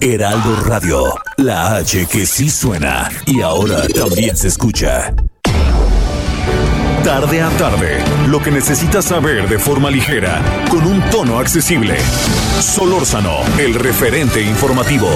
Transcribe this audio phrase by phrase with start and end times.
[0.00, 5.14] Heraldo Radio, la H que sí suena y ahora también se escucha.
[7.04, 11.96] Tarde a tarde, lo que necesitas saber de forma ligera, con un tono accesible.
[12.60, 15.08] Solórzano, el referente informativo.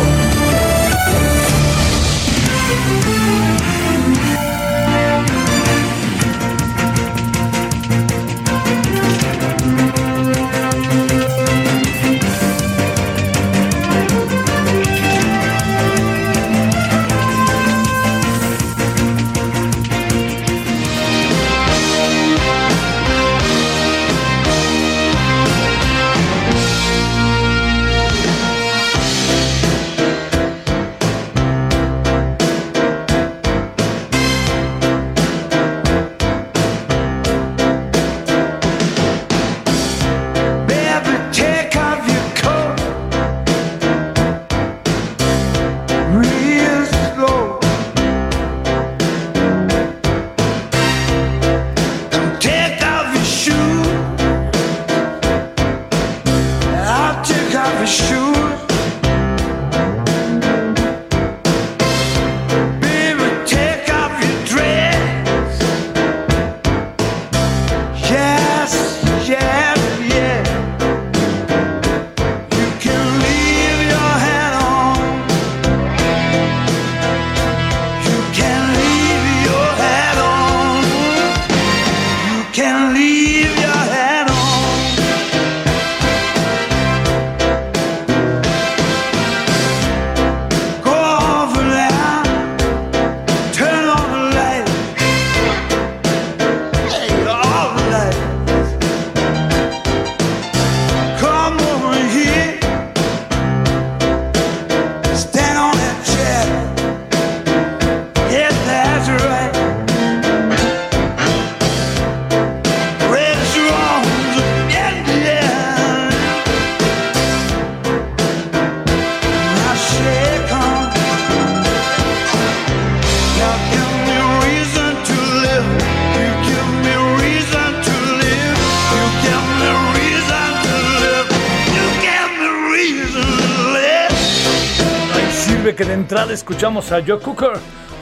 [136.08, 137.50] Entrada escuchamos a Joe Cooker.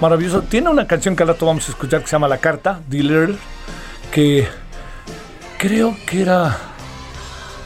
[0.00, 0.43] Maravilloso.
[0.43, 3.34] Tiene una canción que al rato vamos a escuchar que se llama La Carta, Dealer,
[4.12, 4.47] que
[5.59, 6.56] creo que era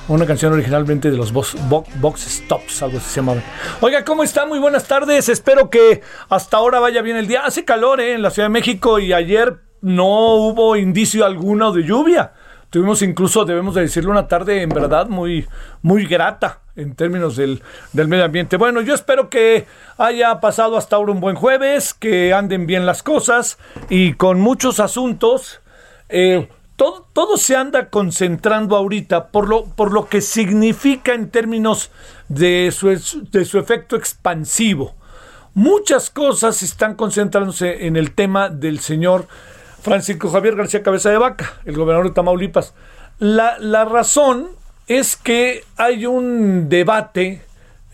[0.08, 3.42] una canción originalmente de los Box, Bo- Box Stops, algo se llamaban.
[3.82, 4.46] Oiga, ¿cómo está?
[4.46, 5.28] Muy buenas tardes.
[5.28, 7.44] Espero que hasta ahora vaya bien el día.
[7.44, 8.14] Hace calor ¿eh?
[8.14, 12.32] en la Ciudad de México y ayer no hubo indicio alguno de lluvia.
[12.70, 15.46] Tuvimos incluso, debemos de decirlo, una tarde en verdad muy,
[15.82, 18.56] muy grata en términos del, del medio ambiente.
[18.56, 19.66] Bueno, yo espero que
[19.98, 24.78] haya pasado hasta ahora un buen jueves, que anden bien las cosas y con muchos
[24.78, 25.60] asuntos.
[26.08, 31.90] Eh, todo, todo se anda concentrando ahorita por lo, por lo que significa en términos
[32.28, 32.88] de su,
[33.32, 34.94] de su efecto expansivo.
[35.54, 39.26] Muchas cosas están concentrándose en el tema del señor
[39.82, 42.74] Francisco Javier García Cabeza de Vaca, el gobernador de Tamaulipas.
[43.18, 44.48] La, la razón
[44.86, 47.42] es que hay un debate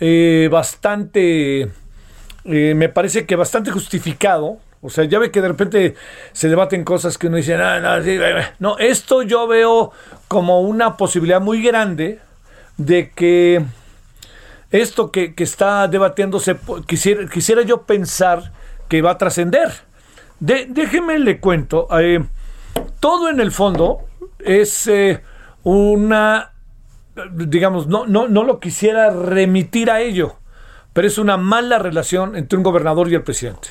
[0.01, 1.63] eh, bastante,
[2.45, 4.59] eh, me parece que bastante justificado.
[4.83, 5.95] O sea, ya ve que de repente
[6.33, 8.45] se debaten cosas que uno dice, no, no, sí, ve, ve".
[8.61, 9.93] no, esto yo veo
[10.29, 12.21] como una posibilidad muy grande
[12.77, 13.65] de que
[14.71, 16.57] esto que, que está debatiéndose,
[16.87, 18.53] quisiera, quisiera yo pensar
[18.89, 19.86] que va a trascender.
[20.41, 22.23] De- déjeme le cuento, eh,
[23.01, 24.01] todo en el fondo
[24.39, 25.23] es eh,
[25.63, 26.53] una,
[27.33, 30.37] digamos, no, no, no lo quisiera remitir a ello,
[30.93, 33.69] pero es una mala relación entre un gobernador y el presidente.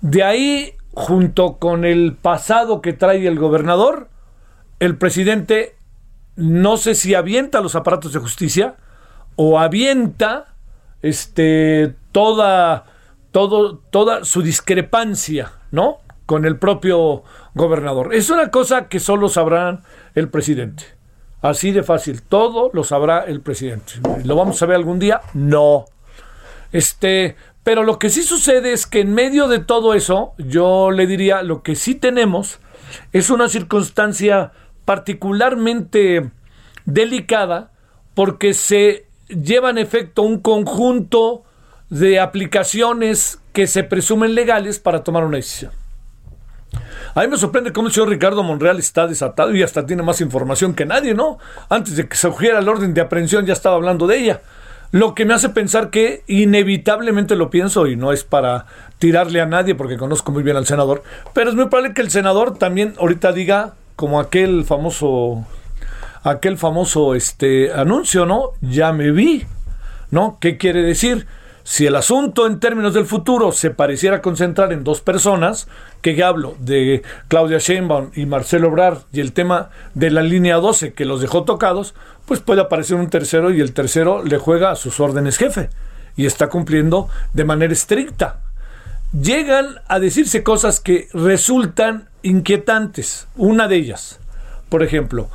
[0.00, 4.08] De ahí, junto con el pasado que trae el gobernador,
[4.78, 5.76] el presidente
[6.36, 8.76] no sé si avienta los aparatos de justicia
[9.36, 10.54] o avienta
[11.02, 12.84] este toda
[13.30, 15.98] todo, toda su discrepancia, ¿no?
[16.26, 17.22] Con el propio
[17.54, 18.14] gobernador.
[18.14, 19.82] Es una cosa que solo sabrán
[20.14, 20.84] el presidente.
[21.42, 22.22] Así de fácil.
[22.22, 23.94] Todo lo sabrá el presidente.
[24.24, 25.20] ¿Lo vamos a ver algún día?
[25.34, 25.84] No.
[26.72, 31.06] Este, pero lo que sí sucede es que en medio de todo eso, yo le
[31.06, 32.60] diría, lo que sí tenemos
[33.12, 34.52] es una circunstancia
[34.84, 36.30] particularmente
[36.84, 37.72] delicada
[38.14, 41.42] porque se lleva en efecto un conjunto
[41.90, 45.72] de aplicaciones que se presumen legales para tomar una decisión.
[47.14, 50.20] A mí me sorprende cómo el señor Ricardo Monreal está desatado y hasta tiene más
[50.20, 51.38] información que nadie, ¿no?
[51.70, 54.42] Antes de que se cogiera el orden de aprehensión ya estaba hablando de ella.
[54.90, 58.66] Lo que me hace pensar que inevitablemente lo pienso y no es para
[58.98, 62.10] tirarle a nadie porque conozco muy bien al senador, pero es muy probable que el
[62.10, 65.46] senador también ahorita diga como aquel famoso
[66.24, 68.50] aquel famoso este anuncio, ¿no?
[68.60, 69.46] Ya me vi,
[70.10, 70.36] ¿no?
[70.42, 71.26] ¿Qué quiere decir?
[71.68, 75.66] Si el asunto en términos del futuro se pareciera concentrar en dos personas,
[76.00, 80.92] que hablo de Claudia Sheinbaum y Marcelo Obrar y el tema de la línea 12
[80.92, 84.76] que los dejó tocados, pues puede aparecer un tercero y el tercero le juega a
[84.76, 85.68] sus órdenes jefe
[86.14, 88.42] y está cumpliendo de manera estricta.
[89.12, 93.26] Llegan a decirse cosas que resultan inquietantes.
[93.34, 94.20] Una de ellas,
[94.68, 95.28] por ejemplo,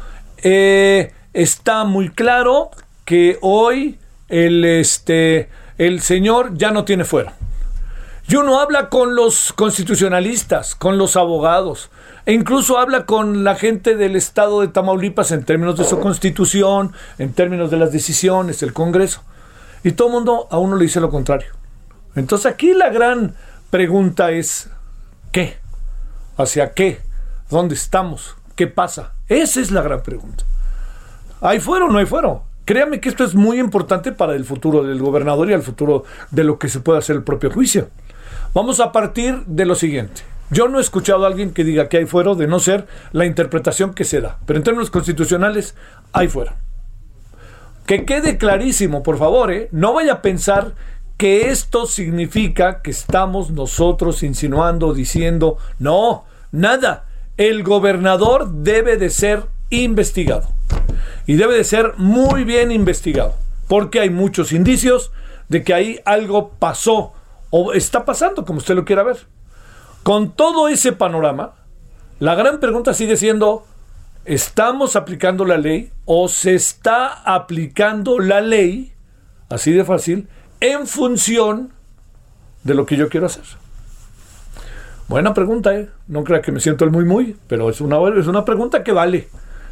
[0.44, 2.72] eh, está muy claro
[3.04, 4.00] que hoy
[4.30, 5.50] el este
[5.82, 7.34] el señor ya no tiene fuera.
[8.28, 11.90] Y uno habla con los constitucionalistas, con los abogados,
[12.28, 16.94] e incluso habla con la gente del estado de Tamaulipas en términos de su constitución,
[17.18, 19.24] en términos de las decisiones, del Congreso.
[19.84, 21.52] Y todo el mundo a uno le dice lo contrario.
[22.16, 23.34] Entonces aquí la gran
[23.72, 24.70] pregunta es,
[25.32, 25.58] ¿qué?
[26.38, 27.02] ¿Hacia qué?
[27.50, 28.36] ¿Dónde estamos?
[28.56, 29.14] ¿Qué pasa?
[29.28, 30.44] Esa es la gran pregunta.
[31.42, 32.44] ¿Hay fuero o no hay fuero?
[32.66, 36.44] Créame que esto es muy importante para el futuro del gobernador y el futuro de
[36.44, 37.90] lo que se puede hacer el propio juicio.
[38.54, 40.22] Vamos a partir de lo siguiente.
[40.52, 43.26] Yo no he escuchado a alguien que diga que hay fuero de no ser la
[43.26, 44.38] interpretación que se da.
[44.46, 45.76] Pero en términos constitucionales,
[46.12, 46.54] hay fuero.
[47.86, 49.70] Que quede clarísimo, por favor, ¿eh?
[49.72, 50.74] no vaya a pensar
[51.18, 57.06] que esto significa que estamos nosotros insinuando, diciendo, no, nada.
[57.38, 60.50] El gobernador debe de ser investigado
[61.26, 63.36] y debe de ser muy bien investigado,
[63.68, 65.12] porque hay muchos indicios
[65.50, 67.14] de que ahí algo pasó
[67.50, 69.28] o está pasando, como usted lo quiera ver.
[70.04, 71.54] Con todo ese panorama,
[72.20, 73.66] la gran pregunta sigue siendo,
[74.26, 78.94] ¿estamos aplicando la ley o se está aplicando la ley,
[79.50, 80.28] así de fácil,
[80.60, 81.72] en función
[82.64, 83.44] de lo que yo quiero hacer?
[85.08, 85.90] Buena pregunta, ¿eh?
[86.08, 88.94] No crea que me siento el muy muy, pero es una, es una pregunta que
[88.94, 89.28] vale.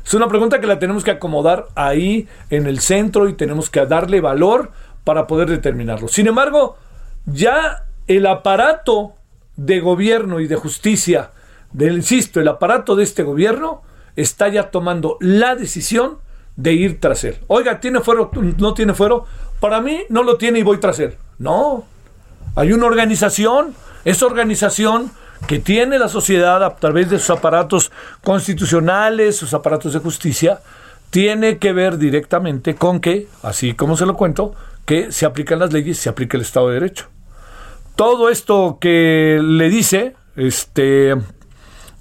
[0.10, 3.86] Es una pregunta que la tenemos que acomodar ahí en el centro y tenemos que
[3.86, 4.72] darle valor
[5.04, 6.08] para poder determinarlo.
[6.08, 6.78] Sin embargo,
[7.28, 9.14] ya el aparato
[9.56, 11.30] de gobierno y de justicia,
[11.80, 13.84] insisto, el aparato de este gobierno
[14.16, 16.18] está ya tomando la decisión
[16.56, 17.38] de ir tras él.
[17.46, 18.32] Oiga, ¿tiene fuero?
[18.58, 19.28] ¿No tiene fuero?
[19.60, 21.18] Para mí no lo tiene y voy tras él.
[21.38, 21.86] No.
[22.56, 23.76] Hay una organización.
[24.06, 25.12] Esa organización
[25.48, 27.92] que tiene la sociedad a través de sus aparatos
[28.24, 30.60] constitucionales, sus aparatos de justicia,
[31.10, 34.54] tiene que ver directamente con que, así como se lo cuento,
[34.86, 37.08] que se aplican las leyes, se aplica el Estado de Derecho.
[37.96, 41.16] Todo esto que le dice este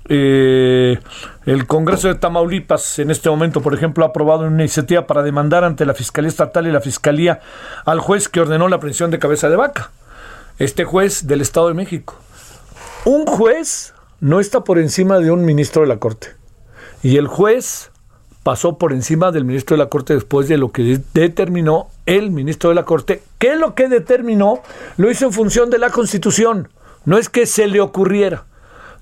[0.09, 0.99] eh,
[1.45, 5.65] el Congreso de Tamaulipas en este momento, por ejemplo, ha aprobado una iniciativa para demandar
[5.65, 7.41] ante la Fiscalía Estatal y la Fiscalía
[7.85, 9.91] al juez que ordenó la aprehensión de cabeza de vaca.
[10.59, 12.17] Este juez del Estado de México.
[13.09, 16.29] Un juez no está por encima de un ministro de la Corte.
[17.03, 17.91] Y el juez
[18.43, 22.69] pasó por encima del ministro de la Corte después de lo que determinó el ministro
[22.69, 24.61] de la Corte, que lo que determinó
[24.99, 26.69] lo hizo en función de la Constitución.
[27.07, 28.45] No es que se le ocurriera.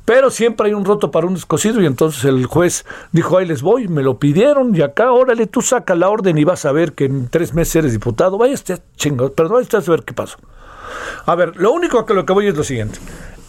[0.05, 3.61] Pero siempre hay un roto para un descosido y entonces el juez dijo, ahí les
[3.61, 6.93] voy, me lo pidieron y acá, órale, tú saca la orden y vas a ver
[6.93, 8.39] que en tres meses eres diputado.
[8.39, 10.39] Vaya este chingo, perdón, vaya a ver qué pasó.
[11.25, 13.01] A ver, lo único que lo que voy es lo siguiente.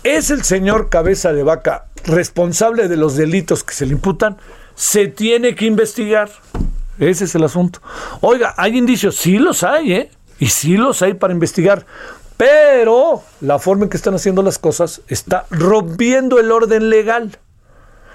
[0.07, 4.37] ¿Es el señor cabeza de vaca responsable de los delitos que se le imputan?
[4.73, 6.29] Se tiene que investigar.
[6.97, 7.81] Ese es el asunto.
[8.21, 10.11] Oiga, hay indicios, sí los hay, ¿eh?
[10.39, 11.85] Y sí los hay para investigar.
[12.37, 17.37] Pero la forma en que están haciendo las cosas está rompiendo el orden legal.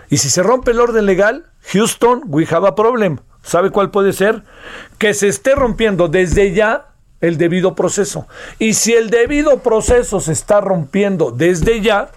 [0.09, 1.45] Y si se rompe el orden legal,
[1.75, 3.19] Houston, we have a problem.
[3.43, 4.45] ¿Sabe cuál puede ser?
[4.97, 6.92] Que se esté rompiendo desde ya
[7.23, 8.27] el debido proceso.
[8.59, 12.11] Y si el debido proceso se está rompiendo desde ya,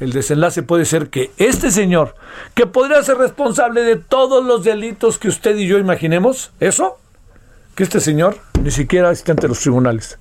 [0.00, 2.14] el desenlace puede ser que este señor,
[2.54, 6.98] que podría ser responsable de todos los delitos que usted y yo imaginemos, eso,
[7.74, 10.18] que este señor ni siquiera esté ante los tribunales.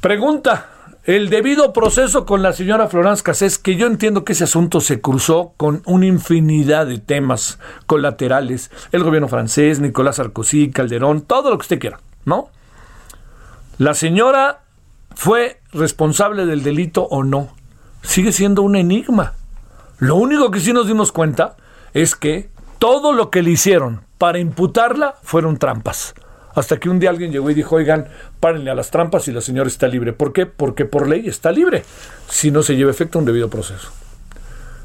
[0.00, 0.68] Pregunta,
[1.04, 5.00] el debido proceso con la señora Florence Cassés, que yo entiendo que ese asunto se
[5.00, 11.58] cruzó con una infinidad de temas colaterales, el gobierno francés, Nicolás Sarkozy, Calderón, todo lo
[11.58, 12.50] que usted quiera, ¿no?
[13.78, 14.62] La señora
[15.14, 17.54] fue responsable del delito o no,
[18.02, 19.34] sigue siendo un enigma.
[19.98, 21.56] Lo único que sí nos dimos cuenta
[21.94, 26.14] es que todo lo que le hicieron para imputarla fueron trampas.
[26.54, 28.08] Hasta que un día alguien llegó y dijo, oigan,
[28.40, 30.12] párenle a las trampas y la señora está libre.
[30.12, 30.44] ¿Por qué?
[30.44, 31.84] Porque por ley está libre,
[32.28, 33.90] si no se lleva efecto un debido proceso.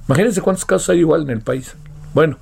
[0.07, 1.75] Imagínense cuántos casos hay igual en el país.
[2.13, 2.37] Bueno,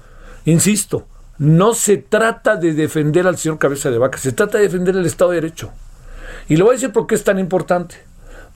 [0.45, 1.07] insisto,
[1.37, 5.05] no se trata de defender al señor cabeza de vaca, se trata de defender el
[5.05, 5.71] Estado de Derecho.
[6.47, 7.95] Y le voy a decir por qué es tan importante.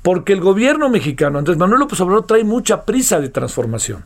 [0.01, 4.03] Porque el gobierno mexicano, Andrés Manuel López Obrador, trae mucha prisa de transformación.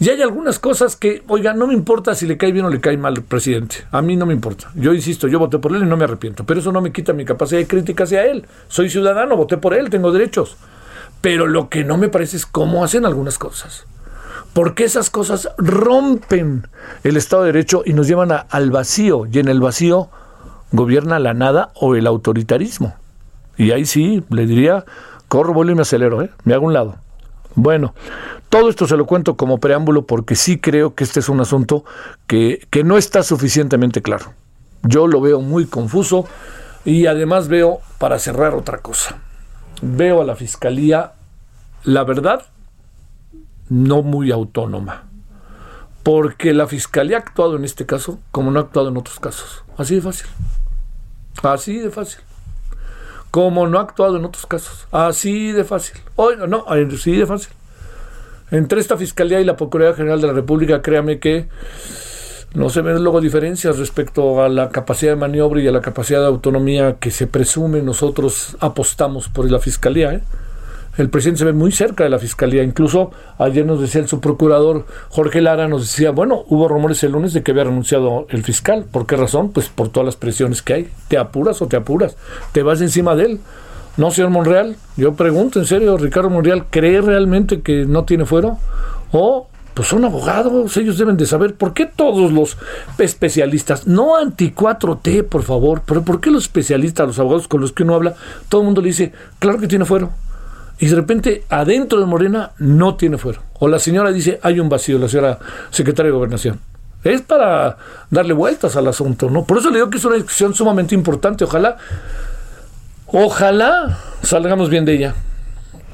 [0.00, 2.80] Y hay algunas cosas que, oiga, no me importa si le cae bien o le
[2.80, 3.84] cae mal al presidente.
[3.90, 4.70] A mí no me importa.
[4.76, 6.44] Yo insisto, yo voté por él y no me arrepiento.
[6.44, 8.46] Pero eso no me quita mi capacidad de crítica hacia él.
[8.68, 10.56] Soy ciudadano, voté por él, tengo derechos.
[11.20, 13.86] Pero lo que no me parece es cómo hacen algunas cosas.
[14.58, 16.66] Porque esas cosas rompen
[17.04, 19.24] el Estado de Derecho y nos llevan al vacío.
[19.30, 20.08] Y en el vacío
[20.72, 22.96] gobierna la nada o el autoritarismo.
[23.56, 24.84] Y ahí sí, le diría,
[25.28, 26.30] corro, vuelo y me acelero, ¿eh?
[26.42, 26.96] me hago un lado.
[27.54, 27.94] Bueno,
[28.48, 31.84] todo esto se lo cuento como preámbulo porque sí creo que este es un asunto
[32.26, 34.32] que, que no está suficientemente claro.
[34.82, 36.26] Yo lo veo muy confuso
[36.84, 39.18] y además veo, para cerrar otra cosa,
[39.82, 41.12] veo a la Fiscalía,
[41.84, 42.42] la verdad,
[43.68, 45.04] no muy autónoma.
[46.02, 49.64] Porque la Fiscalía ha actuado en este caso como no ha actuado en otros casos.
[49.76, 50.26] Así de fácil.
[51.42, 52.20] Así de fácil
[53.30, 54.86] como no ha actuado en otros casos.
[54.90, 56.00] Así de fácil.
[56.16, 57.52] Oiga, no, así de fácil.
[58.50, 61.48] Entre esta Fiscalía y la Procuraduría General de la República, créame que
[62.54, 66.20] no se ven luego diferencias respecto a la capacidad de maniobra y a la capacidad
[66.20, 70.14] de autonomía que se presume nosotros apostamos por la Fiscalía.
[70.14, 70.22] ¿eh?
[70.98, 72.64] El presidente se ve muy cerca de la Fiscalía.
[72.64, 77.32] Incluso ayer nos decía el subprocurador Jorge Lara, nos decía, bueno, hubo rumores el lunes
[77.32, 78.84] de que había renunciado el fiscal.
[78.90, 79.52] ¿Por qué razón?
[79.52, 80.88] Pues por todas las presiones que hay.
[81.06, 82.16] ¿Te apuras o te apuras?
[82.50, 83.40] ¿Te vas encima de él?
[83.96, 88.58] No, señor Monreal, yo pregunto en serio, Ricardo Monreal, ¿cree realmente que no tiene fuero?
[89.12, 92.56] O, pues son abogados, ellos deben de saber por qué todos los
[92.98, 97.72] especialistas, no anti 4T, por favor, pero por qué los especialistas, los abogados con los
[97.72, 98.14] que uno habla,
[98.48, 100.12] todo el mundo le dice, claro que tiene fuero.
[100.80, 103.40] Y de repente, adentro de Morena, no tiene fuero.
[103.58, 105.38] O la señora dice, hay un vacío, la señora
[105.70, 106.60] secretaria de Gobernación.
[107.02, 107.76] Es para
[108.10, 109.44] darle vueltas al asunto, ¿no?
[109.44, 111.44] Por eso le digo que es una discusión sumamente importante.
[111.44, 111.76] Ojalá
[113.10, 115.14] Ojalá salgamos bien de ella.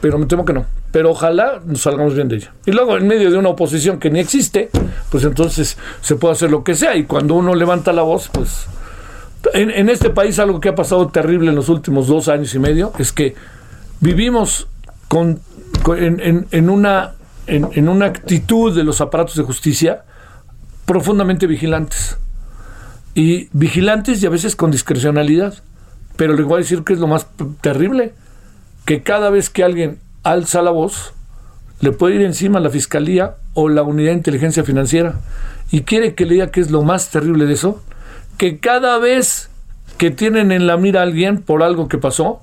[0.00, 0.66] Pero me temo que no.
[0.90, 2.52] Pero ojalá salgamos bien de ella.
[2.66, 4.68] Y luego, en medio de una oposición que ni existe,
[5.10, 6.96] pues entonces se puede hacer lo que sea.
[6.96, 8.66] Y cuando uno levanta la voz, pues.
[9.52, 12.92] En este país, algo que ha pasado terrible en los últimos dos años y medio
[12.98, 13.34] es que
[14.00, 14.68] vivimos
[15.08, 15.40] con,
[15.96, 17.14] en, en- en una,
[17.46, 20.04] en, una actitud de los aparatos de justicia
[20.86, 22.16] profundamente vigilantes.
[23.14, 25.54] Y vigilantes y a veces con discrecionalidad.
[26.16, 27.26] Pero le voy a decir que es lo más
[27.60, 28.14] terrible,
[28.84, 31.12] que cada vez que alguien alza la voz,
[31.80, 35.14] le puede ir encima la fiscalía o la unidad de inteligencia financiera.
[35.72, 37.82] Y quiere que le diga que es lo más terrible de eso,
[38.38, 39.50] que cada vez
[39.98, 42.40] que tienen en la mira a alguien por algo que pasó,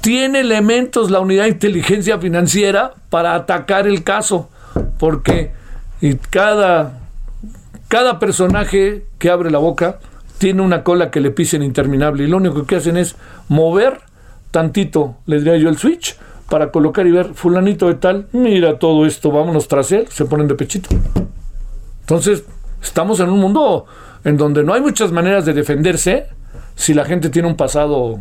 [0.00, 4.48] tiene elementos la unidad de inteligencia financiera para atacar el caso,
[4.98, 5.52] porque
[6.00, 7.00] y cada
[7.88, 9.98] cada personaje que abre la boca
[10.36, 13.16] tiene una cola que le pisen interminable y lo único que hacen es
[13.48, 14.00] mover
[14.50, 16.16] tantito, le diría yo, el switch
[16.48, 20.48] para colocar y ver fulanito de tal, mira todo esto, vámonos tras él, se ponen
[20.48, 20.88] de pechito.
[22.00, 22.44] Entonces,
[22.82, 23.84] estamos en un mundo
[24.24, 26.26] en donde no hay muchas maneras de defenderse
[26.74, 28.18] si la gente tiene un pasado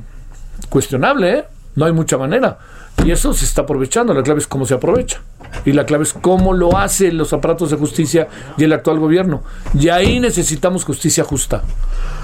[0.70, 1.46] cuestionable, ¿eh?
[1.78, 2.58] No hay mucha manera.
[3.06, 4.14] Y eso se está aprovechando.
[4.14, 5.22] La clave es cómo se aprovecha.
[5.66, 8.28] Y la clave es cómo lo hacen los aparatos de justicia
[8.58, 9.44] y el actual gobierno.
[9.74, 11.64] Y ahí necesitamos justicia justa.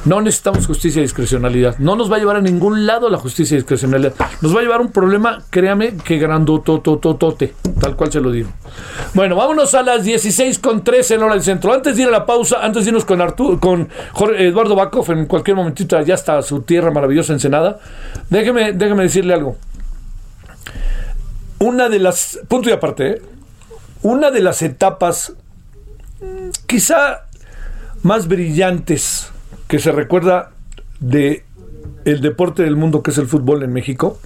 [0.03, 1.77] No necesitamos justicia de discrecionalidad.
[1.77, 4.13] No nos va a llevar a ningún lado la justicia de discrecionalidad.
[4.42, 7.53] Nos va a llevar un problema, créame, que grandotototote.
[7.80, 8.50] Tal cual se lo digo.
[9.13, 11.74] Bueno, vámonos a las 16 con 13 en hora del centro.
[11.74, 15.10] Antes de ir a la pausa, antes de irnos con, Arturo, con Jorge- Eduardo Bakov,
[15.12, 17.80] en cualquier momentito ya está su tierra maravillosa Ensenada.
[18.30, 19.56] Déjeme, déjeme decirle algo.
[21.63, 22.39] Una de las.
[22.50, 23.22] Punto y aparte.
[24.01, 25.34] Una de las etapas
[26.67, 27.27] quizá
[28.01, 29.32] más brillantes
[29.67, 30.51] que se recuerda
[31.00, 31.46] de
[32.03, 34.20] el deporte del mundo que es el fútbol en México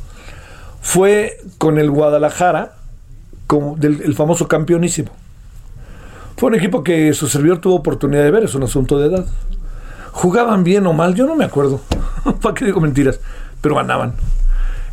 [0.82, 2.74] fue con el Guadalajara
[3.78, 5.12] del el famoso campeonísimo.
[6.38, 9.26] Fue un equipo que su servidor tuvo oportunidad de ver, es un asunto de edad.
[10.12, 11.82] Jugaban bien o mal, yo no me acuerdo.
[12.42, 13.20] ¿Para qué digo mentiras?
[13.62, 14.16] Pero ganaban.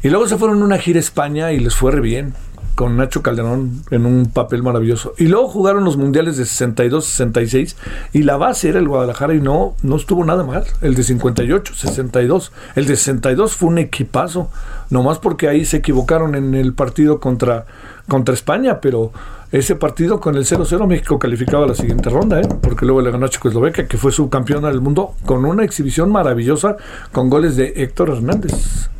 [0.04, 2.34] Y luego se fueron a una gira a España y les fue re bien
[2.74, 5.14] con Nacho Calderón en un papel maravilloso.
[5.16, 7.76] Y luego jugaron los mundiales de 62, 66
[8.12, 10.64] y la base era el Guadalajara y no, no estuvo nada mal.
[10.82, 12.52] El de 58, 62.
[12.74, 14.50] El de 62 fue un equipazo,
[14.90, 17.64] nomás porque ahí se equivocaron en el partido contra,
[18.06, 19.10] contra España, pero
[19.52, 22.48] ese partido con el 0-0 México calificaba a la siguiente ronda, ¿eh?
[22.60, 26.12] porque luego le ganó a Checoslovaquia, que fue su campeona del mundo, con una exhibición
[26.12, 26.76] maravillosa
[27.10, 28.90] con goles de Héctor Hernández,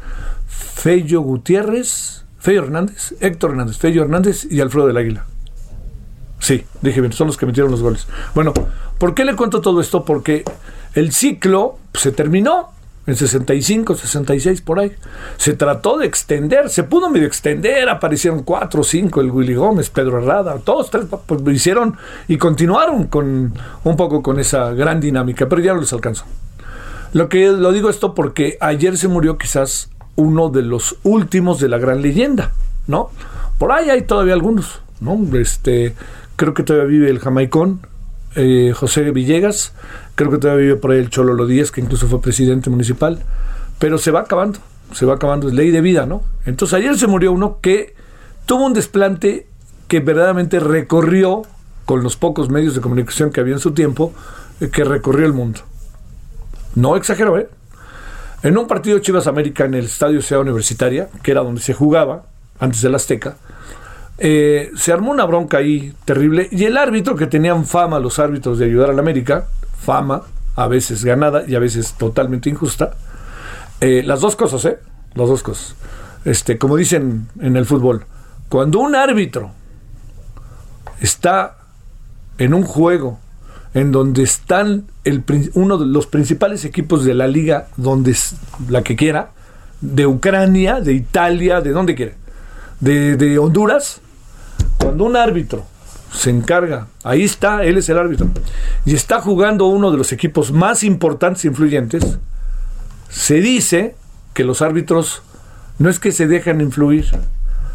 [0.75, 5.25] Fello Gutiérrez, Fello Hernández, Héctor Hernández, Fello Hernández y Alfredo del Águila.
[6.41, 8.07] Sí, dije bien, son los que metieron los goles.
[8.35, 8.53] Bueno,
[8.99, 10.05] ¿por qué le cuento todo esto?
[10.05, 10.45] Porque
[10.95, 12.75] el ciclo se terminó
[13.07, 14.93] en 65, 66, por ahí.
[15.37, 20.19] Se trató de extender, se pudo medio extender, aparecieron cuatro cinco, el Willy Gómez, Pedro
[20.19, 21.97] Herrada, todos tres pues, hicieron
[22.29, 23.55] y continuaron con
[23.85, 26.25] un poco con esa gran dinámica, pero ya no les alcanzó.
[27.13, 31.69] Lo que lo digo esto porque ayer se murió quizás uno de los últimos de
[31.69, 32.53] la gran leyenda,
[32.87, 33.11] ¿no?
[33.59, 35.19] Por ahí hay todavía algunos, ¿no?
[35.39, 35.95] Este,
[36.37, 37.81] creo que todavía vive el jamaicón,
[38.37, 39.73] eh, José Villegas,
[40.15, 43.21] creo que todavía vive por ahí el Cholo Díaz, que incluso fue presidente municipal,
[43.79, 44.59] pero se va acabando,
[44.93, 46.23] se va acabando, es ley de vida, ¿no?
[46.47, 47.95] Entonces ayer se murió uno que
[48.47, 49.47] tuvo un desplante
[49.89, 51.43] que verdaderamente recorrió,
[51.85, 54.13] con los pocos medios de comunicación que había en su tiempo,
[54.61, 55.61] eh, que recorrió el mundo.
[56.75, 57.49] No exagero, ¿eh?
[58.45, 62.27] En un partido Chivas América en el Estadio Ciudad Universitaria, que era donde se jugaba,
[62.61, 63.39] antes del Azteca,
[64.19, 68.59] eh, se armó una bronca ahí terrible y el árbitro, que tenían fama los árbitros
[68.59, 69.47] de ayudar al América,
[69.81, 70.25] fama,
[70.57, 72.93] a veces ganada y a veces totalmente injusta,
[73.81, 74.79] eh, las dos cosas, ¿eh?
[75.15, 75.75] Las dos cosas.
[76.27, 78.05] Este, como dicen en el fútbol,
[78.51, 79.53] cuando un árbitro
[81.01, 81.57] está
[82.37, 83.21] en un juego
[83.75, 84.85] en donde están
[85.55, 88.17] uno de los principales equipos de la liga, donde
[88.69, 89.31] la que quiera,
[89.81, 92.13] de Ucrania, de Italia, de donde quiera,
[92.81, 94.01] de, de Honduras,
[94.79, 95.65] cuando un árbitro
[96.13, 98.29] se encarga, ahí está, él es el árbitro,
[98.87, 102.19] y está jugando uno de los equipos más importantes e influyentes,
[103.11, 103.97] se dice
[104.33, 105.23] que los árbitros
[105.79, 107.07] no es que se dejan influir,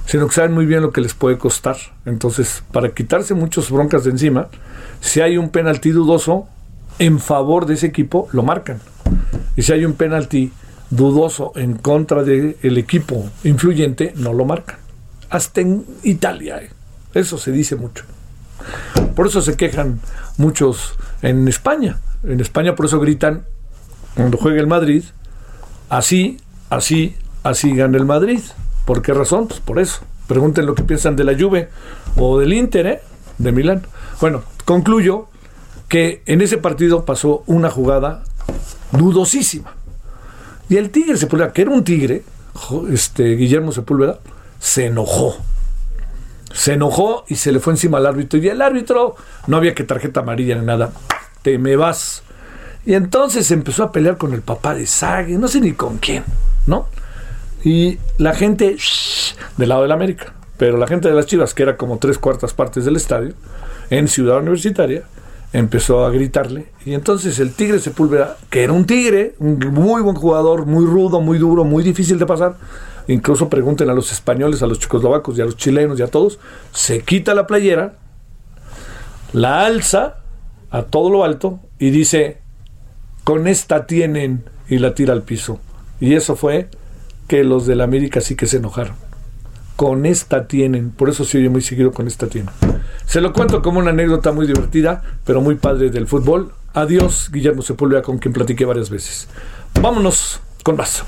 [0.06, 1.78] sino que saben muy bien lo que les puede costar.
[2.06, 4.47] Entonces, para quitarse muchas broncas de encima,
[5.01, 6.47] si hay un penalti dudoso
[6.99, 8.79] en favor de ese equipo, lo marcan.
[9.55, 10.51] Y si hay un penalti
[10.89, 14.77] dudoso en contra del equipo influyente, no lo marcan.
[15.29, 16.69] Hasta en Italia, eh.
[17.13, 18.03] eso se dice mucho.
[19.15, 19.99] Por eso se quejan
[20.38, 21.99] muchos en España.
[22.23, 23.43] En España por eso gritan
[24.15, 25.03] cuando juega el Madrid,
[25.89, 26.38] así,
[26.69, 28.41] así, así gana el Madrid.
[28.85, 29.47] ¿Por qué razón?
[29.47, 30.01] Pues por eso.
[30.27, 31.69] Pregunten lo que piensan de la Juve
[32.15, 33.01] o del Inter, ¿eh?
[33.38, 33.83] de Milán.
[34.19, 35.25] Bueno, concluyo
[35.88, 38.23] que en ese partido pasó una jugada
[38.91, 39.73] dudosísima.
[40.69, 42.21] Y el Tigre Sepúlveda, que era un tigre,
[42.91, 44.19] este, Guillermo Sepúlveda,
[44.60, 45.36] se enojó.
[46.53, 48.38] Se enojó y se le fue encima al árbitro.
[48.38, 49.15] Y el árbitro,
[49.47, 50.91] no había que tarjeta amarilla ni nada.
[51.41, 52.21] Te me vas.
[52.86, 56.23] Y entonces empezó a pelear con el papá de Sague, no sé ni con quién,
[56.67, 56.86] ¿no?
[57.63, 58.77] y la gente
[59.58, 62.17] del lado de la América, pero la gente de las Chivas, que era como tres
[62.17, 63.34] cuartas partes del estadio,
[63.89, 65.04] en Ciudad Universitaria,
[65.52, 70.15] empezó a gritarle y entonces el Tigre Sepúlveda, que era un tigre, un muy buen
[70.15, 72.56] jugador, muy rudo, muy duro, muy difícil de pasar,
[73.08, 76.39] incluso pregunten a los españoles, a los checoslovacos y a los chilenos y a todos,
[76.71, 77.95] se quita la playera,
[79.34, 80.17] la alza
[80.69, 82.38] a todo lo alto y dice,
[83.23, 85.60] con esta tienen y la tira al piso.
[85.99, 86.69] Y eso fue
[87.28, 88.95] que los del América sí que se enojaron.
[89.80, 92.54] Con esta tienen, por eso se oye muy seguido con esta tienen.
[93.06, 96.52] Se lo cuento como una anécdota muy divertida, pero muy padre del fútbol.
[96.74, 99.30] Adiós, Guillermo Sepúlveda, con quien platiqué varias veces.
[99.82, 101.06] Vámonos con más.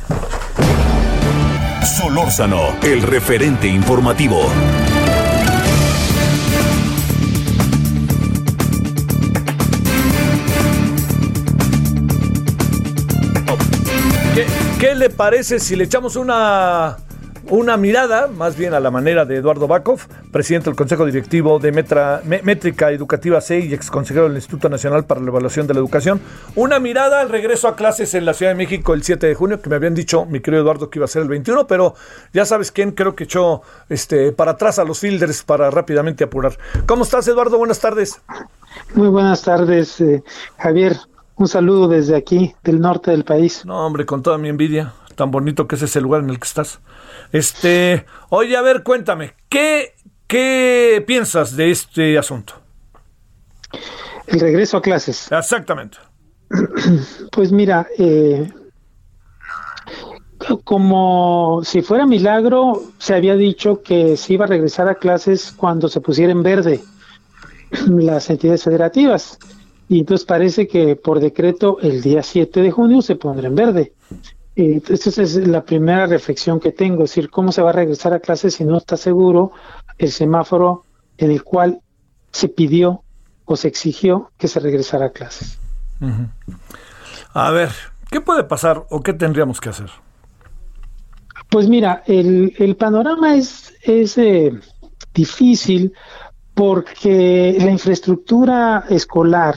[1.98, 4.40] Solórzano, el referente informativo.
[14.80, 16.98] ¿Qué le parece si le echamos una,
[17.52, 20.00] una mirada, más bien a la manera de Eduardo Bakov,
[20.32, 25.04] presidente del Consejo Directivo de Metra, Métrica Educativa C y ex consejero del Instituto Nacional
[25.04, 26.22] para la Evaluación de la Educación?
[26.56, 29.62] Una mirada al regreso a clases en la Ciudad de México el 7 de junio,
[29.62, 31.94] que me habían dicho, mi querido Eduardo, que iba a ser el 21, pero
[32.34, 36.58] ya sabes quién creo que echó este, para atrás a los fielders para rápidamente apurar.
[36.86, 37.58] ¿Cómo estás, Eduardo?
[37.58, 38.22] Buenas tardes.
[38.96, 40.24] Muy buenas tardes, eh,
[40.58, 40.96] Javier.
[41.36, 43.66] Un saludo desde aquí, del norte del país.
[43.66, 46.47] No, hombre, con toda mi envidia, tan bonito que es ese lugar en el que
[46.47, 46.80] estás.
[47.32, 49.93] Este, oye, a ver, cuéntame, ¿qué,
[50.28, 52.54] qué piensas de este asunto?
[54.28, 55.32] El regreso a clases.
[55.32, 55.97] Exactamente.
[57.32, 58.52] Pues mira, eh,
[60.63, 65.88] como si fuera milagro, se había dicho que se iba a regresar a clases cuando
[65.88, 66.82] se pusiera en verde
[67.88, 69.38] las entidades federativas.
[69.88, 73.93] Y entonces parece que por decreto el día 7 de junio se pondrá en verde.
[74.56, 78.20] Esa es la primera reflexión que tengo, es decir, cómo se va a regresar a
[78.20, 79.52] clases si no está seguro
[79.98, 80.84] el semáforo
[81.18, 81.80] en el cual
[82.32, 83.04] se pidió
[83.46, 85.58] o se exigió que se regresara a clases.
[87.34, 87.70] A ver,
[88.10, 89.90] ¿qué puede pasar o qué tendríamos que hacer?
[91.50, 94.54] Pues mira, el, el panorama es, es eh,
[95.14, 95.94] difícil
[96.54, 99.56] porque la infraestructura escolar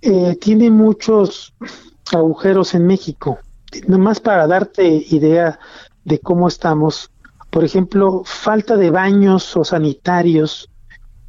[0.00, 1.54] eh, tiene muchos
[2.12, 3.38] agujeros en México.
[3.86, 5.58] Nomás para darte idea
[6.04, 7.10] de cómo estamos,
[7.50, 10.68] por ejemplo, falta de baños o sanitarios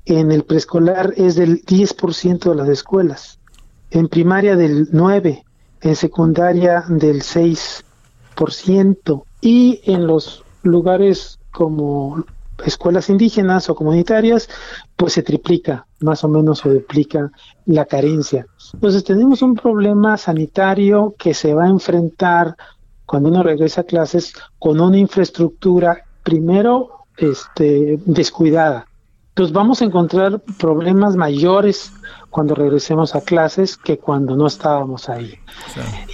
[0.06, 3.40] en el preescolar es del 10% de las escuelas,
[3.92, 5.44] en primaria del 9%,
[5.82, 12.26] en secundaria del 6% y en los lugares como
[12.66, 14.50] escuelas indígenas o comunitarias,
[14.96, 17.32] pues se triplica, más o menos se duplica
[17.66, 18.48] la carencia.
[18.74, 22.56] Entonces tenemos un problema sanitario que se va a enfrentar
[23.06, 28.86] cuando uno regresa a clases con una infraestructura primero este, descuidada.
[29.30, 31.92] Entonces vamos a encontrar problemas mayores
[32.30, 35.36] cuando regresemos a clases que cuando no estábamos ahí.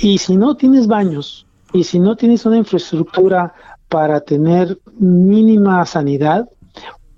[0.02, 3.54] Y si no tienes baños y si no tienes una infraestructura
[3.89, 6.48] para tener mínima sanidad,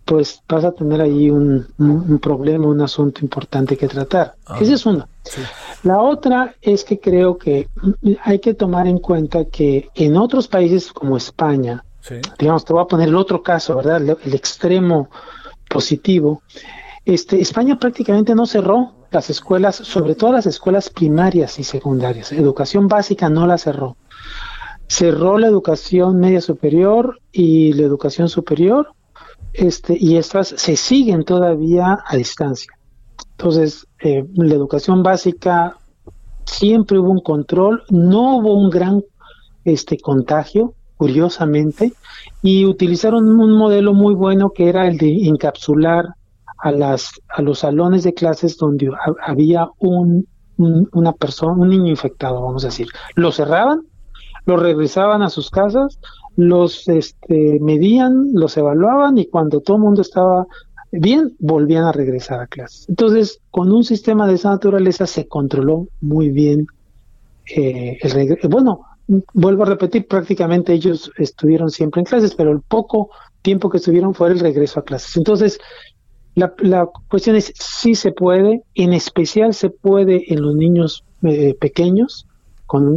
[0.05, 1.67] pues vas a tener ahí un,
[2.21, 4.35] problema, un asunto importante que tratar.
[4.45, 4.85] Ah, Esa es
[5.83, 7.67] La otra es que creo que
[8.23, 11.83] hay que tomar en cuenta que en otros países como España,
[12.39, 14.01] digamos, te voy a poner el otro caso, ¿verdad?
[14.01, 15.09] El, extremo
[15.69, 16.41] positivo.
[17.05, 22.31] Este, España prácticamente no cerró las escuelas, sobre todo las escuelas primarias y secundarias.
[22.31, 23.95] Educación básica no la cerró
[24.87, 28.93] cerró la educación media superior y la educación superior,
[29.53, 32.71] este, y estas se siguen todavía a distancia.
[33.37, 35.77] Entonces, eh, la educación básica
[36.45, 39.03] siempre hubo un control, no hubo un gran
[39.63, 41.93] este contagio, curiosamente,
[42.41, 46.05] y utilizaron un modelo muy bueno que era el de encapsular
[46.59, 48.89] a las a los salones de clases donde
[49.23, 52.87] había un, un, una persona, un niño infectado, vamos a decir.
[53.15, 53.83] Lo cerraban
[54.47, 55.99] los regresaban a sus casas,
[56.37, 60.47] los este, medían, los evaluaban y cuando todo el mundo estaba
[60.91, 62.87] bien, volvían a regresar a clases.
[62.89, 66.67] Entonces, con un sistema de esa naturaleza se controló muy bien
[67.55, 68.37] eh, el.
[68.49, 68.81] Bueno,
[69.33, 73.09] vuelvo a repetir, prácticamente ellos estuvieron siempre en clases, pero el poco
[73.41, 75.15] tiempo que estuvieron fue el regreso a clases.
[75.17, 75.59] Entonces,
[76.35, 82.27] la, cuestión es si se puede, en especial se puede en los niños eh, pequeños,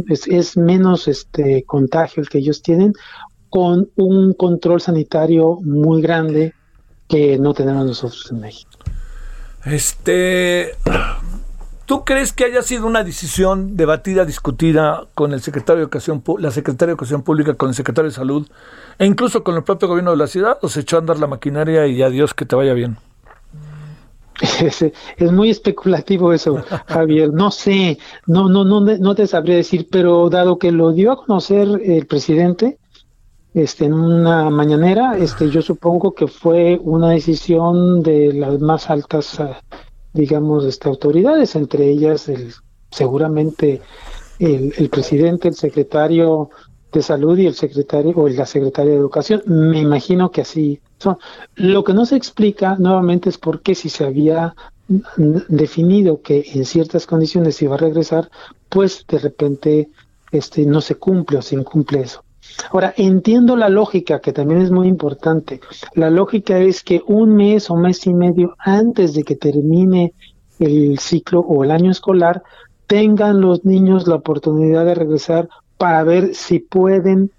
[0.07, 2.93] es, menos este contagio el que ellos tienen
[3.49, 6.53] con un control sanitario muy grande
[7.11, 8.71] que no tenemos nosotros en México.
[9.65, 10.71] Este,
[11.85, 16.51] ¿tú crees que haya sido una decisión debatida, discutida con el secretario de Educación, la
[16.51, 18.47] secretaria de Educación Pública, con el secretario de Salud
[18.97, 20.57] e incluso con el propio gobierno de la ciudad?
[20.61, 22.97] ¿O se echó a andar la maquinaria y adiós que te vaya bien?
[25.17, 27.31] Es, muy especulativo eso, Javier.
[27.33, 31.17] No sé, no, no, no, no te sabría decir, pero dado que lo dio a
[31.17, 32.79] conocer el presidente,
[33.53, 39.39] este, en una mañanera, este, yo supongo que fue una decisión de las más altas,
[39.39, 39.61] ah,
[40.13, 42.53] digamos, este, autoridades, entre ellas el,
[42.91, 43.81] seguramente
[44.39, 46.49] el, el presidente, el secretario
[46.91, 49.41] de salud y el secretario o la secretaria de educación.
[49.45, 50.81] Me imagino que así
[51.55, 54.55] lo que no se explica nuevamente es por qué si se había
[55.47, 58.29] definido que en ciertas condiciones iba a regresar,
[58.67, 59.89] pues de repente
[60.31, 62.23] este no se cumple o se incumple eso.
[62.71, 65.59] Ahora, entiendo la lógica, que también es muy importante.
[65.93, 70.13] La lógica es que un mes o mes y medio antes de que termine
[70.59, 72.43] el ciclo o el año escolar,
[72.87, 77.31] tengan los niños la oportunidad de regresar para ver si pueden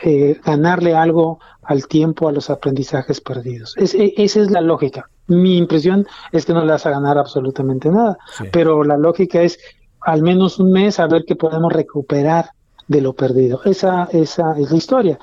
[0.00, 3.76] eh, ganarle algo al tiempo, a los aprendizajes perdidos.
[3.76, 5.10] E, esa es la lógica.
[5.26, 8.18] Mi impresión es que no le vas a ganar absolutamente nada,
[8.52, 9.58] pero la lógica es
[10.00, 12.50] al menos un mes a ver qué podemos recuperar
[12.90, 13.62] de lo perdido.
[13.64, 15.18] Esa, esa es la historia.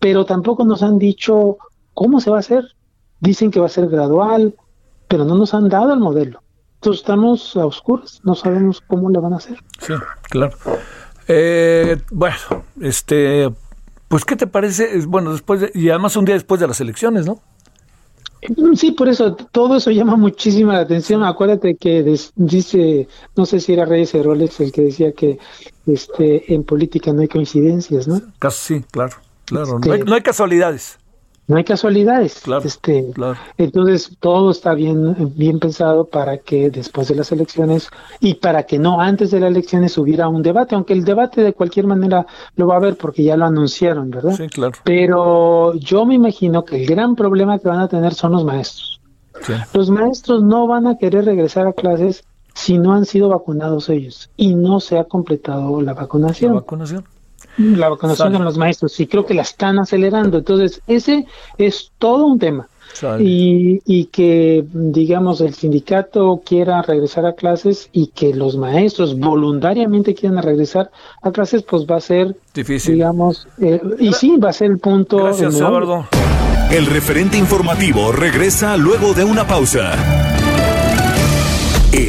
[0.00, 1.58] Pero tampoco nos han dicho
[1.94, 2.64] cómo se va a hacer.
[3.20, 4.56] Dicen que va a ser gradual,
[5.06, 6.42] pero no nos han dado el modelo.
[6.74, 9.58] Entonces estamos a oscuras, no sabemos cómo le van a hacer.
[9.78, 9.94] Sí,
[10.28, 10.56] claro.
[11.28, 12.36] Eh, bueno,
[12.80, 13.48] este,
[14.08, 14.98] pues, ¿qué te parece?
[15.06, 17.40] Bueno, después y además un día después de las elecciones, ¿no?
[18.76, 21.24] Sí, por eso todo eso llama muchísima la atención.
[21.24, 25.38] Acuérdate que des- dice, no sé si era Reyes Heroles el que decía que
[25.86, 28.20] este en política no hay coincidencias, ¿no?
[28.38, 29.76] Casi sí, claro, claro.
[29.76, 30.98] Este- No, hay, no hay casualidades.
[31.46, 32.40] No hay casualidades.
[32.42, 33.36] Claro, este, claro.
[33.58, 38.78] Entonces todo está bien, bien pensado para que después de las elecciones y para que
[38.78, 42.26] no antes de las elecciones hubiera un debate, aunque el debate de cualquier manera
[42.56, 44.36] lo va a haber porque ya lo anunciaron, ¿verdad?
[44.36, 44.72] Sí, claro.
[44.84, 49.00] Pero yo me imagino que el gran problema que van a tener son los maestros.
[49.42, 49.52] Sí.
[49.74, 54.30] Los maestros no van a querer regresar a clases si no han sido vacunados ellos
[54.36, 57.04] y no se ha completado la La vacunación.
[57.58, 60.38] La vacunación de los maestros y creo que la están acelerando.
[60.38, 61.26] Entonces, ese
[61.58, 62.68] es todo un tema.
[63.18, 70.14] Y, y que, digamos, el sindicato quiera regresar a clases y que los maestros voluntariamente
[70.14, 70.90] quieran regresar
[71.20, 72.94] a clases, pues va a ser, Difícil.
[72.94, 75.16] digamos, eh, y sí, va a ser el punto.
[75.16, 75.56] Gracias.
[75.56, 76.06] Eduardo.
[76.70, 79.92] El referente informativo regresa luego de una pausa.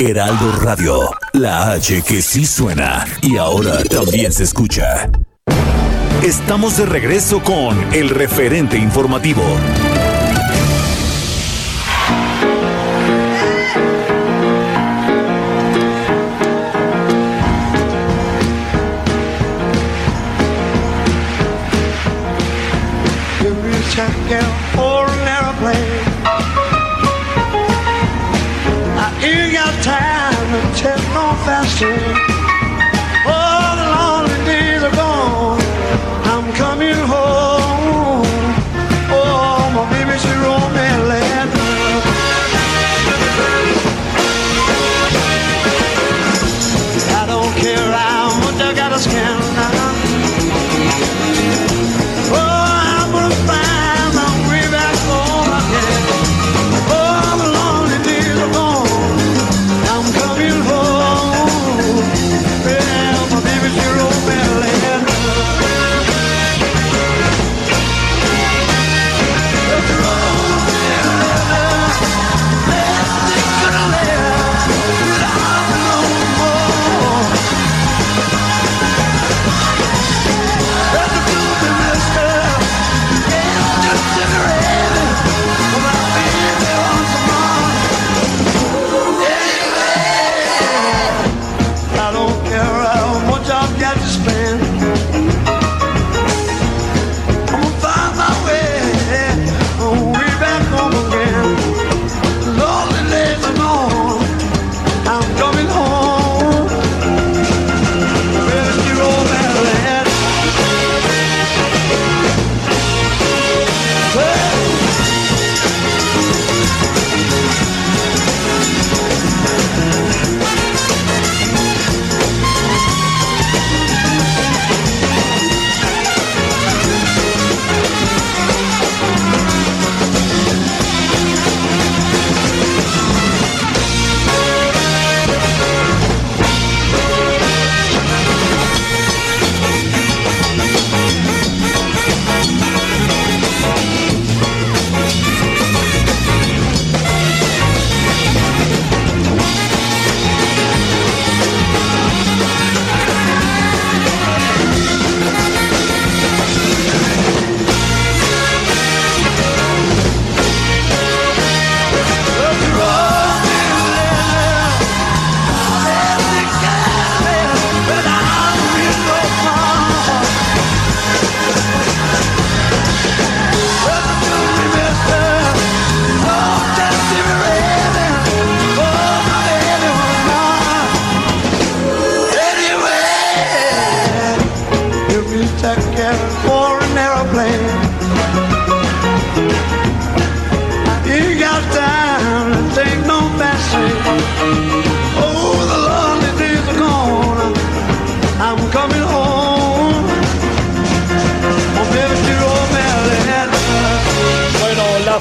[0.00, 1.10] Heraldo Radio.
[1.34, 5.10] La H que sí suena y ahora también se escucha.
[6.24, 9.42] Estamos de regreso con el referente informativo.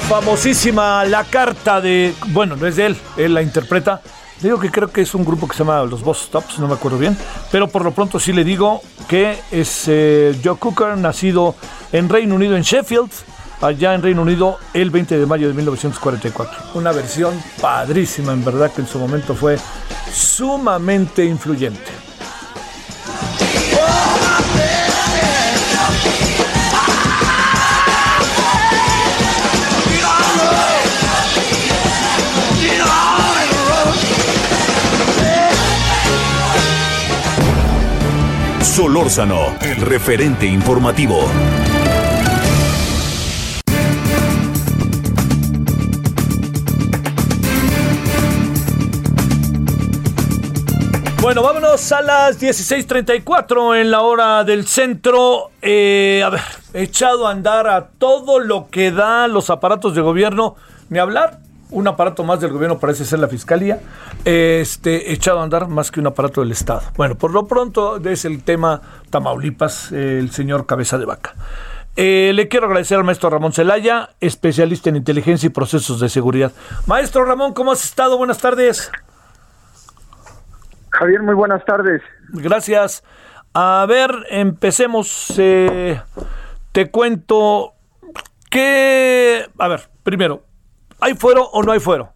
[0.09, 2.15] Famosísima La Carta de.
[2.29, 4.01] Bueno, no es de él, él la interpreta.
[4.41, 6.67] Le digo que creo que es un grupo que se llama Los Boss Stops, no
[6.67, 7.15] me acuerdo bien.
[7.51, 11.53] Pero por lo pronto sí le digo que es eh, Joe Cooker, nacido
[11.91, 13.11] en Reino Unido, en Sheffield,
[13.61, 16.71] allá en Reino Unido, el 20 de mayo de 1944.
[16.73, 19.59] Una versión padrísima, en verdad, que en su momento fue
[20.11, 22.08] sumamente influyente.
[38.79, 41.19] Solórzano, el referente informativo.
[51.21, 55.51] Bueno, vámonos a las 16:34 en la hora del centro.
[55.61, 56.41] Eh, a ver,
[56.73, 60.55] echado a andar a todo lo que da los aparatos de gobierno.
[60.87, 61.39] Ni hablar,
[61.71, 63.79] un aparato más del gobierno parece ser la fiscalía.
[64.25, 66.81] Este, echado a andar más que un aparato del Estado.
[66.97, 71.33] Bueno, por lo pronto es el tema Tamaulipas, el señor Cabeza de Vaca.
[71.95, 76.51] Eh, le quiero agradecer al maestro Ramón Celaya, especialista en inteligencia y procesos de seguridad.
[76.87, 78.17] Maestro Ramón, ¿cómo has estado?
[78.17, 78.91] Buenas tardes.
[80.91, 82.01] Javier, muy buenas tardes.
[82.29, 83.03] Gracias.
[83.53, 85.33] A ver, empecemos.
[85.37, 85.99] eh,
[86.71, 87.73] te cuento
[88.49, 89.45] que...
[89.57, 90.43] A ver, primero,
[90.99, 92.09] ¿hay fuero o no hay fuero?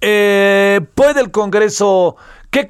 [0.00, 2.16] Eh, ¿Puede el Congreso,
[2.50, 2.68] qué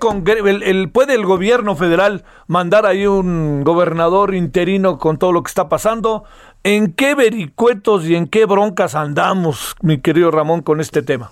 [0.63, 5.69] el- puede el gobierno federal mandar ahí un gobernador interino con todo lo que está
[5.69, 6.25] pasando?
[6.63, 11.31] ¿En qué vericuetos y en qué broncas andamos, mi querido Ramón, con este tema?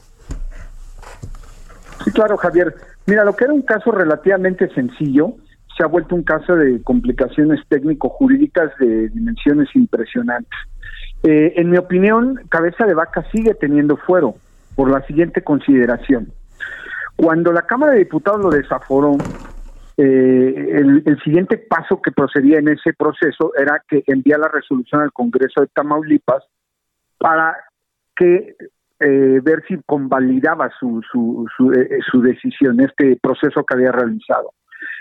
[2.04, 2.74] Sí, claro, Javier.
[3.06, 5.35] Mira, lo que era un caso relativamente sencillo
[5.76, 10.58] se ha vuelto un caso de complicaciones técnico-jurídicas de dimensiones impresionantes.
[11.22, 14.35] Eh, en mi opinión, Cabeza de Vaca sigue teniendo fuero
[14.74, 16.32] por la siguiente consideración.
[17.16, 19.16] Cuando la Cámara de Diputados lo desaforó,
[19.96, 25.12] eh, el, siguiente paso que procedía en ese proceso era que envía la resolución al
[25.12, 26.42] Congreso de Tamaulipas
[27.18, 27.56] para
[28.16, 28.56] que
[29.00, 34.52] eh, ver si convalidaba su, su, su, eh, su decisión, este proceso que había realizado.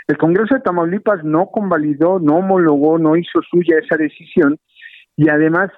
[0.08, 4.58] El Congreso de Tamaulipas no convalidó, no homologó, no hizo suya esa decisión
[5.16, 5.72] y además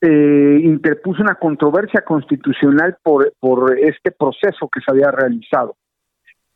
[0.00, 5.76] eh, interpuso una controversia constitucional por, por este proceso que se había realizado.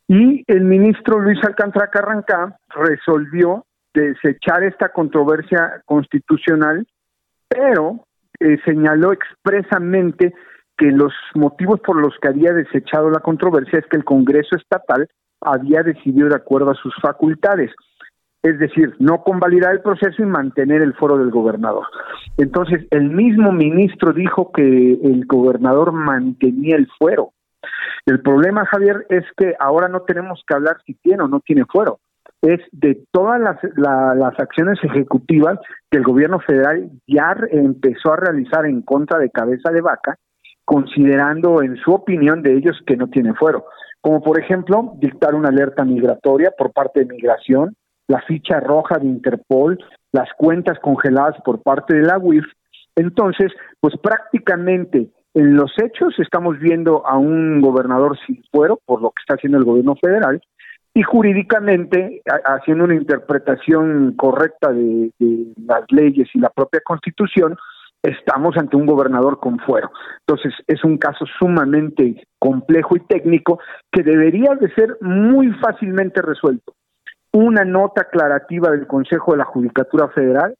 [0.07, 6.85] Y el ministro Luis Alcántara Carrancá resolvió desechar esta controversia constitucional,
[7.47, 8.05] pero
[8.39, 10.33] eh, señaló expresamente
[10.77, 15.07] que los motivos por los que había desechado la controversia es que el Congreso estatal
[15.41, 17.71] había decidido de acuerdo a sus facultades,
[18.43, 21.85] es decir, no convalidar el proceso y mantener el foro del gobernador.
[22.37, 27.33] Entonces, el mismo ministro dijo que el gobernador mantenía el fuero.
[28.07, 31.65] El problema, Javier, es que ahora no tenemos que hablar si tiene o no tiene
[31.65, 31.99] fuero.
[32.41, 35.59] Es de todas las, la- las acciones ejecutivas
[35.91, 40.15] que el gobierno federal ya empezó a realizar en contra de Cabeza de Vaca,
[40.65, 43.65] considerando en su opinión de ellos que no tiene fuero.
[43.99, 47.75] Como por ejemplo, dictar una alerta migratoria por parte de migración,
[48.11, 49.79] la ficha roja de Interpol,
[50.11, 52.45] las cuentas congeladas por parte de la UIF.
[52.95, 59.11] Entonces, pues prácticamente en los hechos estamos viendo a un gobernador sin fuero por lo
[59.11, 60.41] que está haciendo el gobierno federal
[60.93, 67.55] y jurídicamente haciendo una interpretación correcta de, de las leyes y la propia constitución,
[68.03, 69.89] estamos ante un gobernador con fuero.
[70.27, 76.73] Entonces, es un caso sumamente complejo y técnico que debería de ser muy fácilmente resuelto.
[77.33, 80.55] Una nota aclarativa del Consejo de la Judicatura Federal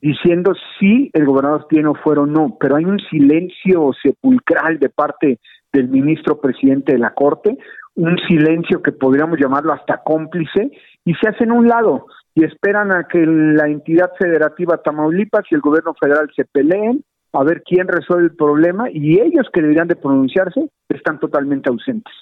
[0.00, 4.88] diciendo si el gobernador tiene o fuero o no, pero hay un silencio sepulcral de
[4.88, 5.40] parte
[5.72, 7.58] del ministro presidente de la Corte,
[7.94, 10.70] un silencio que podríamos llamarlo hasta cómplice,
[11.04, 15.60] y se hacen un lado y esperan a que la entidad federativa Tamaulipas y el
[15.60, 17.02] gobierno federal se peleen
[17.38, 22.12] a ver quién resuelve el problema y ellos que deberían de pronunciarse están totalmente ausentes.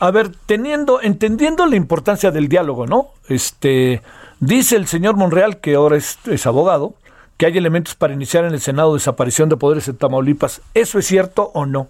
[0.00, 3.06] A ver, teniendo, entendiendo la importancia del diálogo, ¿no?
[3.28, 4.02] Este,
[4.40, 6.94] dice el señor Monreal, que ahora es, es abogado,
[7.36, 10.60] que hay elementos para iniciar en el Senado desaparición de poderes en Tamaulipas.
[10.74, 11.88] ¿Eso es cierto o no?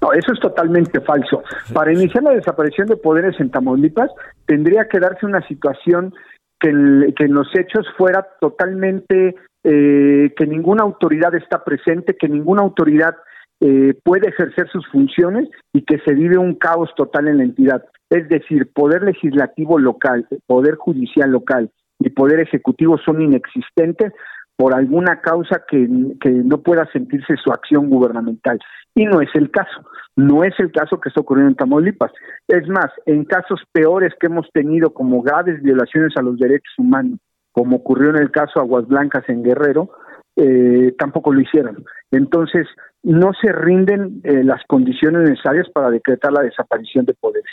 [0.00, 1.42] No, eso es totalmente falso.
[1.72, 4.10] Para iniciar la desaparición de poderes en Tamaulipas,
[4.46, 6.14] tendría que darse una situación
[6.60, 9.34] que, el- que en los hechos fuera totalmente
[9.70, 13.14] eh, que ninguna autoridad está presente, que ninguna autoridad
[13.60, 17.84] eh, puede ejercer sus funciones y que se vive un caos total en la entidad.
[18.08, 24.14] Es decir, poder legislativo local, poder judicial local y poder ejecutivo son inexistentes
[24.56, 25.86] por alguna causa que,
[26.20, 28.58] que no pueda sentirse su acción gubernamental.
[28.94, 32.10] Y no es el caso, no es el caso que está ocurriendo en Tamaulipas.
[32.48, 37.20] Es más, en casos peores que hemos tenido como graves violaciones a los derechos humanos,
[37.58, 39.90] como ocurrió en el caso Aguas Blancas en Guerrero,
[40.36, 41.84] eh, tampoco lo hicieron.
[42.12, 42.68] Entonces,
[43.02, 47.50] no se rinden eh, las condiciones necesarias para decretar la desaparición de poderes.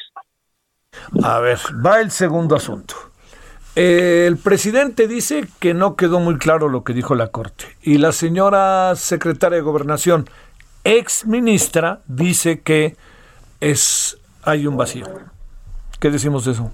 [1.23, 2.93] A ver, va el segundo asunto.
[3.75, 7.65] El presidente dice que no quedó muy claro lo que dijo la Corte.
[7.81, 10.25] Y la señora secretaria de Gobernación,
[10.83, 12.95] ex ministra, dice que
[13.59, 15.07] es hay un vacío.
[15.99, 16.71] ¿Qué decimos de eso?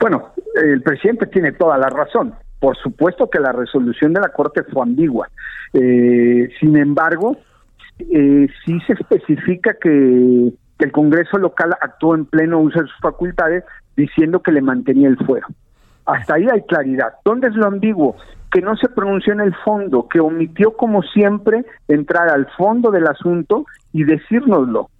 [0.00, 2.34] Bueno, el presidente tiene toda la razón.
[2.60, 5.28] Por supuesto que la resolución de la Corte fue ambigua.
[5.72, 7.36] Eh, sin embargo,
[7.98, 13.00] eh, sí se especifica que, que el Congreso local actuó en pleno uso de sus
[13.00, 13.64] facultades
[13.96, 15.46] diciendo que le mantenía el fuero.
[16.06, 17.14] Hasta ahí hay claridad.
[17.24, 18.16] ¿Dónde es lo ambiguo?
[18.50, 23.06] Que no se pronunció en el fondo, que omitió como siempre entrar al fondo del
[23.06, 24.90] asunto y decírnoslo.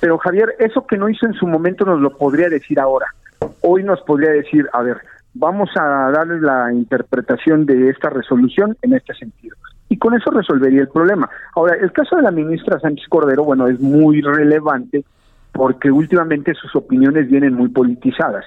[0.00, 3.06] Pero Javier, eso que no hizo en su momento nos lo podría decir ahora.
[3.62, 4.98] Hoy nos podría decir, a ver,
[5.34, 9.56] vamos a darle la interpretación de esta resolución en este sentido.
[9.88, 11.28] Y con eso resolvería el problema.
[11.54, 15.04] Ahora, el caso de la ministra Sánchez Cordero, bueno, es muy relevante
[15.52, 18.44] porque últimamente sus opiniones vienen muy politizadas.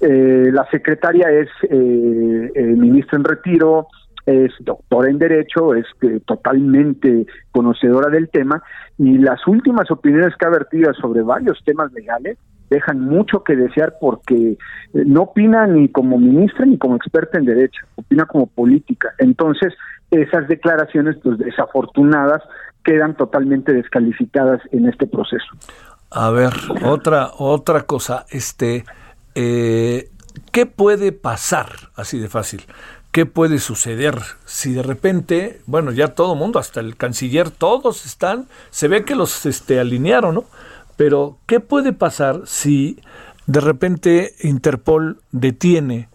[0.00, 3.86] Eh, la secretaria es eh, eh, ministra en retiro,
[4.26, 8.62] es doctora en Derecho, es eh, totalmente conocedora del tema
[8.98, 12.38] y las últimas opiniones que ha vertido sobre varios temas legales
[12.70, 14.56] dejan mucho que desear porque
[14.92, 19.12] no opina ni como ministra ni como experta en Derecho, opina como política.
[19.18, 19.74] Entonces,
[20.10, 22.42] esas declaraciones, pues desafortunadas,
[22.84, 25.46] quedan totalmente descalificadas en este proceso.
[26.10, 26.52] A ver,
[26.84, 28.84] otra, otra cosa, este,
[29.34, 30.10] eh,
[30.50, 32.62] ¿qué puede pasar así de fácil?
[33.12, 38.48] ¿Qué puede suceder si de repente, bueno, ya todo mundo, hasta el canciller, todos están,
[38.70, 40.44] se ve que los este, alinearon, ¿no?
[40.96, 42.98] Pero, ¿qué puede pasar si
[43.46, 46.08] de repente Interpol detiene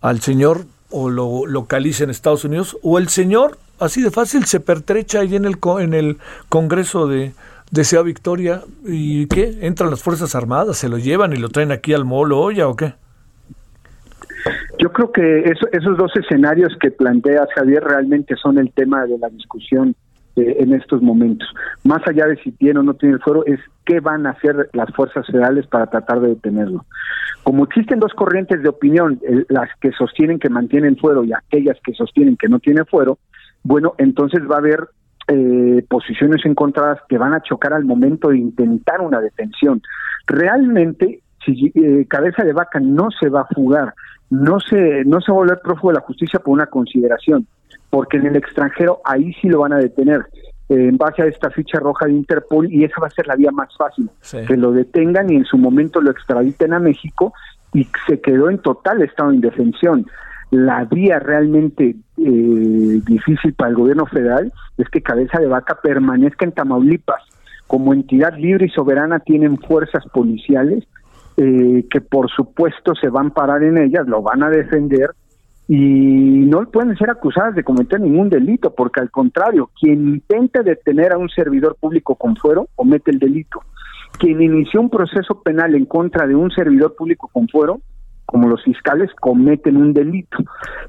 [0.00, 4.60] al señor o lo localiza en Estados Unidos o el señor, así de fácil, se
[4.60, 6.18] pertrecha ahí en el, en el
[6.48, 7.34] Congreso de,
[7.70, 11.92] desea victoria y qué entran las fuerzas armadas se lo llevan y lo traen aquí
[11.92, 12.94] al molo olla o qué
[14.80, 19.18] yo creo que eso, esos dos escenarios que planteas Javier realmente son el tema de
[19.18, 19.94] la discusión
[20.36, 21.48] eh, en estos momentos
[21.84, 24.90] más allá de si tiene o no tiene fuero es qué van a hacer las
[24.94, 26.84] fuerzas federales para tratar de detenerlo
[27.42, 31.92] como existen dos corrientes de opinión las que sostienen que mantienen fuero y aquellas que
[31.94, 33.18] sostienen que no tiene fuero
[33.62, 34.88] bueno entonces va a haber
[35.32, 39.80] eh, posiciones encontradas que van a chocar al momento de intentar una detención.
[40.26, 43.94] Realmente, si eh, Cabeza de Vaca no se va a fugar,
[44.30, 47.46] no se, no se va a volver prófugo de la justicia por una consideración,
[47.88, 50.20] porque en el extranjero ahí sí lo van a detener
[50.68, 53.36] eh, en base a esta ficha roja de Interpol y esa va a ser la
[53.36, 54.08] vía más fácil,
[54.46, 57.32] que lo detengan y en su momento lo extraditen a México
[57.72, 60.06] y se quedó en total estado de indefensión
[60.50, 66.44] la vía realmente eh, difícil para el gobierno federal es que Cabeza de Vaca permanezca
[66.44, 67.22] en Tamaulipas.
[67.66, 70.84] Como entidad libre y soberana tienen fuerzas policiales
[71.36, 75.10] eh, que por supuesto se van a parar en ellas, lo van a defender
[75.72, 81.12] y no pueden ser acusadas de cometer ningún delito, porque al contrario, quien intente detener
[81.12, 83.60] a un servidor público con fuero comete el delito.
[84.18, 87.80] Quien inició un proceso penal en contra de un servidor público con fuero
[88.30, 90.38] como los fiscales cometen un delito.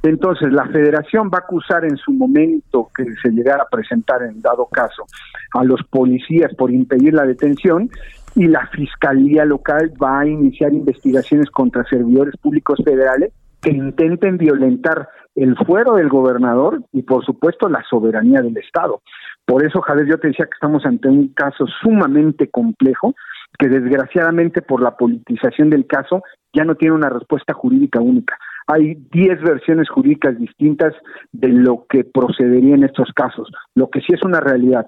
[0.04, 4.42] Entonces, la federación va a acusar en su momento que se llegara a presentar en
[4.42, 5.06] dado caso
[5.54, 7.90] a los policías por impedir la detención
[8.36, 15.10] y la fiscalía local va a iniciar investigaciones contra servidores públicos federales que intenten violentar
[15.36, 19.02] el fuero del gobernador y por supuesto la soberanía del Estado.
[19.46, 23.16] Por eso, Javier, yo te decía que estamos ante un caso sumamente complejo
[23.60, 26.24] que desgraciadamente por la politización del caso
[26.54, 28.38] ya no tiene una respuesta jurídica única.
[28.68, 30.94] Hay 10 versiones jurídicas distintas
[31.32, 33.50] de lo que procedería en estos casos.
[33.76, 34.88] Lo que sí es una realidad.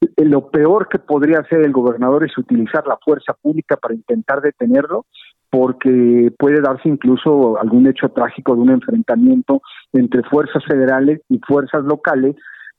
[0.00, 4.40] Eh, lo peor que podría hacer el gobernador es utilizar la fuerza pública para intentar
[4.40, 5.06] detenerlo,
[5.50, 9.60] porque puede darse incluso algún hecho trágico de un enfrentamiento
[9.92, 12.36] entre fuerzas federales y fuerzas locales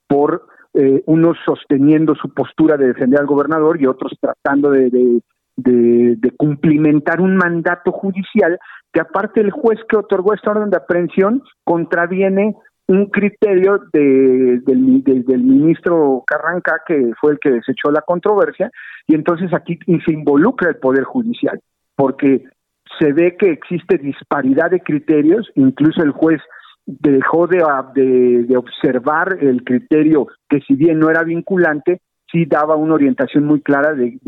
[0.07, 4.89] por eh, unos sosteniendo su postura de defender al gobernador y otros tratando de,
[5.57, 8.57] de, cumplimentar un mandato judicial
[8.93, 12.55] que aparte el juez que otorgó esta orden de aprehensión contraviene
[12.87, 18.69] un criterio de, del, del, ministro Carranca, que fue el que desechó la controversia,
[19.07, 21.59] y entonces aquí se involucra el Poder Judicial,
[21.95, 22.43] porque
[22.99, 26.41] se ve que existe disparidad de criterios, incluso el juez
[26.85, 27.63] dejó de,
[28.43, 33.61] de, observar el criterio que si bien no era vinculante, sí daba una orientación muy
[33.61, 34.19] clara de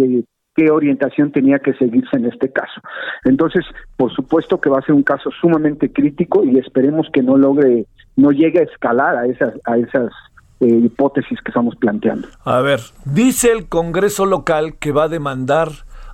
[0.55, 2.81] qué orientación tenía que seguirse en este caso.
[3.25, 3.65] Entonces,
[3.97, 7.85] por supuesto que va a ser un caso sumamente crítico y esperemos que no logre,
[8.15, 10.11] no llegue a escalar a esas, a esas
[10.59, 12.27] eh, hipótesis que estamos planteando.
[12.45, 15.69] A ver, dice el Congreso local que va a demandar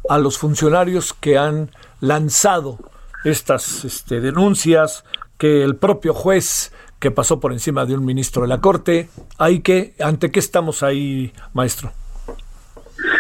[0.09, 1.69] a los funcionarios que han
[1.99, 2.77] lanzado
[3.25, 5.03] estas este, denuncias,
[5.37, 9.61] que el propio juez que pasó por encima de un ministro de la Corte, hay
[9.61, 11.91] que, ¿ante qué estamos ahí, maestro?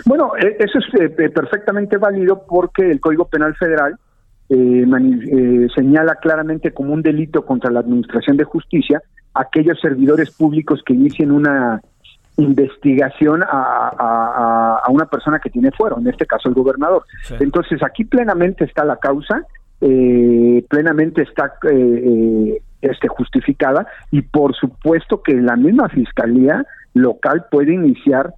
[0.09, 3.93] Bueno, eh, eso es eh, perfectamente válido porque el Código Penal Federal
[4.49, 9.03] eh, eh, señala claramente como un delito contra la Administración de Justicia
[9.35, 11.79] aquellos servidores públicos que inicien una
[12.37, 17.03] investigación a, a, a, una persona que tiene fuero, en este caso el gobernador.
[17.25, 17.35] Sí.
[17.39, 19.43] Entonces aquí plenamente está la causa,
[19.79, 27.75] eh, plenamente está eh, este, justificada y por supuesto que la misma fiscalía local puede
[27.75, 28.33] iniciar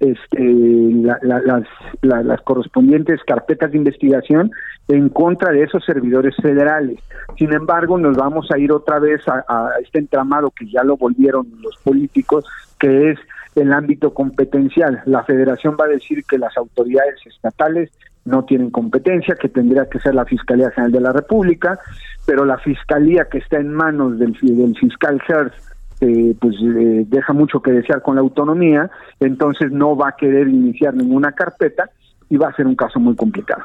[0.00, 1.64] este, la, la, las,
[2.02, 4.50] la, las correspondientes carpetas de investigación
[4.88, 6.98] en contra de esos servidores federales.
[7.38, 11.46] Sin embargo, nos vamos a ir otra vez a, este entramado que ya lo volvieron
[11.60, 12.44] los políticos,
[12.78, 13.18] que es
[13.54, 15.02] el ámbito competencial.
[15.06, 17.90] La federación va a decir que las autoridades estatales
[18.24, 21.78] no tienen competencia, que tendría que ser la Fiscalía General de la República,
[22.26, 27.32] pero la fiscalía que está en manos del, del fiscal Hertz eh, pues eh, deja
[27.32, 28.90] mucho que desear con la autonomía,
[29.20, 31.90] entonces no va a querer iniciar ninguna carpeta
[32.28, 33.62] y va a ser un caso muy complicado.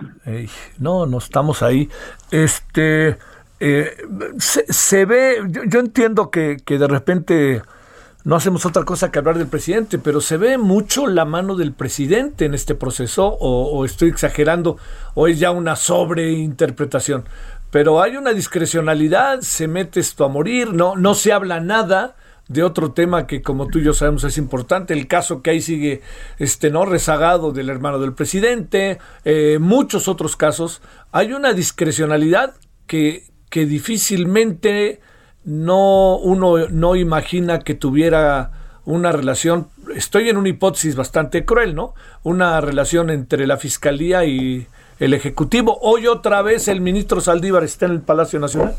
[0.80, 1.90] No, no estamos ahí.
[2.30, 3.18] Este
[3.60, 3.96] eh,
[4.40, 7.62] se, se, ve, yo, yo entiendo que, que, de repente
[8.24, 11.74] no hacemos otra cosa que hablar del presidente, pero se ve mucho la mano del
[11.74, 14.78] presidente en este proceso, o, o estoy exagerando,
[15.14, 17.26] o es ya una sobreinterpretación.
[17.70, 22.16] Pero hay una discrecionalidad, se mete esto a morir, no, no se habla nada
[22.52, 25.62] de otro tema que como tú y yo sabemos es importante, el caso que ahí
[25.62, 26.02] sigue
[26.38, 30.82] este no rezagado del hermano del presidente, eh, muchos otros casos,
[31.12, 32.56] hay una discrecionalidad
[32.88, 35.00] que, que difícilmente
[35.44, 38.52] no uno no imagina que tuviera
[38.84, 41.94] una relación, estoy en una hipótesis bastante cruel, ¿no?
[42.24, 44.68] Una relación entre la fiscalía y
[45.00, 45.78] el ejecutivo.
[45.82, 48.76] Hoy otra vez el ministro Saldívar está en el Palacio Nacional.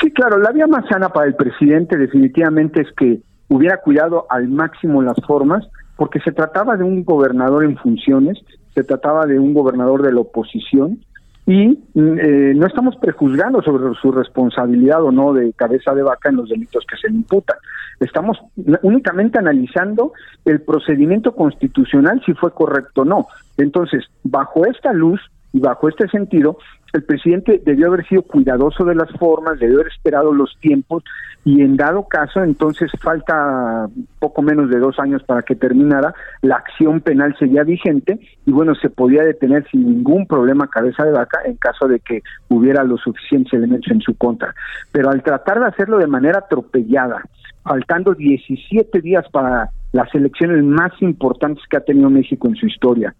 [0.00, 4.48] Sí, claro, la vía más sana para el presidente definitivamente es que hubiera cuidado al
[4.48, 8.38] máximo las formas, porque se trataba de un gobernador en funciones,
[8.74, 11.00] se trataba de un gobernador de la oposición,
[11.48, 16.36] y eh, no estamos prejuzgando sobre su responsabilidad o no de cabeza de vaca en
[16.36, 17.56] los delitos que se le imputan.
[18.00, 18.38] Estamos
[18.82, 20.12] únicamente analizando
[20.44, 23.26] el procedimiento constitucional si fue correcto o no.
[23.56, 25.22] Entonces, bajo esta luz
[25.54, 26.58] y bajo este sentido,
[26.92, 31.04] el presidente debió haber sido cuidadoso de las formas, debió haber esperado los tiempos
[31.44, 36.56] y en dado caso, entonces falta poco menos de dos años para que terminara, la
[36.56, 41.38] acción penal seguía vigente y bueno, se podía detener sin ningún problema cabeza de vaca
[41.44, 44.54] en caso de que hubiera los suficientes elementos en su contra.
[44.92, 47.22] Pero al tratar de hacerlo de manera atropellada,
[47.62, 53.14] faltando 17 días para las elecciones más importantes que ha tenido México en su historia,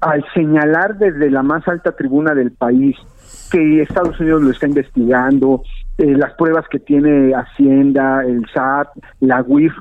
[0.00, 2.96] al señalar desde la más alta tribuna del país
[3.50, 5.62] que Estados Unidos lo está investigando,
[5.98, 8.88] eh, las pruebas que tiene Hacienda, el SAT,
[9.20, 9.72] la UIF,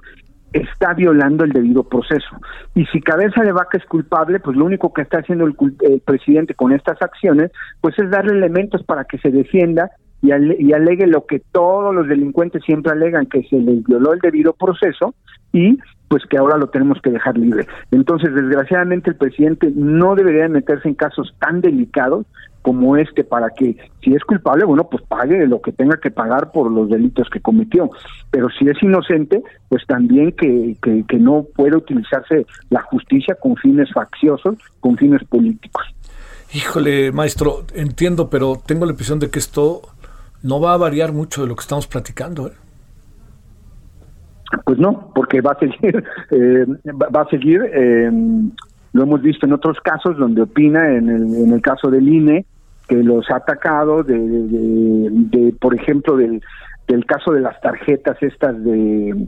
[0.52, 2.30] está violando el debido proceso.
[2.74, 6.02] Y si cabeza de vaca es culpable, pues lo único que está haciendo el, el
[6.02, 7.52] presidente con estas acciones,
[7.82, 9.92] pues es darle elementos para que se defienda
[10.22, 14.14] y, ale y alegue lo que todos los delincuentes siempre alegan, que se les violó
[14.14, 15.14] el debido proceso
[15.54, 15.78] y
[16.10, 17.68] pues que ahora lo tenemos que dejar libre.
[17.92, 22.26] Entonces, desgraciadamente, el presidente no debería meterse en casos tan delicados
[22.62, 26.52] como este para que, si es culpable, bueno, pues pague lo que tenga que pagar
[26.52, 27.90] por los delitos que cometió.
[28.32, 33.56] Pero si es inocente, pues también que, que, que no puede utilizarse la justicia con
[33.56, 35.86] fines facciosos, con fines políticos.
[36.54, 39.82] Híjole, maestro, entiendo, pero tengo la impresión de que esto
[40.42, 42.48] no va a variar mucho de lo que estamos platicando.
[42.48, 42.54] ¿eh?
[44.66, 48.12] Pues no, porque va a seguir, eh, va a seguir, eh,
[48.94, 52.46] lo hemos visto en otros casos donde opina, en el, en el caso del INE,
[52.88, 56.42] que los ha atacado, de, por ejemplo, del,
[56.88, 59.28] del caso de las tarjetas estas de,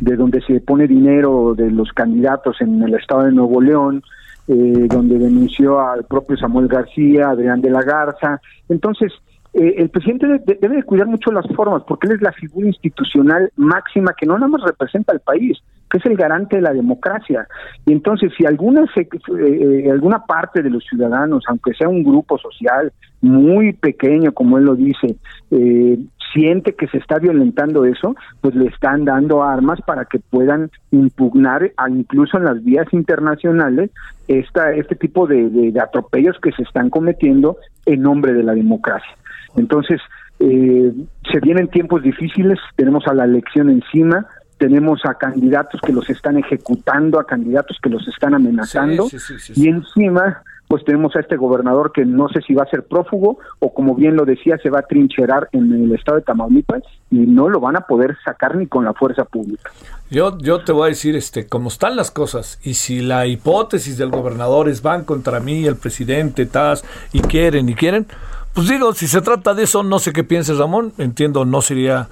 [0.00, 4.02] de donde se pone dinero de los candidatos en el estado de Nuevo León,
[4.48, 8.40] eh, donde denunció al propio Samuel García, Adrián de la Garza.
[8.68, 9.12] Entonces,
[9.54, 12.66] eh, el presidente de, debe de cuidar mucho las formas, porque él es la figura
[12.66, 15.58] institucional máxima que no nada más representa al país,
[15.90, 17.46] que es el garante de la democracia.
[17.84, 22.38] Y entonces, si alguna, eh, eh, alguna parte de los ciudadanos, aunque sea un grupo
[22.38, 25.16] social muy pequeño, como él lo dice,
[25.50, 25.98] eh,
[26.32, 31.72] siente que se está violentando eso, pues le están dando armas para que puedan impugnar
[31.76, 33.90] a, incluso en las vías internacionales
[34.28, 39.10] esta, este tipo de, atropellos que se están cometiendo en nombre de la democracia.
[39.56, 40.00] Entonces,
[40.38, 40.92] eh,
[41.30, 44.26] se vienen tiempos difíciles, tenemos a la elección encima,
[44.58, 49.08] tenemos a candidatos que los están ejecutando, a candidatos que los están amenazando,
[49.54, 53.40] y encima pues tenemos a este gobernador que no sé si va a ser prófugo
[53.58, 57.18] o como bien lo decía, se va a trincherar en el estado de Tamaulipas y
[57.18, 59.72] no lo van a poder sacar ni con la fuerza pública.
[60.12, 63.98] Yo, yo te voy a decir, este, cómo están las cosas, y si la hipótesis
[63.98, 68.06] del gobernador es van contra mí, el presidente, TAS, y quieren, y quieren,
[68.54, 72.08] pues digo, si se trata de eso, no sé qué pienses, Ramón, entiendo, no sería,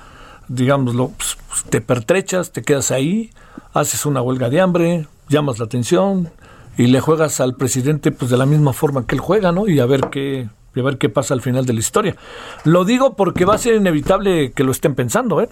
[0.48, 1.36] digámoslo, pues,
[1.70, 3.30] te pertrechas, te quedas ahí,
[3.74, 6.30] haces una huelga de hambre, llamas la atención,
[6.76, 9.66] y le juegas al presidente pues de la misma forma que él juega, ¿no?
[9.66, 10.48] Y a ver qué
[10.80, 12.16] a ver qué pasa al final de la historia.
[12.64, 15.48] Lo digo porque va a ser inevitable que lo estén pensando, ¿eh?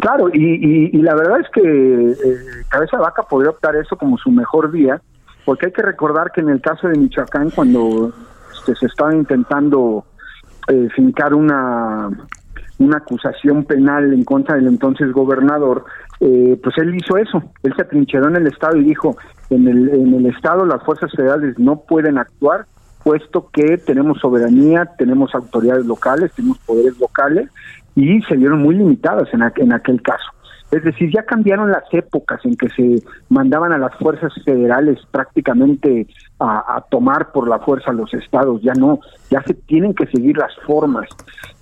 [0.00, 4.30] Claro, y, y, la verdad es que eh, Cabeza Vaca podría optar eso como su
[4.30, 5.00] mejor vía,
[5.44, 8.12] porque hay que recordar que en el caso de Michoacán, cuando
[8.54, 10.04] este, se estaba intentando
[10.68, 12.10] eh, fincar una,
[12.78, 15.84] una acusación penal en contra del entonces gobernador,
[16.20, 19.16] eh, pues él hizo eso, él se atrincheró en el Estado y dijo,
[19.50, 22.66] en el, en el Estado las fuerzas federales no pueden actuar,
[23.02, 27.48] puesto que tenemos soberanía, tenemos autoridades locales, tenemos poderes locales,
[27.94, 30.30] y se vieron muy limitadas en, en aquel caso.
[30.72, 36.06] Es decir, ya cambiaron las épocas en que se mandaban a las fuerzas federales prácticamente
[36.40, 38.98] a, tomar por la fuerza los estados, ya no,
[39.30, 41.08] ya se tienen que seguir las formas.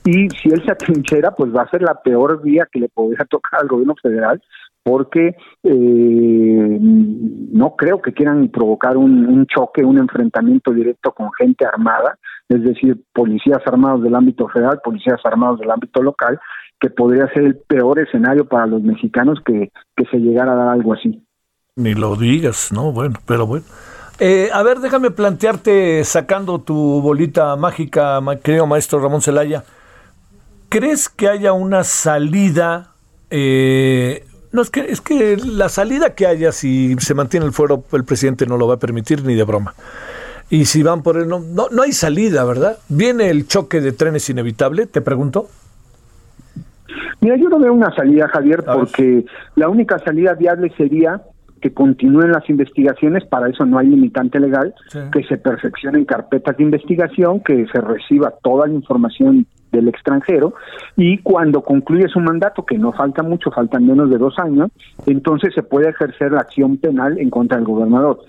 [0.04, 3.24] Y si él se atrinchera, pues va a ser la peor vía que le podría
[3.28, 4.40] tocar al gobierno federal,
[4.82, 11.66] porque eh, no creo que quieran provocar un, un, choque, un enfrentamiento directo con gente
[11.66, 12.18] armada,
[12.48, 16.40] es decir, policías armados del ámbito federal, policías armados del ámbito local,
[16.80, 20.68] que podría ser el peor escenario para los mexicanos que, que se llegara a dar
[20.68, 21.22] algo así.
[21.76, 22.92] Ni lo digas, ¿no?
[22.92, 23.64] Bueno, pero bueno.
[24.18, 29.64] Eh, a ver, déjame plantearte, sacando tu bolita mágica, querido maestro Ramón Celaya,
[30.68, 32.92] ¿crees que haya una salida?
[33.30, 37.84] Eh, no, es que, es que la salida que haya, si se mantiene el fuero,
[37.92, 39.74] el presidente no lo va a permitir ni de broma.
[40.48, 42.78] Y si van por él, no, no, no hay salida, ¿verdad?
[42.88, 44.86] ¿Viene el choque de trenes inevitable?
[44.86, 45.46] Te pregunto.
[47.20, 49.24] Mira, yo no veo una salida, Javier, porque
[49.54, 51.22] la única salida viable sería
[51.60, 54.98] que continúen las investigaciones, para eso no hay limitante legal, sí.
[55.12, 60.54] que se perfeccionen carpetas de investigación, que se reciba toda la información del extranjero
[60.96, 64.70] y cuando concluye su mandato, que no falta mucho, faltan menos de dos años,
[65.06, 68.20] entonces se puede ejercer la acción penal en contra del gobernador.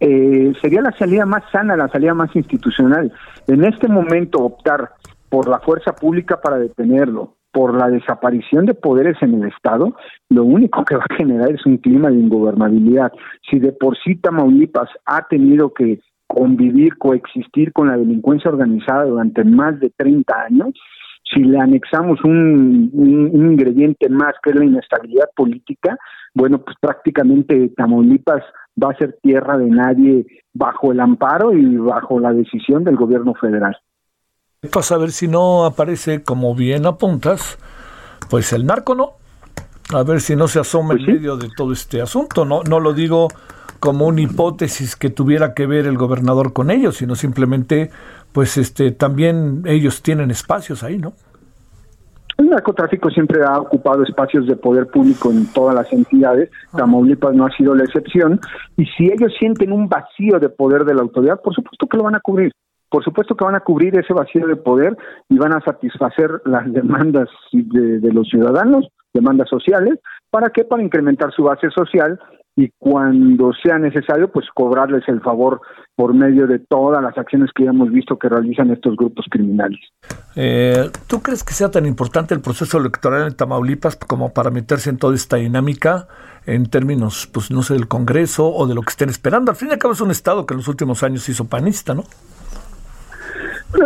[0.00, 3.12] Eh, sería la salida más sana, la salida más institucional.
[3.46, 4.90] En este momento optar
[5.28, 9.96] por la fuerza pública para detenerlo, por la desaparición de poderes en el Estado,
[10.28, 13.12] lo único que va a generar es un clima de ingobernabilidad.
[13.50, 19.42] Si de por sí Tamaulipas ha tenido que convivir, coexistir con la delincuencia organizada durante
[19.44, 20.74] más de 30 años,
[21.34, 25.98] si le anexamos un, un, un, ingrediente más que es la inestabilidad política,
[26.34, 28.42] bueno, pues prácticamente Tamaulipas
[28.82, 33.34] va a ser tierra de nadie bajo el amparo y bajo la decisión del gobierno
[33.34, 33.76] federal.
[34.72, 37.58] Pues a ver si no aparece, como bien apuntas,
[38.30, 39.12] pues el narco, ¿no?
[39.94, 41.12] A ver si no se asoma pues en sí.
[41.12, 42.44] medio de todo este asunto.
[42.44, 43.28] No, no lo digo
[43.80, 47.90] como una hipótesis que tuviera que ver el gobernador con ellos, sino simplemente,
[48.32, 51.12] pues este, también ellos tienen espacios ahí, ¿no?
[52.38, 57.44] El narcotráfico siempre ha ocupado espacios de poder público en todas las entidades, Tamaulipas no
[57.44, 58.40] ha sido la excepción,
[58.76, 62.04] y si ellos sienten un vacío de poder de la autoridad, por supuesto que lo
[62.04, 62.52] van a cubrir.
[62.90, 64.96] Por supuesto que van a cubrir ese vacío de poder
[65.28, 69.98] y van a satisfacer las demandas de, de, los ciudadanos, demandas sociales,
[70.30, 70.64] ¿para qué?
[70.64, 72.18] Para incrementar su base social
[72.58, 75.60] y cuando sea necesario, pues cobrarles el favor
[75.94, 79.78] por medio de todas las acciones que ya hemos visto que realizan estos grupos criminales.
[80.34, 84.90] Eh, ¿Tú crees que sea tan importante el proceso electoral en Tamaulipas como para meterse
[84.90, 86.08] en toda esta dinámica
[86.46, 89.52] en términos, pues no sé, del Congreso o de lo que estén esperando?
[89.52, 91.94] Al fin y al cabo es un Estado que en los últimos años hizo panista,
[91.94, 92.02] ¿no?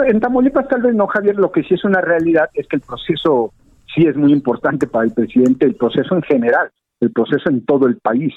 [0.07, 2.83] En Tamaulipas tal vez no, Javier, lo que sí es una realidad es que el
[2.83, 3.53] proceso
[3.95, 6.71] sí es muy importante para el presidente, el proceso en general,
[7.01, 8.33] el proceso en todo el país.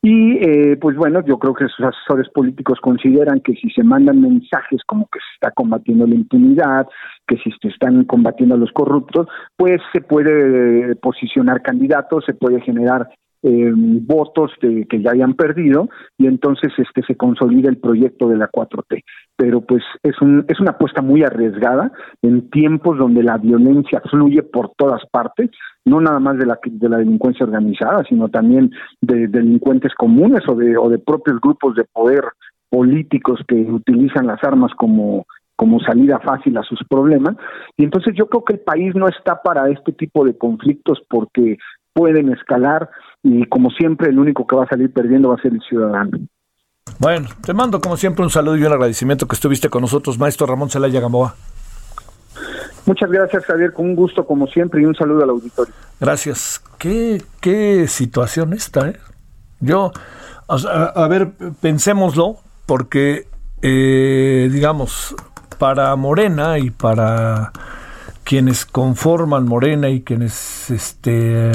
[0.00, 4.20] Y eh, pues bueno, yo creo que sus asesores políticos consideran que si se mandan
[4.20, 6.86] mensajes como que se está combatiendo la impunidad,
[7.26, 9.26] que si se están combatiendo a los corruptos,
[9.56, 13.08] pues se puede posicionar candidatos, se puede generar
[13.42, 18.36] eh, votos de, que ya hayan perdido y entonces este se consolida el proyecto de
[18.36, 19.04] la 4T.
[19.36, 24.42] Pero pues es, un, es una apuesta muy arriesgada en tiempos donde la violencia fluye
[24.42, 25.50] por todas partes,
[25.84, 30.54] no nada más de la, de la delincuencia organizada, sino también de, delincuentes comunes o
[30.54, 32.24] de, o de propios grupos de poder
[32.70, 35.26] políticos que utilizan las armas como
[35.58, 37.34] como salida fácil a sus problemas.
[37.76, 41.58] Y entonces yo creo que el país no está para este tipo de conflictos porque
[41.92, 42.88] pueden escalar
[43.22, 46.18] y como siempre el único que va a salir perdiendo va a ser el ciudadano.
[46.98, 50.46] Bueno, te mando como siempre un saludo y un agradecimiento que estuviste con nosotros, maestro
[50.46, 51.34] Ramón Celaya Gamboa.
[52.86, 55.74] Muchas gracias, Javier, con un gusto como siempre y un saludo al auditorio.
[56.00, 56.62] Gracias.
[56.78, 58.98] Qué, qué situación esta, ¿eh?
[59.60, 59.92] Yo,
[60.48, 60.54] a,
[60.86, 63.26] a ver, pensémoslo, porque,
[63.60, 65.14] eh, digamos,
[65.58, 67.52] para Morena y para
[68.24, 71.52] quienes conforman Morena y quienes, este,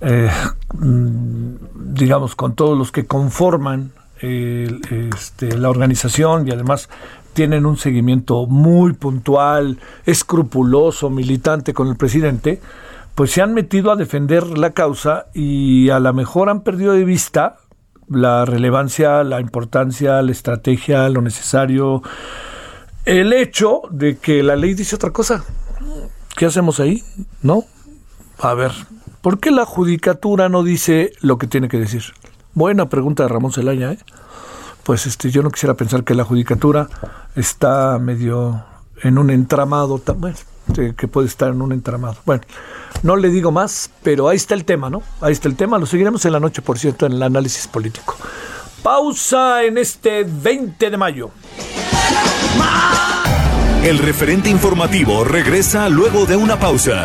[0.00, 0.30] eh,
[0.74, 1.54] mm,
[1.94, 6.88] digamos, con todos los que conforman este, la organización y además
[7.34, 12.60] tienen un seguimiento muy puntual, escrupuloso, militante con el presidente,
[13.14, 17.04] pues se han metido a defender la causa y a lo mejor han perdido de
[17.04, 17.56] vista
[18.08, 22.02] la relevancia, la importancia, la estrategia, lo necesario,
[23.04, 25.44] el hecho de que la ley dice otra cosa.
[26.36, 27.02] ¿Qué hacemos ahí?
[27.42, 27.64] ¿No?
[28.38, 28.72] A ver,
[29.24, 32.02] ¿por qué la judicatura no dice lo que tiene que decir?
[32.52, 33.98] Buena pregunta de Ramón Zelaya, ¿eh?
[34.82, 36.88] Pues este, yo no quisiera pensar que la judicatura
[37.34, 38.62] está medio
[39.02, 40.36] en un entramado, bueno,
[40.74, 42.16] que puede estar en un entramado.
[42.26, 42.42] Bueno,
[43.02, 45.02] no le digo más, pero ahí está el tema, ¿no?
[45.22, 48.16] Ahí está el tema, lo seguiremos en la noche, por cierto, en el análisis político.
[48.82, 51.30] Pausa en este 20 de mayo.
[53.82, 57.04] El referente informativo regresa luego de una pausa.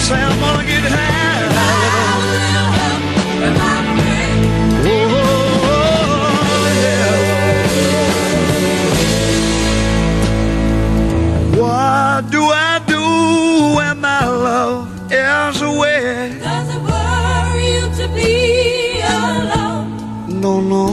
[0.00, 1.20] say I'm gonna get high.
[11.60, 13.04] What do I do
[13.76, 16.38] when my love is away?
[16.40, 20.40] Does it worry you to be alone?
[20.40, 20.84] No, no.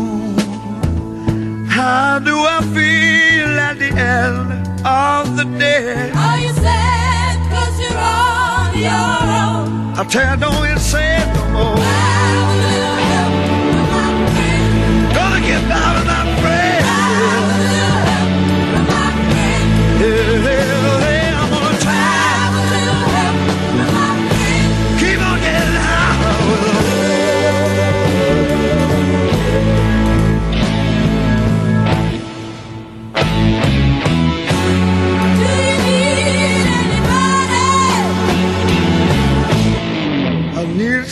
[1.70, 4.48] How do I feel at the end
[4.86, 6.12] of the day?
[8.86, 11.78] I tell you, don't even say it no more.
[11.78, 15.16] Have a little help from my friend.
[15.16, 16.18] Gonna get out of my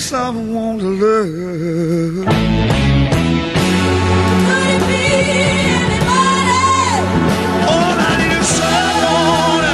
[0.10, 2.26] someone to love.
[4.46, 5.02] Could it be
[5.82, 6.62] anybody?
[7.66, 9.66] All I need is someone.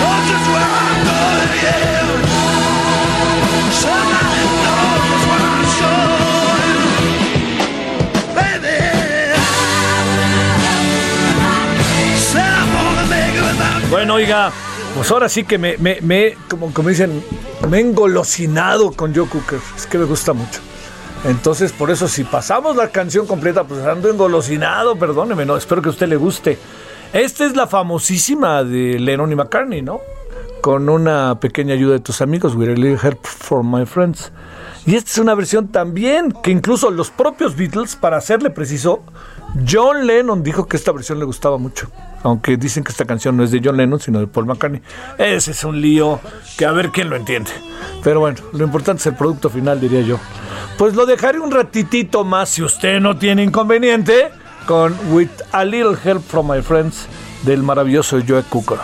[0.00, 2.04] Knows just where I'm going, yeah.
[3.82, 6.80] Somebody knows where I'm going.
[8.36, 8.76] Baby.
[12.28, 14.52] Said I'm gonna make it without Bueno, oiga,
[14.94, 17.22] pues ahora sí que me, me, me como, como dicen,
[17.68, 19.58] me he engolosinado con Joe Cooker.
[19.76, 20.60] Es que me gusta mucho.
[21.24, 25.88] Entonces, por eso, si pasamos la canción completa, pues ando engolosinado, perdóneme, no, espero que
[25.88, 26.58] a usted le guste.
[27.12, 30.00] Esta es la famosísima de Lennon y McCartney, ¿no?
[30.62, 34.30] Con una pequeña ayuda de tus amigos, With a Little Help for My Friends.
[34.86, 39.02] Y esta es una versión también que incluso los propios Beatles, para serle preciso,
[39.68, 41.88] John Lennon dijo que esta versión le gustaba mucho.
[42.22, 44.80] Aunque dicen que esta canción no es de John Lennon, sino de Paul McCartney.
[45.18, 46.20] Ese es un lío
[46.56, 47.50] que a ver quién lo entiende.
[48.04, 50.20] Pero bueno, lo importante es el producto final, diría yo.
[50.78, 54.30] Pues lo dejaré un ratitito más, si usted no tiene inconveniente,
[54.66, 57.08] con With a Little Help from My Friends
[57.42, 58.78] del maravilloso Joe Cooker.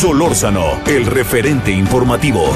[0.00, 2.54] Solórzano, el referente informativo.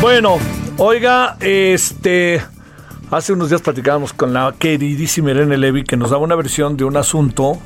[0.00, 0.38] Bueno,
[0.78, 2.42] oiga, este.
[3.10, 6.84] Hace unos días platicábamos con la queridísima Irene Levy que nos daba una versión de
[6.84, 7.58] un asunto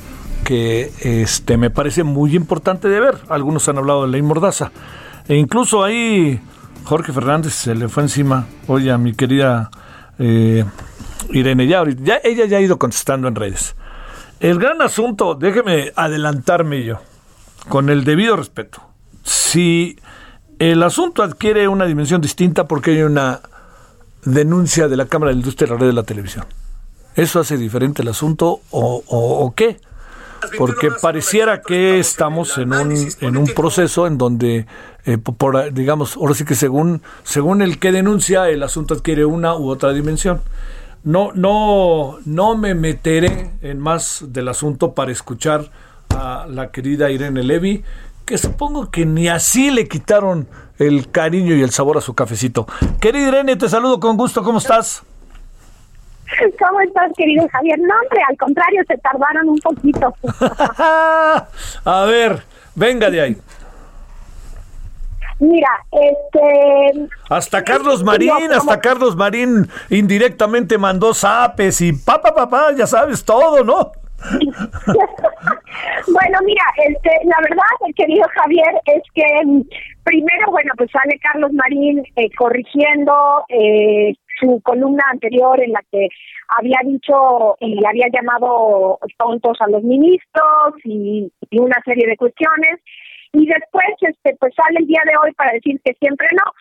[0.48, 3.18] que este, me parece muy importante de ver.
[3.28, 4.72] Algunos han hablado de ley Mordaza.
[5.28, 6.40] E incluso ahí
[6.84, 8.46] Jorge Fernández se le fue encima.
[8.66, 9.70] Oye, a mi querida
[10.18, 10.64] eh,
[11.34, 13.76] Irene, ya, ya ella ya ha ido contestando en redes.
[14.40, 17.00] El gran asunto, déjeme adelantarme yo,
[17.68, 18.80] con el debido respeto.
[19.24, 19.98] Si
[20.58, 23.40] el asunto adquiere una dimensión distinta porque hay una
[24.24, 26.46] denuncia de la Cámara de Industria de la Red de la Televisión.
[27.16, 29.76] ¿Eso hace diferente el asunto o- o qué?
[30.56, 34.66] Porque pareciera que estamos en un, en un proceso en donde,
[35.04, 39.24] eh, po- por, digamos, ahora sí que según, según el que denuncia, el asunto adquiere
[39.24, 40.40] una u otra dimensión.
[41.04, 45.70] No, no, no me meteré en más del asunto para escuchar
[46.10, 47.84] a la querida Irene Levy,
[48.24, 52.66] que supongo que ni así le quitaron el cariño y el sabor a su cafecito.
[53.00, 55.02] Querida Irene, te saludo con gusto, ¿cómo estás?
[56.58, 57.78] ¿Cómo estás, querido Javier?
[57.78, 60.14] No, hombre, al contrario, se tardaron un poquito.
[61.84, 62.42] a ver,
[62.74, 63.36] venga de ahí.
[65.40, 67.08] Mira, este...
[67.30, 68.80] Hasta Carlos Marín, No, hasta.
[68.80, 73.92] Carlos Marín indirectamente mandó zapes y papá, papá, ya sabes todo, ¿no?
[76.08, 77.62] bueno, mira, este, la verdad,
[77.94, 79.62] querido Javier, es que mm,
[80.02, 86.08] primero, bueno, pues sale Carlos Marín eh, corrigiendo eh, su columna anterior en la que
[86.48, 92.16] había dicho y le había llamado tontos a los ministros y, y una serie de
[92.16, 92.80] cuestiones
[93.32, 96.52] y después este pues sale el día de hoy para decir que siempre no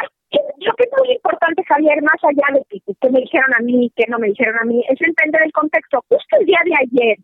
[0.00, 0.08] Ay,
[0.38, 3.60] eh, lo que es muy importante, Javier, más allá de que, que me dijeron a
[3.60, 6.04] mí, que no me dijeron a mí, es entender el contexto.
[6.08, 7.18] Justo el día de ayer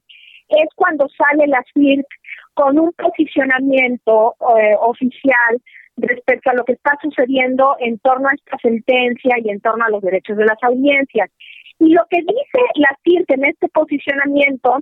[0.51, 2.07] es cuando sale la CIRC
[2.55, 5.61] con un posicionamiento eh, oficial
[6.03, 9.91] respecto a lo que está sucediendo en torno a esta sentencia y en torno a
[9.91, 11.31] los derechos de las audiencias.
[11.79, 14.79] Y lo que dice la CIRC en este posicionamiento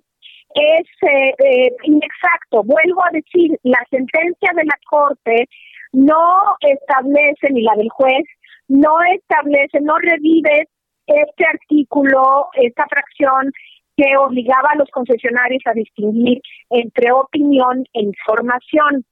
[0.54, 2.64] es eh, eh, inexacto.
[2.64, 5.48] Vuelvo a decir, la sentencia de la Corte
[5.92, 8.24] no establece, ni la del juez,
[8.68, 10.68] no establece, no revive
[11.06, 13.52] este artículo, esta fracción
[13.96, 16.40] que obligaba a los concesionarios a distinguir
[16.70, 19.04] entre opinión e información.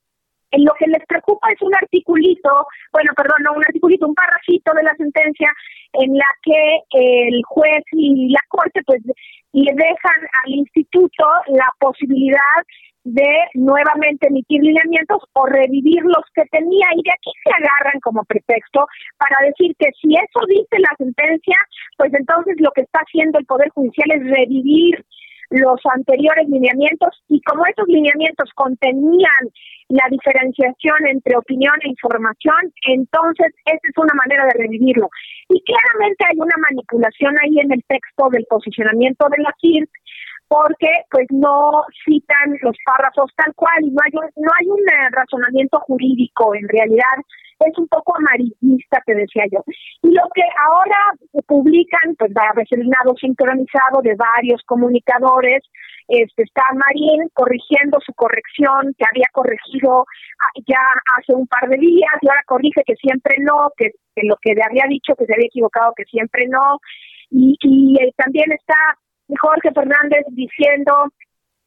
[0.50, 4.72] En lo que les preocupa es un articulito, bueno, perdón, no un articulito, un parrafito
[4.74, 5.52] de la sentencia
[5.92, 9.02] en la que el juez y la corte pues
[9.52, 12.62] le dejan al instituto la posibilidad
[13.06, 16.86] de nuevamente emitir lineamientos o revivir los que tenía.
[16.96, 18.86] Y de aquí se agarran como pretexto
[19.16, 21.56] para decir que si eso dice la sentencia,
[21.96, 25.04] pues entonces lo que está haciendo el Poder Judicial es revivir
[25.50, 29.44] los anteriores lineamientos y como esos lineamientos contenían
[29.88, 35.08] la diferenciación entre opinión e información, entonces esa es una manera de revivirlo.
[35.48, 39.90] Y claramente hay una manipulación ahí en el texto del posicionamiento de la CIRC
[40.48, 44.78] porque pues no citan los párrafos tal cual y no hay un, no hay un
[44.78, 47.18] eh, razonamiento jurídico en realidad
[47.60, 49.64] es un poco amarillista te decía yo.
[50.02, 55.62] Y lo que ahora publican pues va lado sincronizado de varios comunicadores
[56.08, 60.80] este está Marín corrigiendo su corrección que había corregido ah, ya
[61.18, 64.54] hace un par de días y ahora corrige que siempre no que, que lo que
[64.54, 66.78] le había dicho que se había equivocado que siempre no.
[67.30, 68.76] Y, y eh, también está
[69.40, 71.10] Jorge Fernández diciendo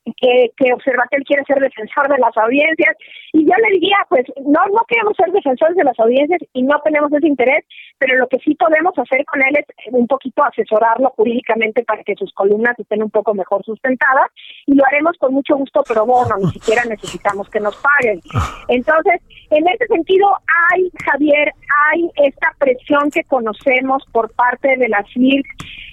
[0.05, 2.95] que, que Observatel quiere ser defensor de las audiencias.
[3.33, 6.79] Y yo le diría pues no no queremos ser defensores de las audiencias y no
[6.83, 7.65] tenemos ese interés
[7.97, 12.15] pero lo que sí podemos hacer con él es un poquito asesorarlo jurídicamente para que
[12.15, 14.31] sus columnas estén un poco mejor sustentadas
[14.65, 18.19] y lo haremos con mucho gusto pero bueno ni siquiera necesitamos que nos paguen.
[18.67, 19.21] Entonces
[19.51, 20.27] en ese sentido
[20.71, 21.51] hay Javier
[21.91, 25.45] hay esta presión que conocemos por parte de la CIRC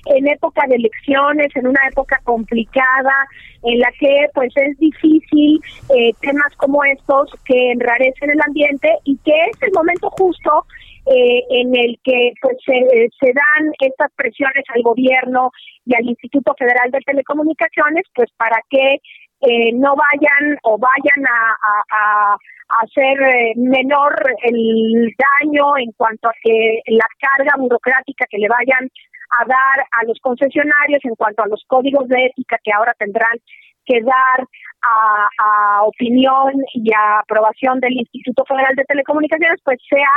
[0.06, 3.28] en época de elecciones, en una época complicada,
[3.62, 5.60] en la que pues es difícil
[5.96, 10.64] eh, temas como estos que enrarecen el ambiente y que es el momento justo
[11.06, 12.74] eh, en el que pues se,
[13.20, 15.50] se dan estas presiones al gobierno
[15.84, 18.94] y al Instituto Federal de Telecomunicaciones pues para que
[19.40, 22.36] eh, no vayan o vayan a, a, a-
[22.68, 28.48] a hacer eh, menor el daño en cuanto a que la carga burocrática que le
[28.48, 28.90] vayan
[29.38, 33.38] a dar a los concesionarios en cuanto a los códigos de ética que ahora tendrán
[33.86, 34.46] que dar
[34.82, 40.08] a, opinión y a aprobación del Instituto Federal de Telecomunicaciones, pues sea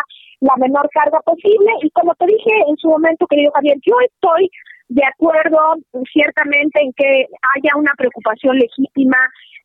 [0.41, 1.71] la menor carga posible.
[1.81, 4.49] Y como te dije en su momento, querido Javier, yo estoy
[4.89, 5.75] de acuerdo
[6.11, 9.17] ciertamente en que haya una preocupación legítima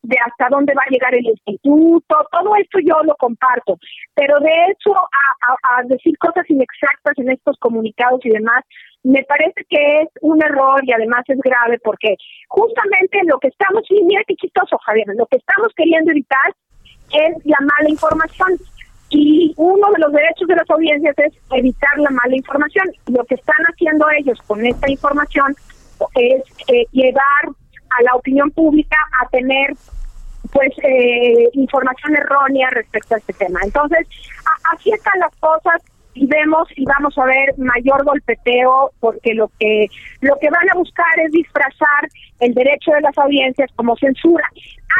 [0.02, 3.78] de hasta dónde va a llegar el instituto, todo esto yo lo comparto,
[4.14, 4.96] pero de a,
[5.48, 8.64] a- a decir cosas inexactas en estos comunicados y demás,
[9.04, 12.16] me parece que es un error y además es grave porque
[12.48, 14.34] justamente lo que estamos, y mira qué
[14.86, 16.54] Javier, lo que estamos queriendo evitar
[17.12, 18.58] es la mala información.
[19.10, 22.86] Y uno de los derechos de las audiencias es evitar la mala información.
[23.06, 25.54] Lo que están haciendo ellos con esta información
[26.14, 27.44] es eh, llevar
[27.90, 29.74] a la opinión pública a tener
[30.50, 33.60] pues eh, información errónea respecto a este tema.
[33.62, 34.06] Entonces,
[34.72, 35.82] así están las cosas
[36.14, 39.88] y vemos y vamos a ver mayor golpeteo porque lo que
[40.20, 42.08] lo que van a buscar es disfrazar
[42.40, 44.48] el derecho de las audiencias como censura.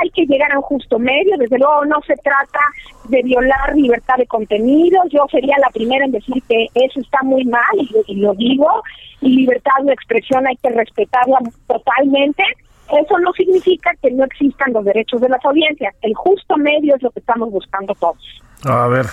[0.02, 2.60] Hay que llegar a un justo medio, desde luego no se trata
[3.08, 7.44] de violar libertad de contenido, yo sería la primera en decir que eso está muy
[7.44, 8.82] mal y, y lo digo,
[9.20, 11.38] y libertad de expresión hay que respetarla
[11.68, 12.42] totalmente,
[12.89, 15.95] eso no significa que no existan los derechos de las audiencias.
[16.03, 18.22] El justo medio es lo que estamos buscando todos.
[18.64, 19.07] A ver,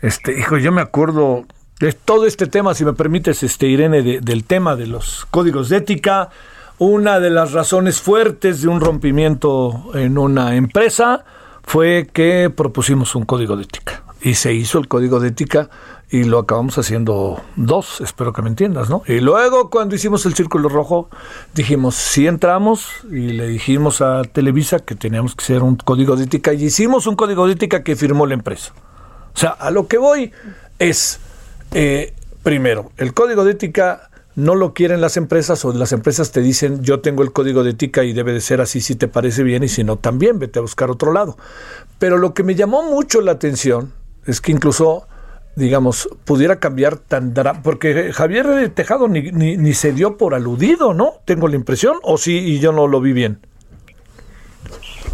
[0.00, 1.44] este, hijo, yo me acuerdo
[1.80, 5.68] de todo este tema, si me permites, este, Irene, de- del tema de los códigos
[5.68, 6.30] de ética.
[6.78, 11.24] Una de las razones fuertes de un rompimiento en una empresa
[11.62, 14.02] fue que propusimos un código de ética.
[14.20, 15.68] Y se hizo el código de ética
[16.12, 19.02] y lo acabamos haciendo dos, espero que me entiendas, ¿no?
[19.06, 21.08] Y luego cuando hicimos el círculo rojo,
[21.54, 26.24] dijimos, sí entramos y le dijimos a Televisa que teníamos que hacer un código de
[26.24, 28.74] ética y hicimos un código de ética que firmó la empresa.
[29.34, 30.32] O sea, a lo que voy
[30.78, 31.18] es,
[31.72, 36.42] eh, primero, el código de ética no lo quieren las empresas o las empresas te
[36.42, 39.44] dicen yo tengo el código de ética y debe de ser así si te parece
[39.44, 41.38] bien y si no también vete a buscar otro lado.
[41.98, 43.94] Pero lo que me llamó mucho la atención
[44.26, 45.06] es que incluso,
[45.56, 51.14] digamos, pudiera cambiar tan porque Javier Tejado ni, ni, ni se dio por aludido, ¿no?
[51.24, 53.38] Tengo la impresión, o sí, y yo no lo vi bien.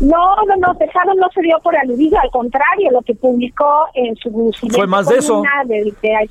[0.01, 4.14] No, no, no, Tejado no se dio por aludido, al contrario, lo que publicó en
[4.16, 4.30] su
[4.70, 5.34] Fue más de eso.
[5.43, 6.30] columna de- de-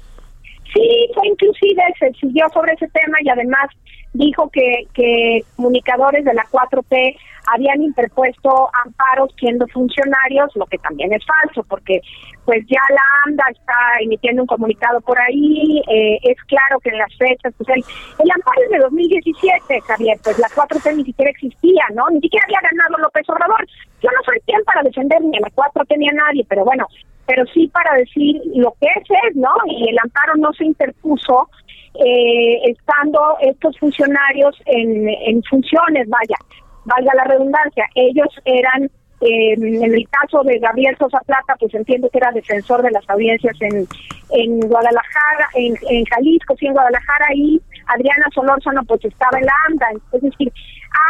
[0.74, 3.68] sí, fue inclusive, se siguió sobre ese tema y además
[4.14, 7.18] dijo que, que comunicadores de la 4T
[7.53, 12.01] habían interpuesto amparos siendo funcionarios, lo que también es falso, porque
[12.48, 16.98] pues ya la AMDA está emitiendo un comunicado por ahí, eh, es claro que en
[16.98, 17.84] las fechas, pues el,
[18.24, 22.10] el amparo es de 2017, Javier, pues la 4T ni siquiera existía, ¿no?
[22.10, 23.68] Ni siquiera había ganado López Obrador.
[24.02, 26.88] Yo no soy quien para defender ni a la 4T ni a nadie, pero bueno,
[27.26, 29.52] pero sí para decir lo que es, es, ¿no?
[29.66, 31.50] Y el amparo no se interpuso
[31.95, 36.38] eh, estando estos funcionarios en, en funciones, vaya,
[36.86, 38.89] valga la redundancia, ellos eran,
[39.22, 43.09] eh, en el caso de Gabriel Sosa Plata, pues entiendo que era defensor de las
[43.09, 43.88] audiencias en,
[44.30, 49.53] en Guadalajara, en, en Jalisco, sí, en Guadalajara, y Adriana Solórzano pues estaba en la
[49.68, 50.51] AMDA, es decir,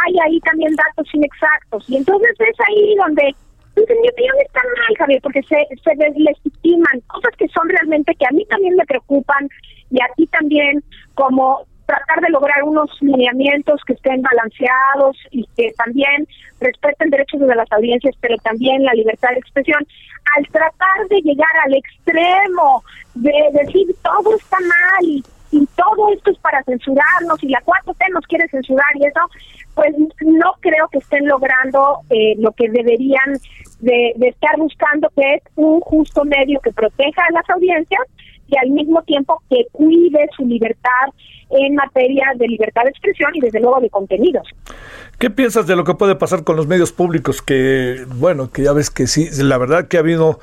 [0.04, 3.34] hay ahí también datos inexactos, y entonces es ahí donde
[3.74, 8.26] pues, en mi opinión mal, Javier, porque se, se deslegitiman cosas que son realmente que
[8.26, 9.48] a mí también me preocupan
[9.90, 10.82] y a ti también,
[11.14, 16.28] como tratar de lograr unos lineamientos que estén balanceados y que también
[16.60, 19.86] respeten derechos de las audiencias, pero también la libertad de expresión.
[20.36, 22.84] Al tratar de llegar al extremo
[23.14, 25.24] de decir todo está mal y,
[25.76, 29.20] todo esto es para censurarnos y la 4T nos quiere censurar y eso,
[29.74, 33.32] pues no creo que estén logrando eh, lo que deberían
[33.80, 38.02] de, de estar buscando, que es un justo medio que proteja a las audiencias
[38.48, 41.08] y al mismo tiempo que cuide su libertad
[41.50, 44.48] en materia de libertad de expresión y desde luego de contenidos.
[45.18, 47.42] ¿Qué piensas de lo que puede pasar con los medios públicos?
[47.42, 50.38] Que, bueno, que ya ves que sí, la verdad que ha habido,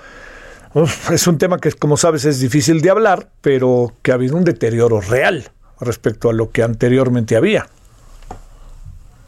[0.74, 4.36] uf, es un tema que como sabes es difícil de hablar, pero que ha habido
[4.36, 5.46] un deterioro real
[5.80, 7.68] respecto a lo que anteriormente había.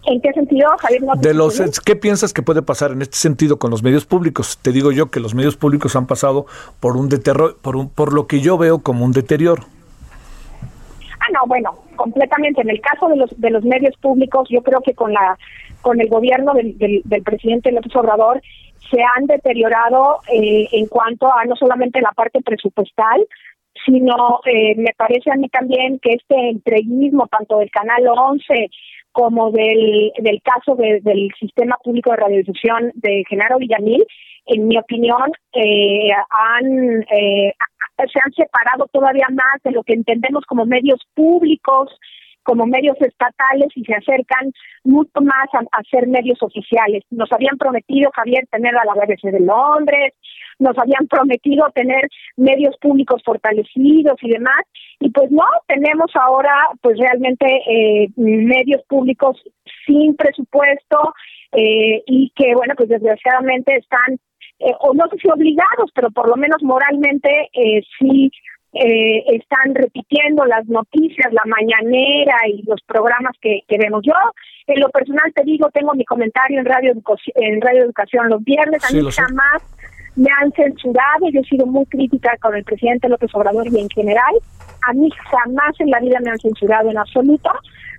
[0.07, 1.03] ¿En qué sentido, Javier?
[1.03, 1.61] No De los.
[1.81, 4.57] ¿Qué piensas que puede pasar en este sentido con los medios públicos?
[4.61, 6.45] Te digo yo que los medios públicos han pasado
[6.79, 9.65] por un deterioro, por, un, por lo que yo veo como un deterioro.
[11.33, 12.61] No, bueno, completamente.
[12.61, 15.37] En el caso de los de los medios públicos, yo creo que con la
[15.81, 18.41] con el gobierno del, del, presidente López Obrador
[18.89, 23.25] se han deteriorado eh, en cuanto a no solamente la parte presupuestal,
[23.85, 28.69] sino eh, me parece a mí también que este entreguismo tanto del Canal 11
[29.11, 34.05] como del, del caso de- del sistema público de radiodifusión de Genaro Villamil,
[34.45, 37.53] en mi opinión, eh, han eh,
[38.05, 41.89] se han separado todavía más de lo que entendemos como medios públicos,
[42.47, 44.53] como medios estatales y se acercan
[44.85, 47.03] mucho más a, ser medios oficiales.
[47.09, 50.13] Nos habían prometido, Javier, tener a la BBC de Londres,
[50.57, 54.63] nos habían prometido tener medios públicos fortalecidos y demás,
[55.01, 59.35] y pues no, tenemos ahora pues realmente eh, medios públicos
[59.85, 61.13] sin presupuesto
[61.51, 64.19] eh, y que bueno, pues desgraciadamente están,
[64.59, 68.31] eh, o no sé si obligados, pero por lo menos moralmente eh, sí
[68.73, 74.01] eh, están repitiendo las noticias, la mañanera y los programas que, que vemos.
[74.03, 74.13] Yo,
[74.67, 76.93] en lo personal, te digo, tengo mi comentario en Radio,
[77.35, 78.83] en Radio Educación los viernes.
[78.83, 79.21] A Sí, mí sé.
[79.21, 79.63] jamás
[80.15, 81.29] me han censurado.
[81.31, 84.35] Yo he sido muy crítica con el presidente López Obrador y en general.
[84.87, 87.49] A mí jamás en la vida me han censurado en absoluto.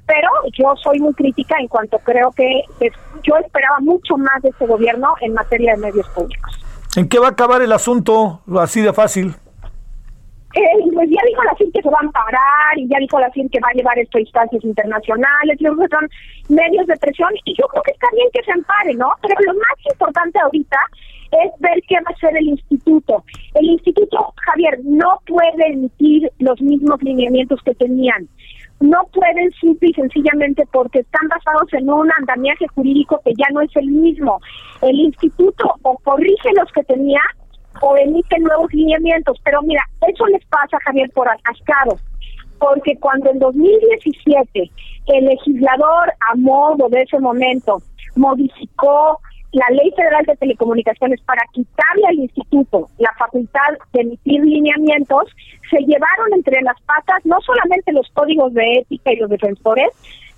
[0.09, 0.29] Pero
[0.59, 2.93] yo soy muy crítica en cuanto creo que es-
[3.23, 6.51] yo esperaba mucho más de este gobierno en materia de medios públicos.
[6.97, 8.41] ¿En qué va a acabar el asunto?
[8.59, 9.35] Así de fácil.
[10.55, 10.61] Eh,
[10.95, 13.51] pues ya dijo la CIR que se van a parar y ya dijo la CIR
[13.51, 15.59] que va a llevar esto a instancias internacionales.
[15.59, 16.09] Que son
[16.49, 19.11] medios de presión y yo creo que está bien que se ampare, ¿no?
[19.21, 20.79] Pero lo más importante ahorita
[21.33, 23.23] es ver qué va a hacer el instituto.
[23.55, 28.27] El instituto, Javier, no puede emitir los mismos lineamientos que tenían.
[28.81, 33.61] No pueden simple y sencillamente porque están basados en un andamiaje jurídico que ya no
[33.61, 34.41] es el mismo.
[34.83, 37.20] El instituto o corrige los que tenía
[37.81, 39.37] o emiten nuevos lineamientos.
[39.45, 41.97] Pero mira, eso les pasa, Javier, por atascado.
[42.59, 44.70] Porque cuando en 2017
[45.07, 47.79] el legislador a modo de ese momento
[48.16, 49.20] modificó
[49.53, 55.25] la Ley Federal de Telecomunicaciones para quitarle al instituto la facultad de emitir lineamientos,
[55.71, 59.89] se llevaron entre las patas no solamente los códigos de ética y los defensores,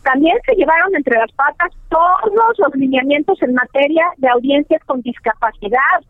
[0.03, 6.01] también se llevaron entre las patas todos los lineamientos en materia de audiencias con discapacidad,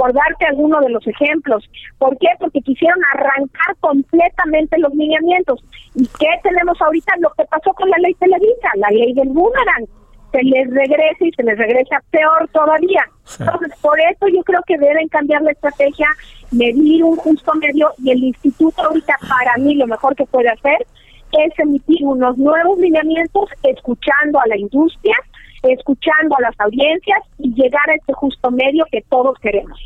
[0.00, 1.68] por darte alguno de los ejemplos.
[1.98, 2.28] ¿Por qué?
[2.38, 5.62] Porque quisieron arrancar completamente los lineamientos.
[5.94, 7.12] ¿Y qué tenemos ahorita?
[7.18, 9.86] Lo que pasó con la ley Televisa, la ley del boomerang.
[10.32, 13.02] Se les regresa y se les regresa peor todavía.
[13.24, 13.42] Sí.
[13.42, 16.06] Entonces, por eso yo creo que deben cambiar la estrategia,
[16.52, 20.86] medir un justo medio y el instituto ahorita para mí lo mejor que puede hacer
[21.32, 25.14] es emitir unos nuevos lineamientos escuchando a la industria,
[25.62, 29.78] escuchando a las audiencias y llegar a este justo medio que todos queremos.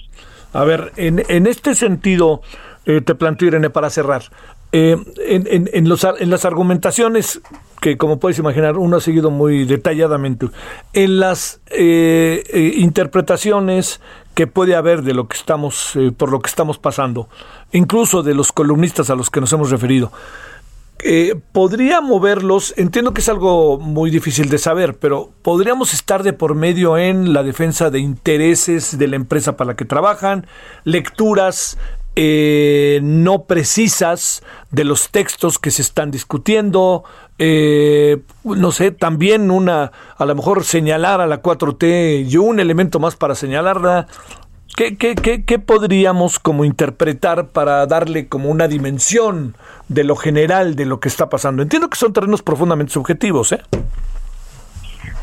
[0.52, 2.40] A ver, en, en este sentido,
[2.86, 4.22] eh, te planteo, Irene, para cerrar.
[4.72, 7.40] Eh, en, en- en los en las argumentaciones
[7.84, 10.48] que, como puedes imaginar, uno ha seguido muy detalladamente,
[10.94, 14.00] en las eh, eh, interpretaciones
[14.32, 17.28] que puede haber de lo que estamos, eh, por lo que estamos pasando,
[17.72, 20.12] incluso de los columnistas a los que nos hemos referido,
[21.00, 26.32] eh, podría moverlos, entiendo que es algo muy difícil de saber, pero podríamos estar de
[26.32, 30.46] por medio en la defensa de intereses de la empresa para la que trabajan,
[30.84, 31.76] lecturas
[32.16, 37.04] eh, no precisas de los textos que se están discutiendo,
[37.38, 43.00] eh, no sé, también una, a lo mejor señalar a la 4T y un elemento
[43.00, 44.06] más para señalarla.
[44.76, 49.56] ¿Qué, qué, qué, qué podríamos como interpretar para darle como una dimensión
[49.88, 51.62] de lo general de lo que está pasando?
[51.62, 53.60] Entiendo que son terrenos profundamente subjetivos, ¿eh?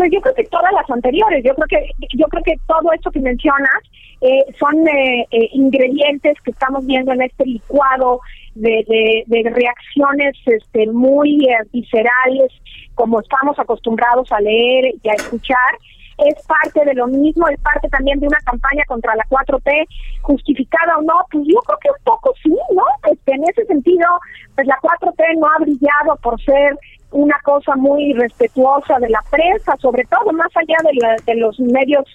[0.01, 3.11] Pues yo creo que todas las anteriores, yo creo que yo creo que todo esto
[3.11, 3.83] que mencionas
[4.19, 8.19] eh, son eh, eh, ingredientes que estamos viendo en este licuado
[8.55, 12.51] de, de, reacciones este, muy eh, viscerales,
[12.95, 15.77] como estamos acostumbrados a leer y a escuchar.
[16.17, 19.85] Es parte de lo mismo, es parte también de una campaña contra la 4T,
[20.21, 22.83] justificada o no, pues yo creo que un poco sí, ¿no?
[23.11, 24.07] Este, en ese sentido,
[24.55, 26.75] pues la 4T no ha brillado por ser
[27.11, 31.59] una cosa muy respetuosa de la prensa, sobre todo más allá de, la- de los
[31.59, 32.05] medios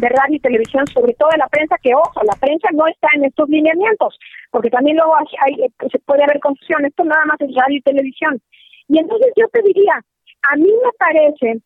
[0.00, 3.08] de radio y televisión, sobre todo de la prensa, que ojo, la prensa no está
[3.14, 4.18] en estos lineamientos,
[4.50, 5.14] porque también luego
[5.90, 8.40] se puede haber confusión, esto nada más es radio y televisión.
[8.88, 9.94] Y entonces yo te diría,
[10.50, 11.60] a mí me parece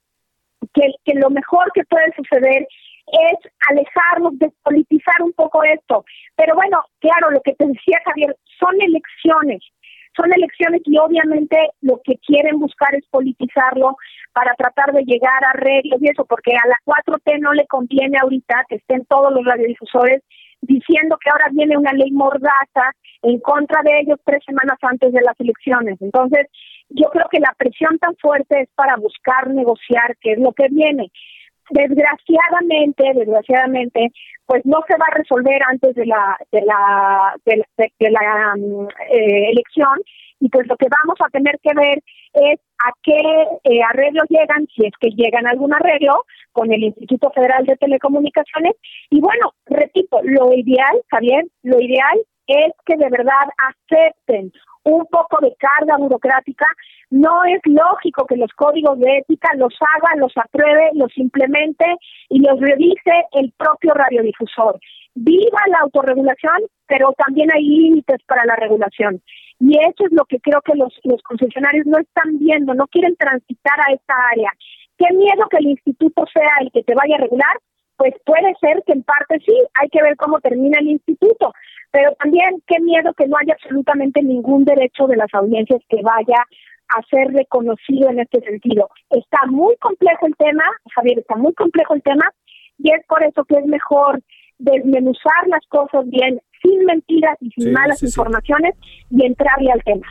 [0.73, 2.67] que lo mejor que puede suceder
[3.07, 6.05] es alejarnos, despolitizar un poco esto.
[6.37, 9.63] Pero bueno, claro, lo que te decía Javier, son elecciones
[10.17, 13.97] son elecciones y obviamente lo que quieren buscar es politizarlo
[14.33, 18.19] para tratar de llegar a arreglos y eso, porque a la 4T no le conviene
[18.21, 20.23] ahorita que estén todos los radiodifusores
[20.61, 22.93] diciendo que ahora viene una ley mordaza
[23.23, 26.01] en contra de ellos tres semanas antes de las elecciones.
[26.01, 26.47] Entonces,
[26.89, 30.69] yo creo que la presión tan fuerte es para buscar negociar qué es lo que
[30.71, 31.11] viene.
[31.71, 34.13] Desgraciadamente, desgraciadamente,
[34.47, 37.65] pues no se va a resolver antes de la de la de la,
[37.99, 39.99] de- la, mm, eh, elección
[40.41, 42.03] y pues lo que vamos a tener que ver
[42.35, 43.19] es a qué
[43.65, 43.81] eh,
[44.29, 48.75] llegan, si es que llegan a algún arreglo con el Instituto Federal de Telecomunicaciones.
[49.11, 54.53] Y bueno, repito, lo ideal, Javier, lo ideal es que de verdad acepten
[54.85, 56.67] un poco de carga burocrática.
[57.11, 61.85] No es lógico que los códigos de ética los haga, los apruebe, los implemente
[62.29, 64.79] y los revise el propio radiodifusor.
[65.15, 69.23] Viva la autorregulación, pero también hay límites para la regulación.
[69.61, 73.17] Y eso es lo que creo que los, los concesionarios no están viendo, no quieren
[73.17, 74.51] transitar a esta área.
[74.99, 77.57] ¿Qué miedo que el instituto sea el que te vaya a regular?
[77.97, 81.53] Pues puede ser que en parte sí, hay que ver cómo termina el instituto,
[81.93, 86.45] pero también qué miedo que no haya absolutamente ningún derecho de las audiencias que vaya
[86.89, 88.89] a ser reconocido en este sentido.
[89.11, 90.65] Está muy complejo el tema,
[90.95, 92.29] Javier, está muy complejo el tema,
[92.79, 94.21] y es por eso que es mejor
[94.59, 98.11] desmenuzar las cosas bien, sin mentiras y sin Sí, malas sí, sí.
[98.11, 98.75] informaciones,
[99.11, 100.07] y entrarle al tema.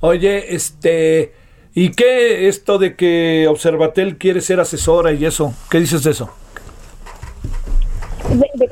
[0.00, 1.32] Oye, este,
[1.74, 5.52] ¿y qué esto de que Observatel quiere ser asesora y eso?
[5.70, 6.30] ¿Qué dices de eso?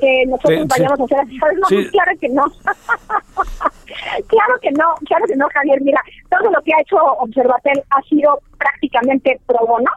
[0.05, 1.02] Que nosotros Sí, vayamos sí.
[1.02, 1.59] a hacer asesores.
[1.59, 1.74] No, Sí.
[1.76, 2.44] pues claro que no.
[4.28, 5.81] claro que no, claro que no, Javier.
[5.82, 6.01] Mira,
[6.31, 9.90] todo lo que ha hecho Observatel ha sido prácticamente pro bono.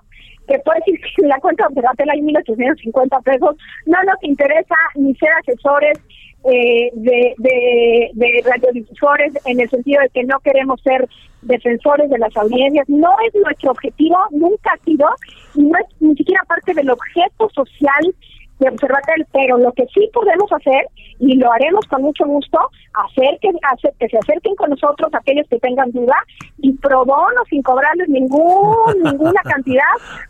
[0.48, 3.56] Que puede decir que en la cuenta de Observatel hay 1.850 pesos.
[3.86, 6.00] No nos interesa ni ser asesores
[6.46, 11.06] eh, de, de, de radiodifusores en el sentido de que no queremos ser
[11.42, 12.88] defensores de las audiencias.
[12.88, 15.08] No es nuestro objetivo, nunca ha sido,
[15.56, 18.16] y no es ni siquiera parte del objeto social
[18.60, 20.88] de Observatel, pero lo que sí podemos hacer,
[21.20, 22.60] y lo haremos con mucho gusto,
[22.94, 26.16] hacer que, hacer que se acerquen con nosotros aquellos que tengan duda
[26.60, 29.84] y pro bono, sin cobrarles ningún, ninguna cantidad,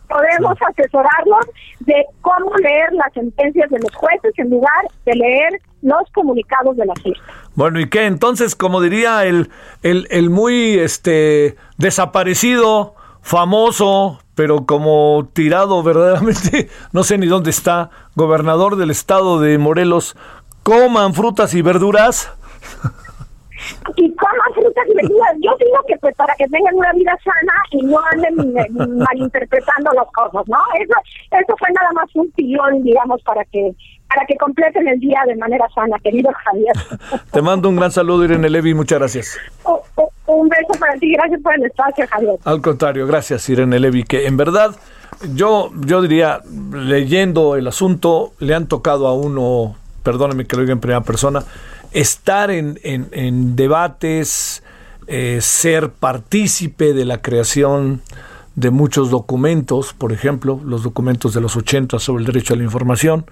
[0.08, 1.46] podemos asesorarlos
[1.80, 6.86] de cómo leer las sentencias de los jueces en lugar de leer los comunicados de
[6.86, 7.24] la fiesta.
[7.54, 8.06] Bueno, ¿y qué?
[8.06, 9.50] Entonces, como diría el,
[9.82, 17.90] el, el muy este desaparecido, famoso, pero como tirado verdaderamente, no sé ni dónde está,
[18.14, 20.16] gobernador del estado de Morelos,
[20.62, 22.32] coman frutas y verduras.
[23.96, 25.32] y coman frutas y verduras.
[25.40, 28.66] Yo digo que pues para que tengan una vida sana y no anden eh,
[29.10, 30.58] malinterpretando las cosas, ¿no?
[30.80, 30.94] Eso,
[31.32, 33.72] eso fue nada más un pilón, digamos, para que
[34.08, 36.72] para que completen el día de manera sana, querido Javier.
[37.32, 39.36] Te mando un gran saludo, Irene Levi, muchas gracias.
[39.64, 42.34] Un- un- un beso para ti, gracias por el espacio, Javier.
[42.44, 44.76] Al contrario, gracias Irene Levi, que en verdad
[45.34, 46.40] yo, yo diría,
[46.72, 51.42] leyendo el asunto, le han tocado a uno, perdóneme que lo diga en primera persona,
[51.92, 54.62] estar en, en- en debates,
[55.06, 58.02] eh, ser partícipe de la creación
[58.56, 62.64] de muchos documentos, por ejemplo, los documentos de los 80 sobre el derecho a la
[62.64, 63.24] información,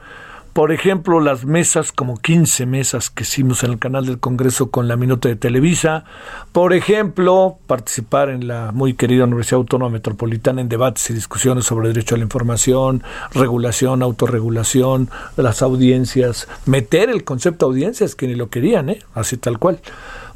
[0.56, 4.88] por ejemplo, las mesas, como 15 mesas que hicimos en el canal del Congreso con
[4.88, 6.04] la Minuta de Televisa.
[6.52, 11.88] Por ejemplo, participar en la muy querida Universidad Autónoma Metropolitana en debates y discusiones sobre
[11.88, 13.02] derecho a la información,
[13.34, 19.00] regulación, autorregulación, las audiencias, meter el concepto de audiencias que ni lo querían, ¿eh?
[19.12, 19.80] así tal cual.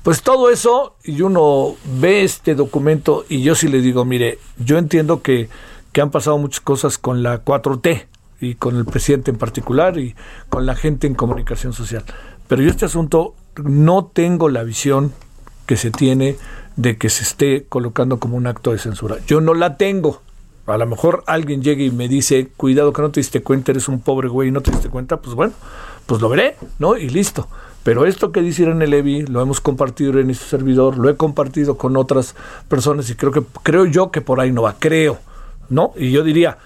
[0.02, 4.76] Pues todo eso, y uno ve este documento y yo sí le digo, mire, yo
[4.76, 5.48] entiendo que,
[5.92, 8.09] que han pasado muchas cosas con la 4T,
[8.40, 10.14] y con el presidente en particular y
[10.48, 12.04] con la gente en comunicación social.
[12.48, 15.12] Pero yo este asunto no tengo la visión
[15.66, 16.36] que se tiene
[16.76, 19.18] de que se esté colocando como un acto de censura.
[19.26, 20.22] Yo no la tengo.
[20.66, 23.88] A lo mejor alguien llegue y me dice, cuidado que no te diste cuenta, eres
[23.88, 25.52] un pobre güey y no te diste cuenta, pues bueno,
[26.06, 26.96] pues lo veré, ¿no?
[26.96, 27.48] Y listo.
[27.82, 31.76] Pero esto que dice Irene Levy, lo hemos compartido en este servidor, lo he compartido
[31.76, 32.34] con otras
[32.68, 35.18] personas y creo que creo yo que por ahí no va, creo,
[35.70, 35.92] ¿no?
[35.96, 36.58] Y yo diría,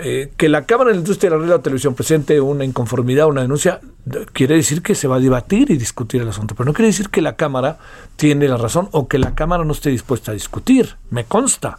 [0.00, 2.64] eh, que la Cámara de la Industria de la Radio y la Televisión presente una
[2.64, 6.54] inconformidad, una denuncia, de- quiere decir que se va a debatir y discutir el asunto,
[6.54, 7.78] pero no quiere decir que la Cámara
[8.16, 11.78] tiene la razón o que la Cámara no esté dispuesta a discutir, me consta.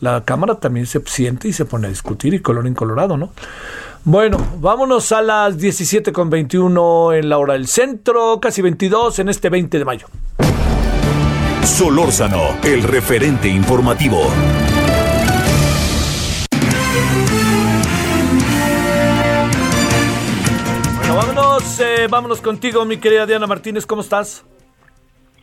[0.00, 3.30] La Cámara también se siente y se pone a discutir y color colorado, ¿no?
[4.04, 9.28] Bueno, vámonos a las 17 con 21 en la hora del centro, casi 22 en
[9.30, 10.06] este 20 de mayo.
[11.64, 14.30] Solórzano, el referente informativo.
[21.56, 24.44] Vámonos, eh, vámonos contigo, mi querida Diana Martínez, ¿cómo estás?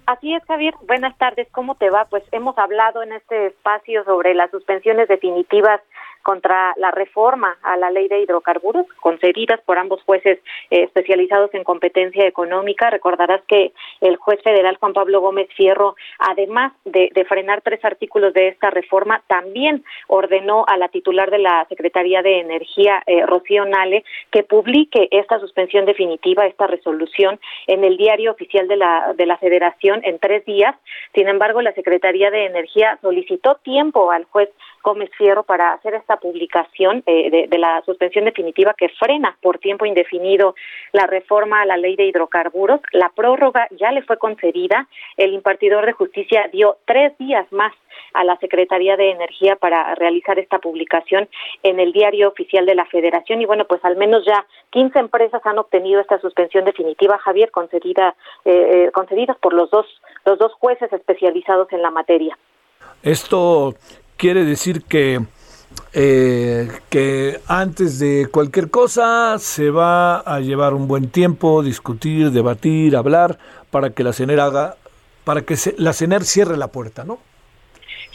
[0.06, 0.76] Así es, Javier.
[0.86, 1.48] Buenas tardes.
[1.52, 2.06] ¿Cómo te va?
[2.06, 5.82] Pues hemos hablado en este espacio sobre las suspensiones definitivas
[6.24, 10.40] contra la reforma a la ley de hidrocarburos concedidas por ambos jueces
[10.72, 12.90] eh, especializados en competencia económica.
[12.90, 18.34] Recordarás que el juez federal Juan Pablo Gómez Fierro, además de, de frenar tres artículos
[18.34, 23.66] de esta reforma, también ordenó a la titular de la Secretaría de Energía, eh, Rocío
[23.66, 29.26] Nale, que publique esta suspensión definitiva, esta resolución, en el diario oficial de la, de
[29.26, 30.76] la Federación en tres días.
[31.14, 34.50] Sin embargo, la Secretaría de Energía solicitó tiempo al juez
[34.84, 39.86] Gómez Fierro para hacer esta publicación eh, de, la suspensión definitiva que frena por tiempo
[39.86, 40.56] indefinido
[40.92, 42.82] la reforma a la ley de hidrocarburos.
[42.92, 44.88] La prórroga ya le fue concedida.
[45.18, 47.74] El impartidor de justicia dio tres días más
[48.14, 51.30] a la Secretaría de Energía para realizar esta publicación
[51.64, 55.42] en el diario oficial de la Federación y bueno, pues al menos ya 15 empresas
[55.46, 58.16] han obtenido esta suspensión definitiva, Javier, concedida
[58.46, 59.86] eh, eh, concedidas por los dos
[60.26, 62.38] los dos jueces especializados en la materia.
[63.02, 63.74] Esto
[64.24, 65.22] quiere decir que
[65.92, 72.96] eh, que antes de cualquier cosa se va a llevar un buen tiempo, discutir, debatir,
[72.96, 73.38] hablar,
[73.70, 74.78] para que la CENER haga,
[75.26, 77.20] para que la CENER cierre la puerta, ¿no?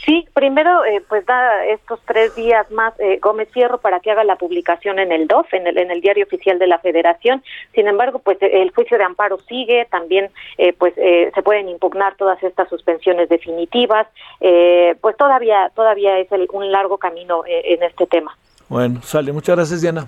[0.05, 4.23] Sí, primero eh, pues da estos tres días más eh, Gómez Fierro para que haga
[4.23, 7.43] la publicación en el DOF, en el, en el diario oficial de la Federación.
[7.75, 11.67] Sin embargo, pues eh, el juicio de amparo sigue, también eh, pues eh, se pueden
[11.67, 14.07] impugnar todas estas suspensiones definitivas.
[14.39, 18.37] Eh, pues todavía todavía es el- un largo camino en este tema.
[18.69, 19.31] Bueno, sale.
[19.33, 20.07] Muchas gracias, Diana.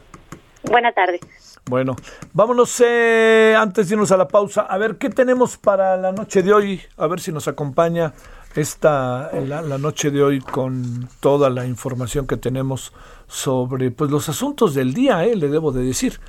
[0.63, 1.19] Buena tarde.
[1.65, 1.95] Bueno,
[2.33, 4.61] vámonos eh, antes de irnos a la pausa.
[4.61, 6.81] A ver, ¿qué tenemos para la noche de hoy?
[6.97, 8.13] A ver si nos acompaña
[8.55, 12.91] esta la, noche de hoy con toda la información que tenemos
[13.27, 16.19] sobre pues los asuntos del día, eh, le debo de decir.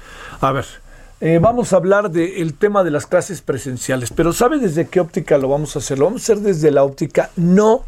[0.41, 0.67] A ver,
[1.21, 5.39] eh, vamos a hablar del tema de las clases presenciales, pero ¿sabe desde qué óptica
[5.39, 5.99] lo vamos a hacer?
[5.99, 7.85] Lo vamos a hacer desde la óptica no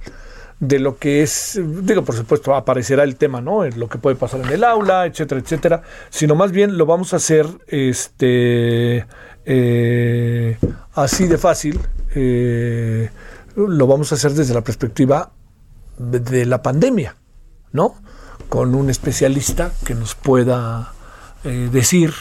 [0.61, 3.65] de lo que es, digo, por supuesto, aparecerá el tema, ¿no?
[3.65, 7.13] En Lo que puede pasar en el aula, etcétera, etcétera, sino más bien lo vamos
[7.13, 9.07] a hacer este
[9.47, 10.57] eh,
[10.95, 11.81] así de fácil,
[12.15, 13.11] eh,
[13.57, 15.33] lo vamos a hacer desde la perspectiva
[15.99, 17.17] de la pandemia,
[17.73, 17.97] ¿no?
[18.49, 20.93] Con un especialista que nos pueda
[21.45, 22.13] eh, decir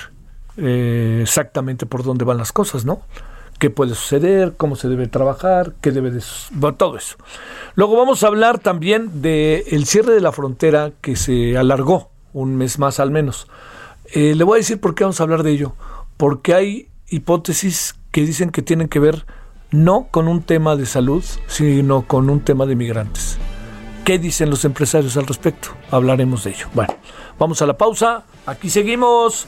[0.56, 3.02] exactamente por dónde van las cosas, ¿no?
[3.64, 6.22] Qué puede suceder, cómo se debe trabajar, qué debe de
[6.76, 7.15] todo eso.
[7.76, 12.77] Luego vamos a hablar también del cierre de la frontera que se alargó un mes
[12.77, 13.48] más al menos.
[14.11, 15.76] Eh, le voy a decir por qué vamos a hablar de ello.
[16.18, 19.26] Porque hay hipótesis que dicen que tienen que ver
[19.72, 23.38] no con un tema de salud, sino con un tema de migrantes.
[24.03, 25.69] ¿Qué dicen los empresarios al respecto?
[25.90, 26.68] Hablaremos de ello.
[26.73, 26.94] Bueno,
[27.40, 28.26] vamos a la pausa.
[28.45, 29.48] Aquí seguimos.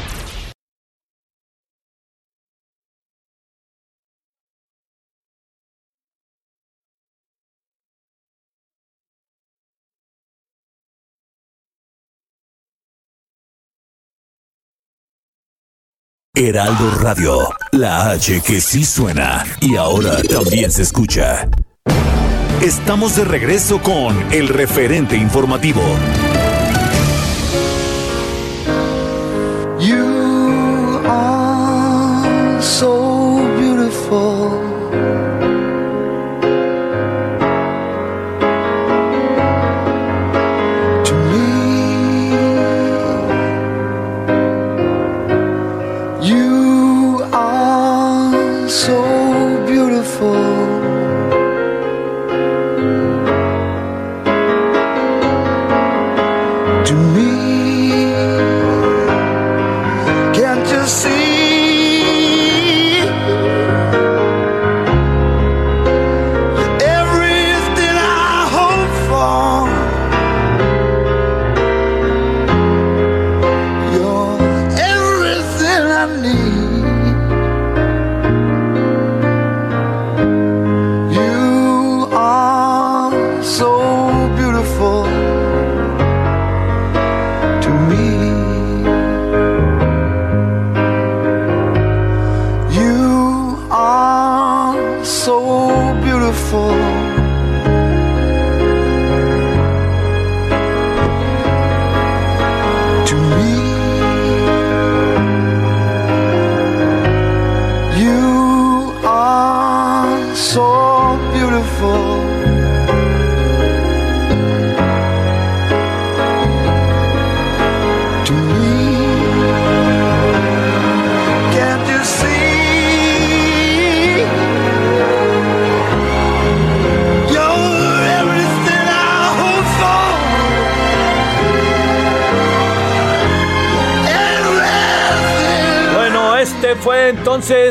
[16.47, 17.37] Heraldo Radio,
[17.71, 21.47] la H que sí suena y ahora también se escucha.
[22.63, 25.83] Estamos de regreso con el referente informativo.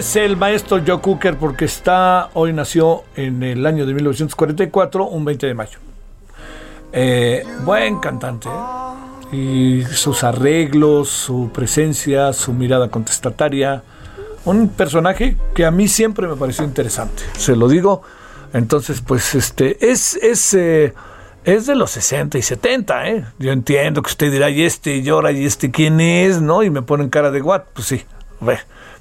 [0.01, 5.27] Entonces el maestro Joe Cooker porque está, hoy nació en el año de 1944, un
[5.27, 5.78] 20 de mayo.
[6.90, 8.48] Eh, buen cantante.
[8.48, 9.36] ¿eh?
[9.36, 13.82] Y sus arreglos, su presencia, su mirada contestataria.
[14.47, 17.22] Un personaje que a mí siempre me pareció interesante.
[17.36, 18.01] Se lo digo.
[18.55, 20.94] Entonces, pues este es, es, eh,
[21.44, 23.27] es de los 60 y 70, ¿eh?
[23.39, 26.62] Yo entiendo que usted dirá, y este llora, y este quién es, ¿no?
[26.62, 28.02] Y me ponen cara de what, pues sí,
[28.40, 28.60] ve.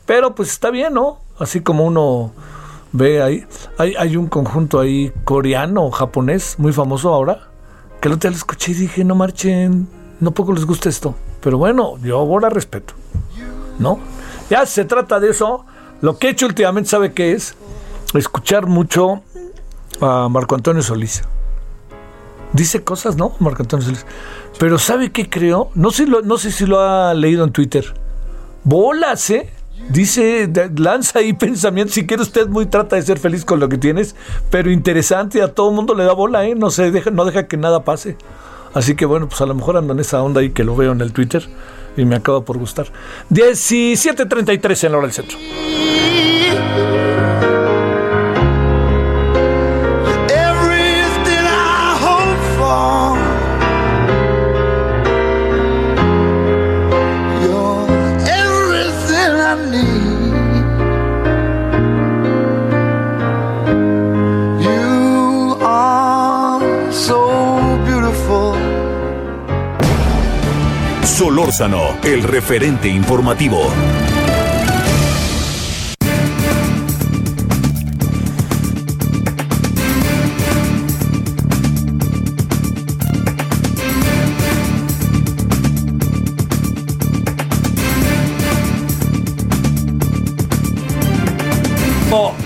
[0.09, 1.19] Pero pues está bien, ¿no?
[1.37, 2.31] Así como uno
[2.93, 3.45] ve ahí.
[3.77, 7.49] Hay, un conjunto ahí coreano japonés muy famoso ahora,
[8.01, 9.87] que el otro día lo escuché y dije, no marchen,
[10.19, 11.13] no poco les gusta esto.
[11.41, 12.95] Pero bueno, yo ahora respeto,
[13.77, 13.99] ¿no?
[14.49, 15.67] Ya se trata de eso.
[16.01, 17.53] Lo que he hecho últimamente, ¿sabe qué es?
[18.15, 19.21] Escuchar mucho
[20.01, 21.21] a Marco Antonio Solís.
[22.53, 23.33] Dice cosas, ¿no?
[23.37, 24.07] Marco Antonio Solís.
[24.57, 25.69] Pero ¿sabe qué creo?
[25.75, 27.93] No sé, no sé si lo ha leído en Twitter.
[28.63, 29.53] Bolas, ¿eh?
[29.87, 31.95] Dice, lanza ahí pensamientos.
[31.95, 34.15] Si quiere usted muy trata de ser feliz con lo que tienes,
[34.49, 36.55] pero interesante, a todo mundo le da bola, ¿eh?
[36.55, 38.17] No se deja, no deja que nada pase.
[38.73, 40.91] Así que bueno, pues a lo mejor ando en esa onda ahí que lo veo
[40.91, 41.47] en el Twitter
[41.97, 42.87] y me acaba por gustar.
[43.31, 45.37] 17.33 en la hora del centro.
[72.03, 73.69] El referente informativo.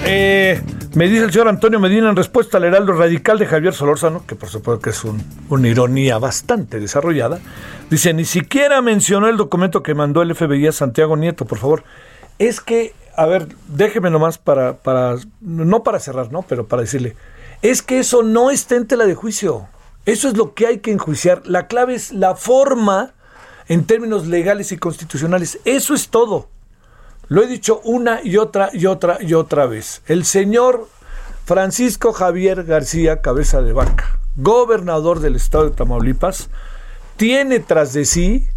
[0.05, 0.61] Eh,
[0.95, 4.35] me dice el señor Antonio Medina en respuesta al heraldo radical de Javier Solórzano, que
[4.35, 7.39] por supuesto que es un- una ironía bastante desarrollada.
[7.93, 11.83] Dice, ni siquiera mencionó el documento que mandó el FBI a Santiago Nieto, por favor.
[12.39, 16.41] Es que, a ver, déjeme nomás para, para, no para cerrar, ¿no?
[16.41, 17.15] Pero para decirle,
[17.61, 19.67] es que eso no está en tela de juicio.
[20.07, 21.43] Eso es lo que hay que enjuiciar.
[21.45, 23.13] La clave es la forma
[23.67, 25.59] en términos legales y constitucionales.
[25.63, 26.49] Eso es todo.
[27.27, 30.01] Lo he dicho una y otra y otra y otra vez.
[30.07, 30.87] El señor
[31.45, 36.49] Francisco Javier García Cabeza de Vaca, gobernador del estado de Tamaulipas,
[37.17, 38.47] tiene tras de sí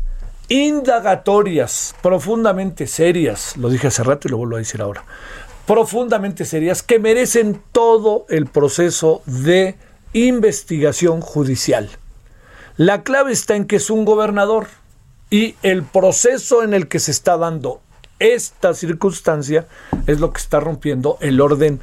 [0.49, 5.05] indagatorias profundamente serias, lo dije hace rato y lo vuelvo a decir ahora,
[5.67, 9.77] profundamente serias que merecen todo el proceso de
[10.13, 11.91] investigación judicial.
[12.77, 14.69] La clave está en que es un gobernador
[15.31, 17.81] y el proceso en el que se está dando
[18.19, 19.67] esta circunstancia
[20.07, 21.81] es lo que está rompiendo el orden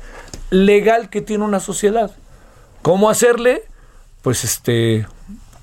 [0.50, 2.12] legal que tiene una sociedad.
[2.82, 3.64] ¿Cómo hacerle?
[4.22, 5.06] Pues este,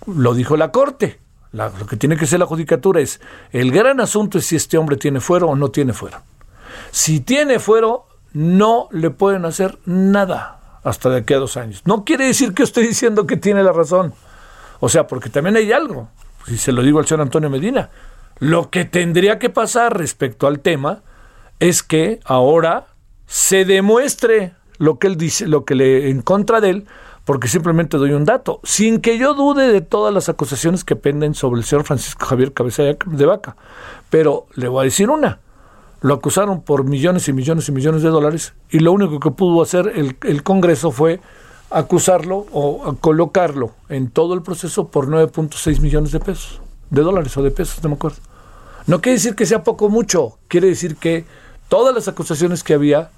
[0.06, 1.18] lo dijo la Corte.
[1.52, 3.20] La- lo que tiene que ser la judicatura es,
[3.52, 6.18] el gran asunto es si este hombre tiene fuero o no tiene fuero.
[6.92, 11.82] Si tiene fuero, no le pueden hacer nada hasta de aquí a dos años.
[11.84, 14.14] No quiere decir que estoy diciendo que tiene la razón.
[14.78, 16.08] O sea, porque también hay algo.
[16.46, 17.90] Si se lo digo al señor Antonio Medina,
[18.38, 21.02] lo que tendría que pasar respecto al tema
[21.58, 22.86] es que ahora
[23.26, 26.86] se demuestre lo que él dice, lo que le en contra de él,
[27.30, 31.34] porque simplemente doy un dato, sin que yo dude de todas las acusaciones que penden
[31.34, 33.54] sobre el señor Francisco Javier Cabeza de Vaca.
[34.10, 35.38] Pero le voy a decir una.
[36.00, 39.62] Lo acusaron por millones y millones y millones de dólares y lo único que pudo
[39.62, 41.20] hacer el, el Congreso fue
[41.70, 47.44] acusarlo o colocarlo en todo el proceso por 9.6 millones de pesos, de dólares o
[47.44, 48.18] de pesos, no me acuerdo.
[48.88, 51.24] No quiere decir que sea poco o mucho, quiere decir que
[51.68, 53.10] todas las acusaciones que había,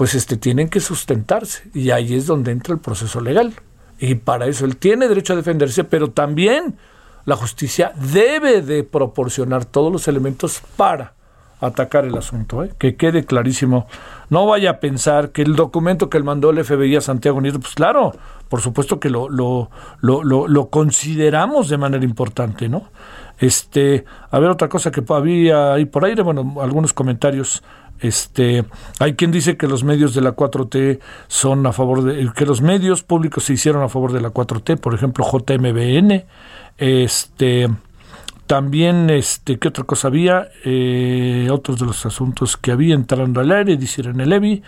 [0.00, 3.52] pues este, tienen que sustentarse y ahí es donde entra el proceso legal.
[3.98, 6.78] Y para eso él tiene derecho a defenderse, pero también
[7.26, 11.12] la justicia debe de proporcionar todos los elementos para
[11.60, 12.70] atacar el asunto, ¿eh?
[12.78, 13.88] que quede clarísimo.
[14.30, 17.60] No vaya a pensar que el documento que él mandó el FBI a Santiago Nieto,
[17.60, 18.14] pues claro,
[18.48, 19.68] por supuesto que lo, lo,
[20.00, 22.88] lo, lo, lo consideramos de manera importante, ¿no?
[23.38, 27.62] Este, a ver, otra cosa que había ahí por aire, bueno, algunos comentarios.
[28.00, 28.64] Este,
[28.98, 32.62] hay quien dice que los medios de la 4T son a favor de, que los
[32.62, 36.24] medios públicos se hicieron a favor de la 4T, por ejemplo, JMBN,
[36.78, 37.68] este,
[38.46, 40.48] también, este, ¿qué otra cosa había?
[40.64, 44.62] Eh, otros de los asuntos que había entrando al aire, dice Irene Levy.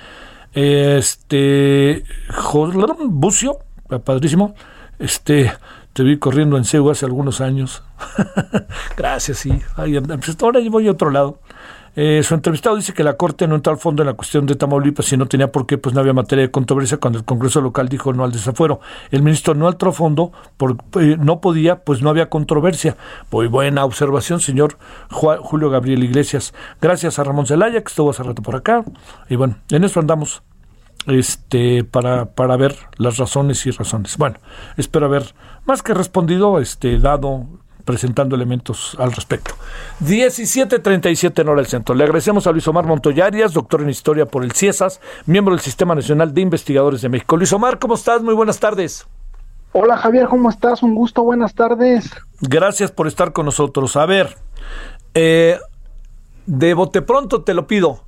[0.52, 2.04] Este,
[3.08, 3.58] Bucio,
[4.04, 4.54] padrísimo.
[4.98, 5.52] Este,
[5.94, 7.82] te vi corriendo en CEU hace algunos años.
[8.96, 9.60] Gracias, sí.
[9.76, 11.40] Ay, pues ahora voy a otro lado.
[11.94, 14.54] Eh, su entrevistado dice que la Corte no entró al fondo en la cuestión de
[14.54, 17.60] Tamaulipas y no tenía por qué, pues no había materia de controversia cuando el Congreso
[17.60, 18.80] local dijo no al desafuero.
[19.10, 20.32] El ministro no entró a fondo,
[21.00, 22.96] eh, no podía, pues no había controversia.
[23.30, 24.78] Muy buena observación, señor
[25.10, 26.54] Julio Gabriel Iglesias.
[26.80, 28.84] Gracias a Ramón Zelaya, que estuvo hace rato por acá.
[29.28, 30.42] Y bueno, en eso andamos
[31.06, 34.16] este para, para ver las razones y razones.
[34.16, 34.36] Bueno,
[34.76, 35.34] espero haber
[35.66, 37.46] más que respondido, este, dado
[37.84, 39.54] presentando elementos al respecto.
[40.00, 41.94] 17.37 en hora del centro.
[41.94, 45.94] Le agradecemos a Luis Omar Montoyarias, doctor en historia por el CIESAS, miembro del Sistema
[45.94, 47.36] Nacional de Investigadores de México.
[47.36, 48.22] Luis Omar, ¿cómo estás?
[48.22, 49.06] Muy buenas tardes.
[49.72, 50.82] Hola Javier, ¿cómo estás?
[50.82, 52.10] Un gusto, buenas tardes.
[52.42, 53.96] Gracias por estar con nosotros.
[53.96, 54.36] A ver,
[55.14, 55.58] eh,
[56.46, 58.04] de bote pronto te lo pido.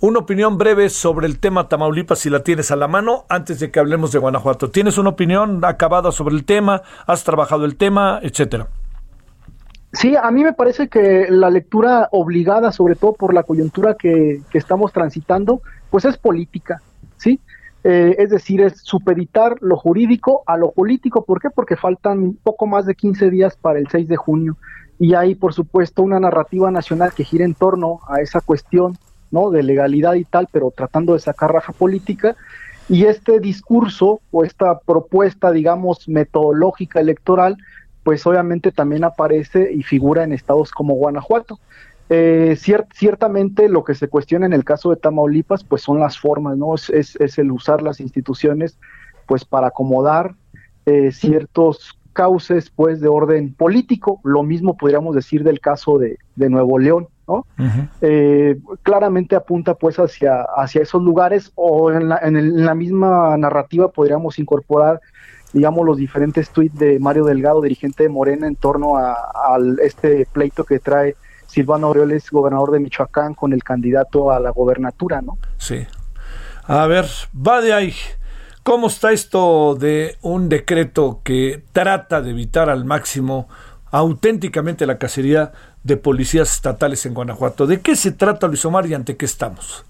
[0.00, 3.72] Una opinión breve sobre el tema Tamaulipas, si la tienes a la mano, antes de
[3.72, 4.70] que hablemos de Guanajuato.
[4.70, 6.82] ¿Tienes una opinión acabada sobre el tema?
[7.04, 8.20] ¿Has trabajado el tema?
[8.22, 8.68] Etcétera.
[9.92, 14.42] Sí, a mí me parece que la lectura obligada, sobre todo por la coyuntura que,
[14.52, 16.82] estamos transitando, pues es política,
[17.16, 17.40] ¿sí?
[17.84, 21.24] Eh, es decir, es supeditar lo jurídico a lo político.
[21.24, 21.48] ¿Por qué?
[21.48, 24.56] Porque faltan poco más de 15 días para el 6 de junio
[24.98, 28.98] y hay, por supuesto, una narrativa nacional que gira en torno a esa cuestión,
[29.30, 29.50] ¿no?
[29.50, 32.36] De legalidad y tal, pero tratando de sacar raja política.
[32.88, 37.56] Y este discurso o esta propuesta, digamos, metodológica electoral,
[38.08, 41.60] pues obviamente también aparece y figura en estados como Guanajuato.
[42.08, 46.56] Eh, ciertamente lo que se cuestiona en el caso de Tamaulipas, pues son las formas,
[46.56, 46.74] ¿no?
[46.74, 48.78] Es, es, el usar las instituciones,
[49.26, 50.36] pues para acomodar
[50.86, 54.22] eh, ciertos cauces, pues de orden político.
[54.24, 57.44] Lo mismo podríamos decir del caso de, Nuevo León, ¿no?
[58.00, 63.90] Eh, claramente apunta pues hacia, hacia esos lugares o en la, en la misma narrativa
[63.90, 64.98] podríamos incorporar
[65.52, 69.16] digamos, los diferentes tweets de Mario Delgado, dirigente de Morena, en torno a,
[69.82, 71.16] este pleito que trae
[71.46, 75.38] Silvano Aureoles, gobernador de Michoacán, con el candidato a la gobernatura, ¿no?
[75.56, 75.86] Sí.
[76.64, 77.94] A ver, va de ahí.
[78.62, 83.48] ¿Cómo está esto de un decreto que trata de evitar al máximo
[83.90, 85.52] auténticamente la cacería
[85.82, 87.66] de policías estatales en Guanajuato?
[87.66, 89.86] ¿De qué se trata, Luis Omar, y ante qué estamos?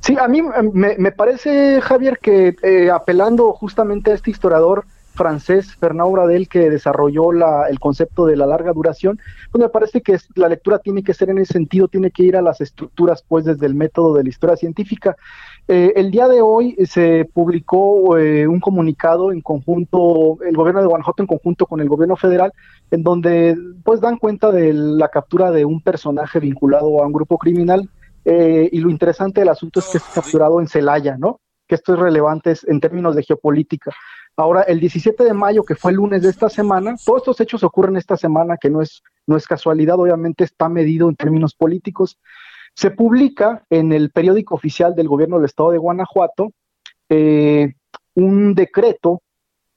[0.00, 6.12] Sí, a mí me, parece, Javier, que eh, apelando justamente a este historiador francés Fernand
[6.12, 9.18] Bradel que desarrolló la, el concepto de la larga duración,
[9.50, 12.36] pues me parece que la lectura tiene que ser en ese sentido, tiene que ir
[12.36, 15.16] a las estructuras pues desde el método de la historia científica.
[15.68, 20.88] Eh, el día de hoy se publicó eh, un comunicado en conjunto, el gobierno de
[20.88, 22.52] Guanajuato en conjunto con el gobierno federal,
[22.90, 27.38] en donde pues dan cuenta de la captura de un personaje vinculado a un grupo
[27.38, 27.88] criminal
[28.24, 31.40] eh, y lo interesante del asunto es que es capturado en Celaya, ¿no?
[31.66, 33.92] Que esto es relevante en términos de geopolítica.
[34.36, 37.62] Ahora, el 17 de mayo, que fue el lunes de esta semana, todos estos hechos
[37.62, 42.18] ocurren esta semana, que no es, no es casualidad, obviamente está medido en términos políticos.
[42.74, 46.52] Se publica en el periódico oficial del gobierno del estado de Guanajuato
[47.08, 47.74] eh,
[48.14, 49.22] un decreto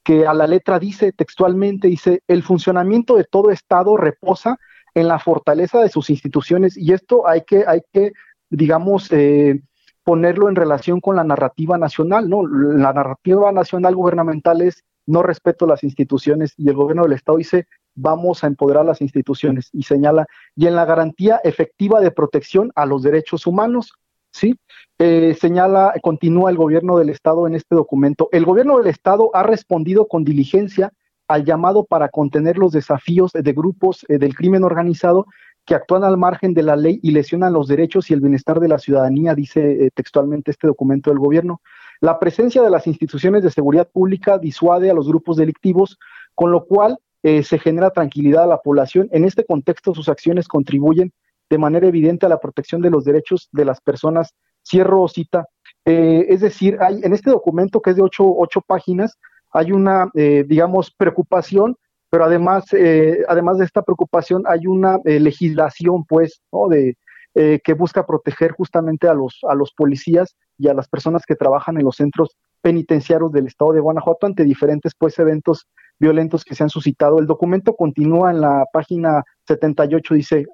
[0.04, 4.58] que a la letra dice textualmente, dice, el funcionamiento de todo estado reposa
[4.94, 8.14] en la fortaleza de sus instituciones y esto hay que, hay que
[8.50, 9.62] digamos, eh,
[10.06, 12.46] ponerlo en relación con la narrativa nacional, ¿no?
[12.48, 17.68] La narrativa nacional gubernamental es no respeto las instituciones y el gobierno del Estado dice
[17.96, 22.86] vamos a empoderar las instituciones y señala y en la garantía efectiva de protección a
[22.86, 23.94] los derechos humanos,
[24.32, 24.60] ¿sí?
[25.00, 28.30] Eh, señala, continúa el gobierno del Estado en este documento.
[28.32, 30.94] El gobierno del Estado ha respondido con diligencia
[31.28, 35.26] al llamado para contener los desafíos de grupos eh, del crimen organizado
[35.66, 38.68] que actúan al margen de la ley y lesionan los derechos y el bienestar de
[38.68, 41.62] la ciudadanía, dice eh, textualmente este documento del gobierno.
[42.02, 45.98] La presencia de las instituciones de seguridad pública disuade a los grupos delictivos,
[46.36, 49.10] con lo cual eh, se genera tranquilidad a la población.
[49.12, 51.12] En este contexto, sus acciones contribuyen
[51.50, 54.36] de manera evidente a la protección de los derechos de las personas.
[54.64, 55.48] Cierro cita.
[55.86, 59.18] Eh, es decir, hay, en este documento, que es de ocho, ocho páginas,
[59.52, 61.78] hay una, digamos, preocupación
[62.16, 66.70] pero además, eh, además de esta preocupación hay una eh, legislación, pues, ¿no?
[66.70, 66.96] de,
[67.34, 71.36] eh, que busca proteger justamente a los, a los policías y a las personas que
[71.36, 75.68] trabajan en los centros penitenciarios del estado de Guanajuato ante diferentes pues eventos
[76.00, 77.20] violentos que se han suscitado.
[77.20, 80.46] El documento continúa en la página 78, dice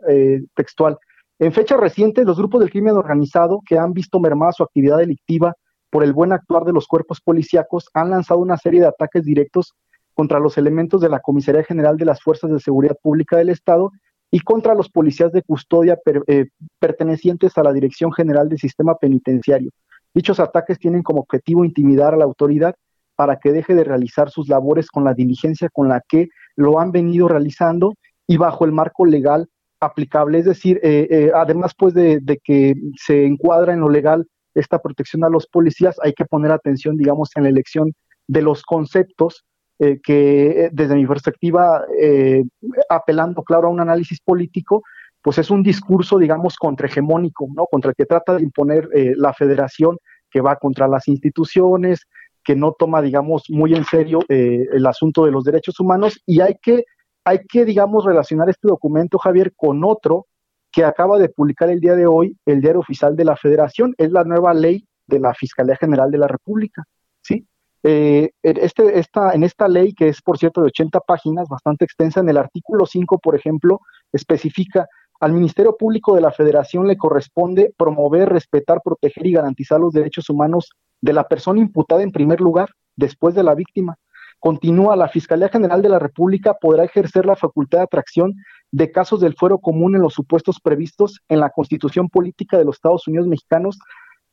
[0.55, 0.97] textual.
[1.37, 5.53] En fecha reciente, los grupos del crimen organizado que han visto mermada su actividad delictiva
[5.91, 9.75] por el buen actuar de los cuerpos policíacos han lanzado una serie de ataques directos
[10.13, 13.91] contra los elementos de la Comisaría General de las Fuerzas de Seguridad Pública del Estado
[14.29, 16.45] y contra los policías de custodia eh,
[16.79, 19.71] pertenecientes a la Dirección General del Sistema Penitenciario.
[20.13, 22.75] Dichos ataques tienen como objetivo intimidar a la autoridad
[23.15, 26.91] para que deje de realizar sus labores con la diligencia con la que lo han
[26.91, 27.93] venido realizando
[28.25, 29.47] y bajo el marco legal
[29.79, 34.27] aplicable, es decir, eh, eh, además pues de, de que se encuadra en lo legal
[34.53, 37.93] esta protección a los policías, hay que poner atención, digamos, en la elección
[38.27, 39.43] de los conceptos
[39.81, 42.43] eh, que eh, desde mi perspectiva, eh,
[42.87, 44.83] apelando, claro, a un análisis político,
[45.23, 47.65] pues es un discurso, digamos, contrahegemónico, ¿no?
[47.65, 49.97] Contra el que trata de imponer eh, la federación,
[50.29, 52.07] que va contra las instituciones,
[52.43, 56.41] que no toma, digamos, muy en serio eh, el asunto de los derechos humanos y
[56.41, 56.85] hay que,
[57.23, 60.27] hay que, digamos, relacionar este documento, Javier, con otro
[60.71, 64.11] que acaba de publicar el día de hoy el diario oficial de la Federación, es
[64.11, 66.83] la nueva ley de la Fiscalía General de la República,
[67.21, 67.47] ¿sí?
[67.83, 72.19] Eh, este, esta, en esta ley, que es por cierto de 80 páginas, bastante extensa,
[72.19, 73.81] en el artículo 5, por ejemplo,
[74.11, 74.87] especifica
[75.21, 80.29] al Ministerio Público de la Federación le corresponde promover, respetar, proteger y garantizar los derechos
[80.31, 83.97] humanos de la persona imputada en primer lugar, después de la víctima.
[84.39, 88.33] Continúa, la Fiscalía General de la República podrá ejercer la facultad de atracción
[88.71, 92.77] de casos del fuero común en los supuestos previstos en la Constitución Política de los
[92.77, 93.77] Estados Unidos Mexicanos,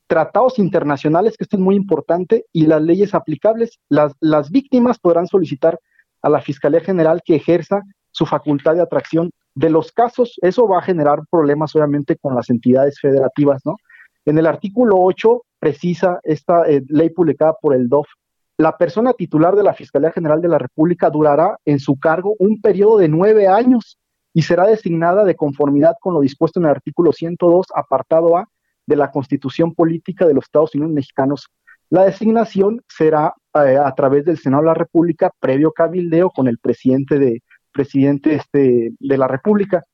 [0.09, 3.79] tratados internacionales, que esto es muy importante, y las leyes aplicables.
[3.89, 5.79] Las, víctimas podrán solicitar
[6.23, 10.35] a la Fiscalía General que ejerza su facultad de atracción de los casos.
[10.43, 13.77] Eso va a generar problemas, obviamente, con las entidades federativas, ¿no?
[14.25, 18.09] En el artículo 8 precisa esta eh, ley publicada por el DOF.
[18.57, 22.61] La persona titular de la Fiscalía General de la República durará en su cargo un
[22.61, 23.99] periodo de nueve años
[24.33, 28.49] y será designada de conformidad con lo dispuesto en el artículo 102, apartado A
[28.89, 31.49] de la Constitución Política de los Estados Unidos Mexicanos.
[31.91, 36.59] La designación será eh, a través del Senado de la República, previo cabildeo con el
[36.59, 39.85] presidente de presidente este, de la República.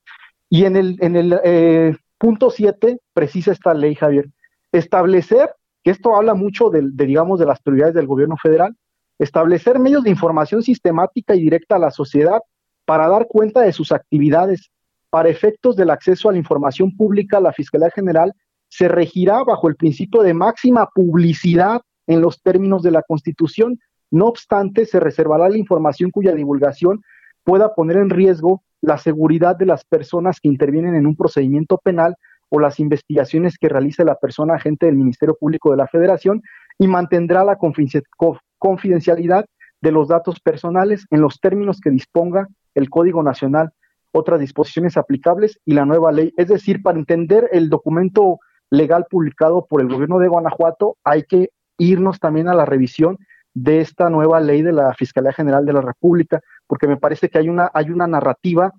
[0.49, 4.27] Y en el, en el eh, punto 7 precisa esta ley, Javier,
[4.71, 5.51] establecer,
[5.83, 8.77] que esto habla mucho de, de, digamos, de las prioridades del gobierno federal,
[9.19, 12.41] establecer medios de información sistemática y directa a la sociedad
[12.85, 14.71] para dar cuenta de sus actividades.
[15.11, 18.33] Para efectos del acceso a la información pública, la Fiscalía General
[18.77, 23.79] se regirá bajo el principio de máxima publicidad en los términos de la Constitución.
[24.11, 27.01] No obstante, se reservará la información cuya divulgación
[27.45, 32.17] pueda poner en riesgo la seguridad de las personas que intervienen en un procedimiento penal
[32.49, 36.43] o las investigaciones que realice la persona agente del Ministerio Público de la Federación
[36.77, 37.57] y mantendrá la
[38.59, 39.47] confidencialidad
[39.83, 43.71] de los datos personales en los términos que disponga el Código Nacional,
[44.11, 46.35] otras disposiciones aplicables y la nueva ley.
[46.37, 51.51] Es decir, para entender el documento legal publicado por el gobierno de Guanajuato, hay que
[51.79, 53.19] irnos también a la revisión
[53.55, 57.39] de esta nueva ley de la Fiscalía General de la República, porque me parece que
[57.39, 58.73] hay una, hay una narrativa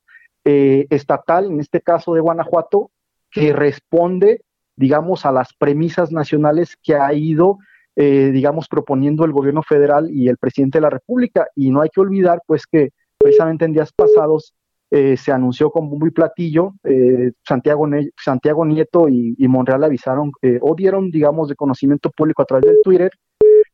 [0.43, 2.91] eh, estatal, en este caso de Guanajuato,
[3.31, 4.41] que responde,
[4.75, 7.57] digamos, a las premisas nacionales que ha ido,
[7.95, 11.47] eh, digamos, proponiendo el gobierno federal y el presidente de la República.
[11.55, 14.53] Y no hay que olvidar, pues, que precisamente en días pasados
[14.97, 17.85] eh, se anunció con bombo y platillo, eh, Santiago,
[18.15, 22.77] Santiago Nieto y, Monreal avisaron eh, o dieron, digamos, de conocimiento público a través del
[22.81, 23.11] Twitter,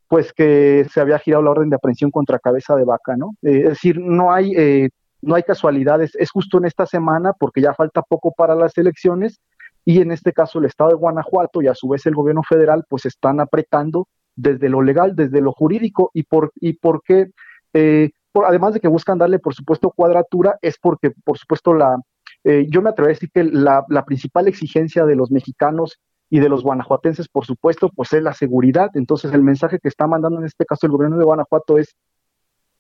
[0.07, 3.35] pues que se había girado la orden de aprehensión contra cabeza de vaca, ¿no?
[3.43, 4.89] es decir, no hay,
[5.22, 9.39] no hay casualidades, es justo en esta semana, porque ya falta poco para las elecciones,
[9.85, 12.84] y en este caso el Estado de Guanajuato y a su vez el gobierno federal,
[12.89, 17.27] pues están apretando desde lo legal, desde lo jurídico, y por, y por qué
[18.31, 21.97] por, además de que buscan darle, por supuesto, cuadratura, es porque, por supuesto, la,
[22.43, 25.99] eh, yo me atrevo a decir que la, la, principal exigencia de los mexicanos
[26.29, 28.89] y de los guanajuatenses, por supuesto, pues es la seguridad.
[28.93, 31.95] Entonces, el mensaje que está mandando en este caso el gobierno de Guanajuato es,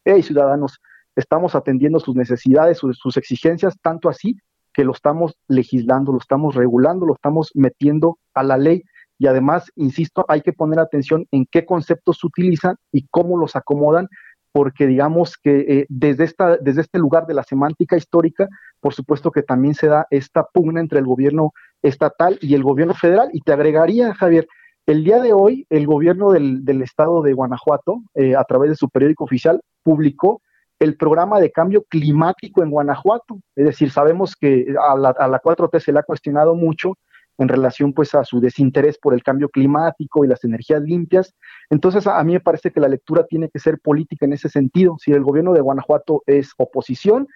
[0.05, 0.79] hey, ciudadanos,
[1.15, 4.37] estamos atendiendo sus necesidades, sus, sus exigencias, tanto así
[4.73, 8.83] que lo estamos legislando, lo estamos regulando, lo estamos metiendo a la ley.
[9.19, 13.55] Y además, insisto, hay que poner atención en qué conceptos se utilizan y cómo los
[13.55, 14.07] acomodan
[14.51, 18.47] porque digamos que eh, desde, esta, desde este lugar de la semántica histórica,
[18.79, 22.93] por supuesto que también se da esta pugna entre el gobierno estatal y el gobierno
[22.93, 23.29] federal.
[23.33, 24.47] Y te agregaría, Javier,
[24.85, 28.89] el día de hoy el gobierno del, estado de Guanajuato, eh, a través de su
[28.89, 30.41] periódico oficial, publicó
[30.79, 33.39] el programa de cambio climático en Guanajuato.
[33.55, 36.95] Es decir, sabemos que a la, a la 4T se le ha cuestionado mucho
[37.41, 41.33] en relación pues a su desinterés por el cambio climático y las energías limpias.
[41.69, 44.97] Entonces a, mí me parece que la lectura tiene que ser política en ese sentido.
[44.99, 47.27] Si el gobierno de Guanajuato es oposición,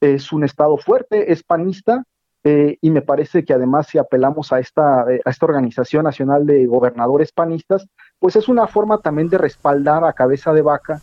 [0.00, 2.04] es un estado fuerte, es panista,
[2.46, 6.44] eh, y me parece que además si apelamos a esta, eh, a esta Organización Nacional
[6.44, 7.86] de Gobernadores Panistas,
[8.18, 11.00] pues es una forma también de respaldar a cabeza de vaca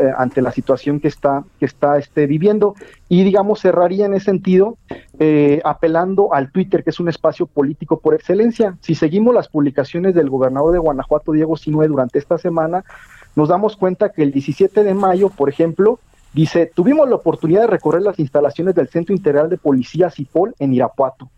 [0.00, 2.74] eh, ante la situación que está, que está este, viviendo.
[3.08, 4.76] Y digamos, cerraría en ese sentido
[5.18, 8.76] eh, apelando al Twitter, que es un espacio político por excelencia.
[8.80, 12.84] Si seguimos las publicaciones del gobernador de Guanajuato, Diego Sinue, durante esta semana,
[13.36, 16.00] nos damos cuenta que el 17 de mayo, por ejemplo,
[16.34, 20.74] Dice, tuvimos la oportunidad de recorrer las instalaciones del Centro Integral de Policía CIPOL en
[20.74, 21.30] Irapuato.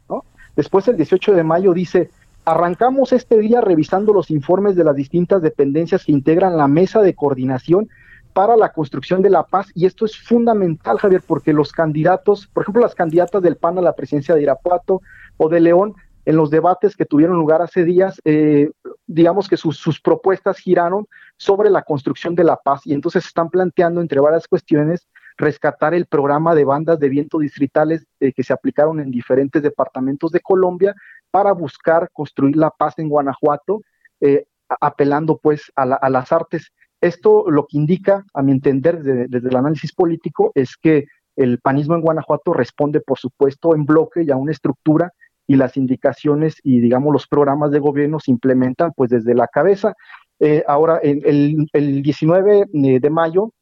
[0.57, 2.11] Después, el 18 de mayo, dice,
[2.45, 7.15] arrancamos este día revisando los informes de las distintas dependencias que integran la mesa de
[7.15, 7.89] coordinación
[8.33, 9.71] para la construcción de la paz.
[9.75, 13.83] Y esto es fundamental, Javier, porque los candidatos, por ejemplo, las candidatas del PAN a
[13.83, 15.03] la presidencia de Irapuato
[15.37, 15.95] o de León,
[16.27, 18.71] en los debates que tuvieron lugar hace días, eh,
[19.07, 24.01] digamos que sus, propuestas giraron sobre la construcción de la paz y entonces están planteando,
[24.01, 29.01] entre varias cuestiones, rescatar el programa de bandas de viento distritales eh, que se aplicaron
[29.01, 30.95] en diferentes departamentos de Colombia
[31.31, 33.81] para buscar construir la paz en Guanajuato,
[34.21, 34.45] eh,
[34.81, 36.71] apelando pues a, la, a, las artes.
[37.01, 41.07] Esto lo que indica, a mi entender, desde, el análisis político, es que
[41.37, 45.13] el panismo en Guanajuato responde, por supuesto, en bloque y a una estructura
[45.47, 49.95] y las indicaciones y digamos los programas de gobierno se implementan pues desde la cabeza.
[50.39, 53.53] Eh, ahora, en, el, el, 19 de mayo,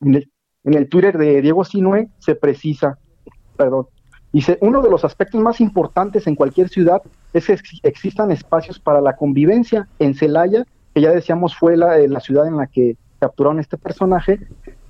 [0.00, 0.30] en el,
[0.64, 2.98] en el, Twitter de Diego Sinue se precisa,
[3.56, 3.86] perdón,
[4.32, 7.02] dice, uno de los aspectos más importantes en cualquier ciudad
[7.32, 9.88] es que existan espacios para la convivencia.
[9.98, 10.64] En Celaya,
[10.94, 14.38] que ya decíamos fue la, la ciudad en la que capturaron este personaje,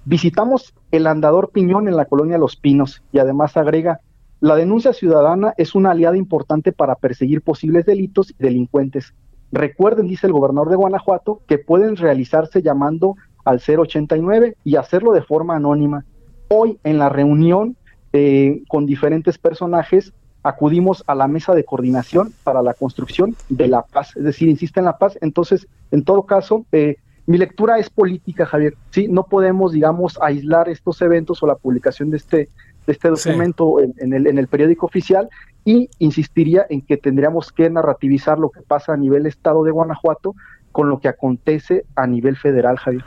[0.05, 4.01] visitamos el Andador Piñón en la colonia Los Pinos y además agrega,
[4.41, 9.15] la denuncia ciudadana es una aliada importante para perseguir posibles delitos y delincuentes.
[9.53, 15.23] Recuerden, dice el gobernador de Guanajuato, que pueden realizarse llamando al 089 y hacerlo de
[15.23, 16.05] forma anónima.
[16.49, 17.77] Hoy en la reunión
[18.13, 20.13] eh, con diferentes personajes
[20.45, 24.79] acudimos a la mesa de coordinación para la construcción de la paz, es decir, insiste
[24.79, 25.19] en la paz.
[25.21, 28.75] Entonces, en todo caso, eh, mi lectura es política, Javier.
[28.91, 32.49] Sí, no podemos, digamos, aislar estos eventos o la publicación de este
[32.87, 33.85] de este documento sí.
[33.85, 35.31] en, en, el, en el periódico oficial
[35.65, 40.35] y insistiría en que tendríamos que narrativizar lo que pasa a nivel Estado de Guanajuato
[40.71, 43.05] con lo que acontece a nivel federal, Javier.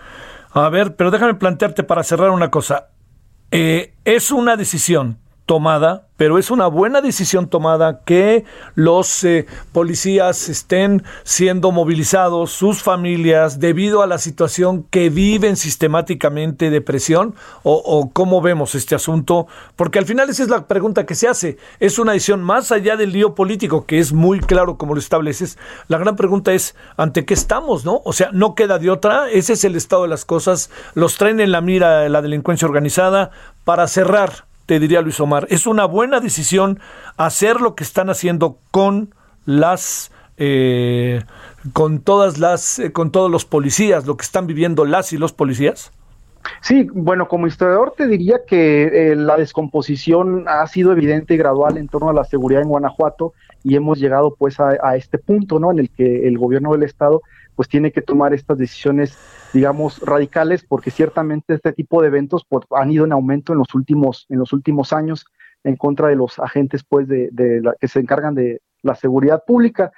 [0.52, 2.88] A ver, pero déjame plantearte para cerrar una cosa.
[3.52, 8.44] Eh, es una decisión tomada, pero es una buena decisión tomada que
[8.76, 16.70] los eh, policías estén siendo movilizados, sus familias, debido a la situación que viven sistemáticamente
[16.70, 17.34] de presión,
[17.64, 19.48] o, o, cómo vemos este asunto,
[19.78, 21.58] porque al final esa es la pregunta que se hace.
[21.80, 25.58] Es una decisión más allá del lío político, que es muy claro como lo estableces.
[25.88, 27.86] La gran pregunta es, ¿ante qué estamos?
[27.86, 28.02] ¿no?
[28.04, 31.40] O sea, no queda de otra, ese es el estado de las cosas, los traen
[31.40, 33.32] en la mira la delincuencia organizada.
[33.64, 36.80] Para cerrar, te diría Luis Omar, es una buena decisión
[37.16, 39.16] hacer lo que están haciendo con
[39.46, 41.24] las eh,
[41.74, 45.32] con todas las eh, con todos los policías, lo que están viviendo las y los
[45.32, 45.92] policías.
[46.62, 51.78] Sí, bueno, como historiador te diría que eh, la descomposición ha sido evidente y gradual
[51.78, 53.34] en torno a la seguridad en Guanajuato
[53.64, 55.72] y hemos llegado pues a, a este punto, ¿no?
[55.72, 57.22] En el que el gobierno del estado
[57.58, 59.18] pues tiene que tomar estas decisiones,
[59.52, 63.74] digamos, radicales, porque ciertamente este tipo de eventos pues, han ido en aumento en los
[63.74, 65.26] últimos, en los últimos años
[65.64, 67.32] en contra de los agentes pues de,
[67.80, 69.92] que se encargan de la seguridad pública.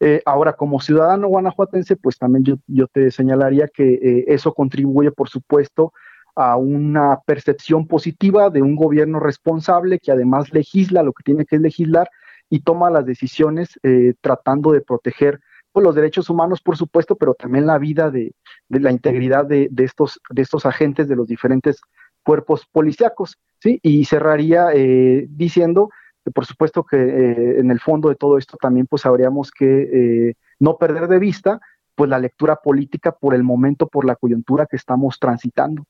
[0.00, 5.28] Eh, ahora, como ciudadano guanajuatense, pues también yo, te señalaría que eh, eso contribuye, por
[5.28, 5.92] supuesto,
[6.34, 11.60] a una percepción positiva de un gobierno responsable que además legisla lo que tiene que
[11.60, 12.10] legislar
[12.50, 15.38] y toma las decisiones eh, tratando de proteger
[15.82, 18.34] los derechos humanos, por supuesto, pero también la vida de,
[18.68, 21.80] la integridad de, de, estos, de estos agentes de los diferentes
[22.24, 23.78] cuerpos policíacos, ¿sí?
[23.82, 25.90] Y cerraría eh, diciendo
[26.24, 30.28] que, por supuesto, que eh, en el fondo de todo esto también, pues, habríamos que
[30.28, 31.60] eh, no perder de vista,
[31.94, 35.84] pues, la lectura política por el momento, por la coyuntura que estamos transitando.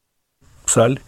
[0.75, 1.01] Sale.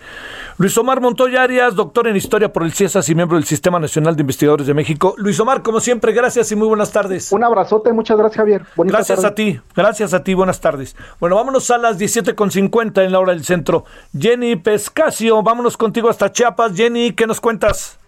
[0.59, 4.17] Luis Omar Montoya Arias, doctor en Historia por el CIESAS y miembro del Sistema Nacional
[4.17, 5.15] de Investigadores de México.
[5.19, 7.33] Luis Omar, como siempre, gracias y muy buenas tardes.
[7.33, 8.63] Un abrazote, muchas gracias, Javier.
[8.77, 9.33] Bonita gracias tarde.
[9.33, 10.97] a ti, gracias a ti, buenas tardes.
[11.21, 13.85] Bueno, vámonos a las 17.50 en la hora del centro.
[14.17, 16.75] Jenny Pescasio, vámonos contigo hasta Chiapas.
[16.75, 17.99] Jenny, ¿qué nos cuentas?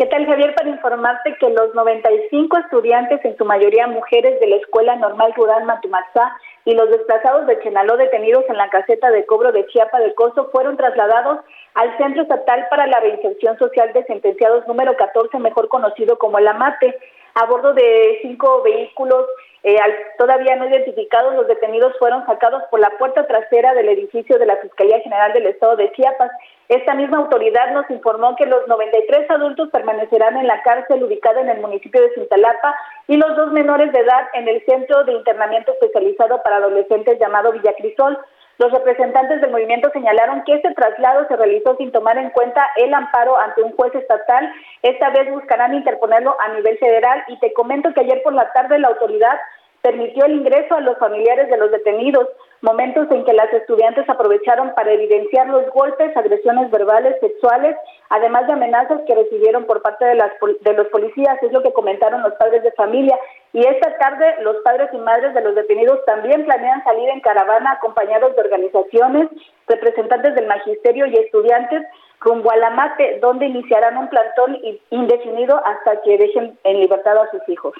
[0.00, 0.54] ¿Qué tal, Javier?
[0.54, 5.64] Para informarte que los 95 estudiantes, en su mayoría mujeres de la Escuela Normal Rural
[5.64, 10.14] Matumatzá, y los desplazados de Chenaló detenidos en la caseta de cobro de Chiapa del
[10.14, 11.40] Coso fueron trasladados
[11.74, 16.48] al Centro Estatal para la Reinserción Social de Sentenciados número 14, mejor conocido como el
[16.48, 16.96] AMATE,
[17.34, 19.26] a bordo de cinco vehículos
[19.62, 19.76] eh,
[20.16, 24.56] todavía no identificados, los detenidos fueron sacados por la puerta trasera del edificio de la
[24.56, 26.30] Fiscalía General del Estado de Chiapas.
[26.70, 31.48] Esta misma autoridad nos informó que los 93 adultos permanecerán en la cárcel ubicada en
[31.48, 32.76] el municipio de Cintalapa
[33.08, 37.50] y los dos menores de edad en el centro de internamiento especializado para adolescentes llamado
[37.50, 38.16] Villacrisol.
[38.58, 42.94] Los representantes del movimiento señalaron que este traslado se realizó sin tomar en cuenta el
[42.94, 44.48] amparo ante un juez estatal.
[44.82, 48.78] Esta vez buscarán interponerlo a nivel federal y te comento que ayer por la tarde
[48.78, 49.40] la autoridad
[49.82, 52.28] permitió el ingreso a los familiares de los detenidos.
[52.62, 57.76] Momentos en que las estudiantes aprovecharon para evidenciar los golpes, agresiones verbales, sexuales,
[58.10, 61.72] además de amenazas que recibieron por parte de, las, de los policías, es lo que
[61.72, 63.18] comentaron los padres de familia.
[63.52, 67.72] Y esta tarde los padres y madres de los detenidos también planean salir en caravana
[67.72, 69.28] acompañados de organizaciones,
[69.66, 71.82] representantes del magisterio y estudiantes
[72.20, 74.58] rumbo a la mate, donde iniciarán un plantón
[74.90, 77.72] indefinido hasta que dejen en libertad a sus hijos.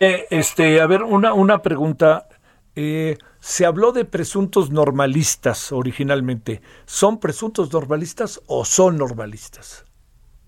[0.00, 2.26] Eh, este, a ver, una, una pregunta.
[2.80, 6.60] Eh, se habló de presuntos normalistas originalmente.
[6.84, 9.84] ¿Son presuntos normalistas o son normalistas?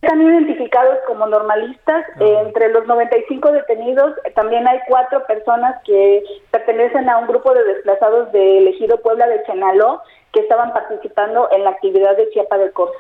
[0.01, 2.07] Están identificados como normalistas.
[2.15, 2.21] Ah.
[2.21, 7.53] Eh, entre los 95 detenidos eh, también hay cuatro personas que pertenecen a un grupo
[7.53, 10.01] de desplazados de elegido Puebla de Chenaló
[10.33, 12.95] que estaban participando en la actividad de Chiapa del Corso.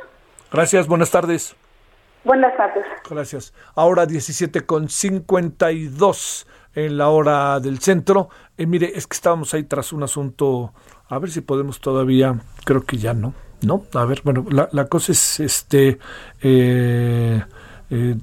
[0.51, 1.55] Gracias, buenas tardes.
[2.25, 2.85] Buenas tardes.
[3.09, 3.55] Gracias.
[3.77, 8.29] Ahora 17 con 52 en la hora del centro.
[8.57, 10.73] Eh, mire, es que estábamos ahí tras un asunto,
[11.09, 13.85] a ver si podemos todavía, creo que ya no, ¿no?
[13.95, 15.99] A ver, bueno, la, la cosa es, este,
[16.43, 17.43] eh,
[17.91, 18.17] eh,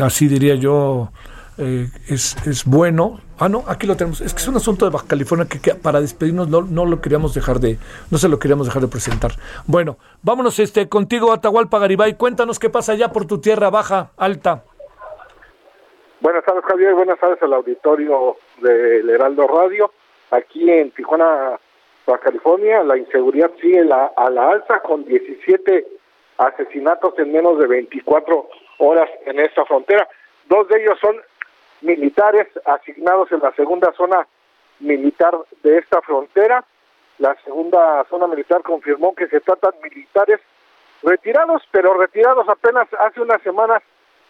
[0.00, 1.10] así diría yo,
[1.58, 3.20] eh, es, bueno.
[3.38, 4.20] Ah, no, aquí lo tenemos.
[4.20, 7.00] Es que es un asunto de Baja California que, que para despedirnos no, no lo
[7.00, 7.78] queríamos dejar de,
[8.10, 9.36] no se lo queríamos dejar de presentar.
[9.66, 12.16] Bueno, vámonos este contigo, Atahualpa Garibay.
[12.16, 14.64] Cuéntanos qué pasa allá por tu tierra baja, alta.
[16.20, 16.94] Buenas tardes, Javier.
[16.94, 19.92] Buenas tardes al auditorio del Heraldo Radio.
[20.30, 21.58] Aquí en Tijuana,
[22.06, 25.86] Baja California, la inseguridad sigue la- a la alza con 17
[26.38, 28.48] asesinatos en menos de 24
[28.78, 30.08] horas en esta frontera.
[30.48, 31.16] Dos de ellos son
[31.82, 34.26] militares asignados en la segunda zona
[34.80, 36.64] militar de esta frontera.
[37.18, 40.40] La segunda zona militar confirmó que se tratan militares
[41.02, 43.82] retirados, pero retirados apenas hace unas semanas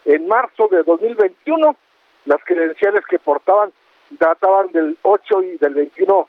[0.06, 1.76] en marzo de 2021.
[2.24, 3.72] Las credenciales que portaban
[4.10, 6.28] databan del 8 y del 21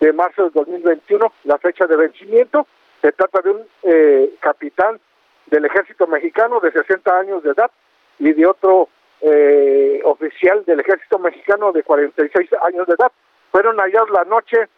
[0.00, 2.66] de marzo de 2021, la fecha de vencimiento.
[3.02, 4.98] Se trata de un eh, capitán
[5.46, 7.70] del ejército mexicano de 60 años de edad
[8.18, 8.88] y de otro
[9.20, 13.12] eh, oficial del ejército mexicano de 46 años de edad.
[13.52, 14.68] Fueron hallados la noche,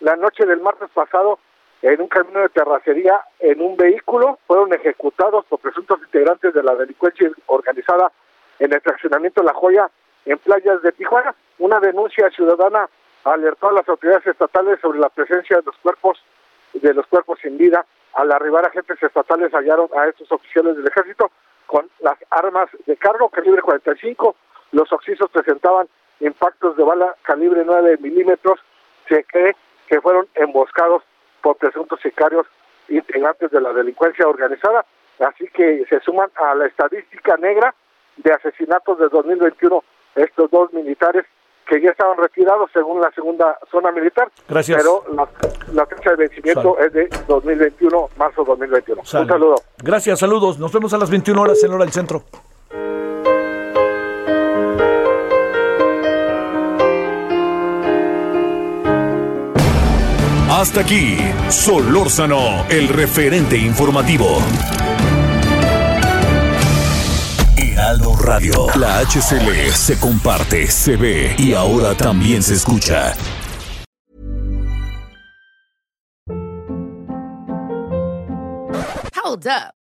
[0.00, 1.38] la noche del martes pasado
[1.82, 6.76] en un camino de terracería en un vehículo, fueron ejecutados por presuntos integrantes de la
[6.76, 8.12] delincuencia organizada
[8.60, 9.90] en el fraccionamiento La Joya
[10.24, 11.34] en playas de Tijuana.
[11.58, 12.88] Una denuncia ciudadana
[13.24, 16.22] alertó a las autoridades estatales sobre la presencia de los cuerpos
[16.72, 17.84] de los cuerpos sin vida.
[18.14, 21.30] Al arribar agentes estatales hallaron a estos oficiales del ejército
[21.66, 24.36] con las armas de cargo calibre 45.
[24.70, 25.88] Los oxisos presentaban
[26.20, 28.60] impactos de bala calibre 9 milímetros.
[29.08, 29.56] Se cree
[29.88, 31.02] que fueron emboscados
[31.42, 32.46] por presuntos sicarios
[32.88, 34.84] integrantes de la delincuencia organizada.
[35.20, 37.74] Así que se suman a la estadística negra
[38.16, 39.82] de asesinatos de 2021
[40.14, 41.24] estos dos militares
[41.66, 44.30] que ya estaban retirados según la segunda zona militar.
[44.48, 44.78] Gracias.
[44.78, 45.28] Pero la,
[45.72, 49.04] la fecha de vencimiento es de 2021, marzo 2021.
[49.04, 49.22] Sale.
[49.22, 49.54] Un saludo.
[49.82, 50.58] Gracias, saludos.
[50.58, 52.24] Nos vemos a las 21 horas en hora del centro.
[60.62, 61.18] Hasta aquí,
[61.48, 64.38] Solórzano, el referente informativo.
[67.56, 73.12] Heraldo Radio, la HCL se comparte, se ve y ahora también se escucha.
[79.24, 79.81] Hold up.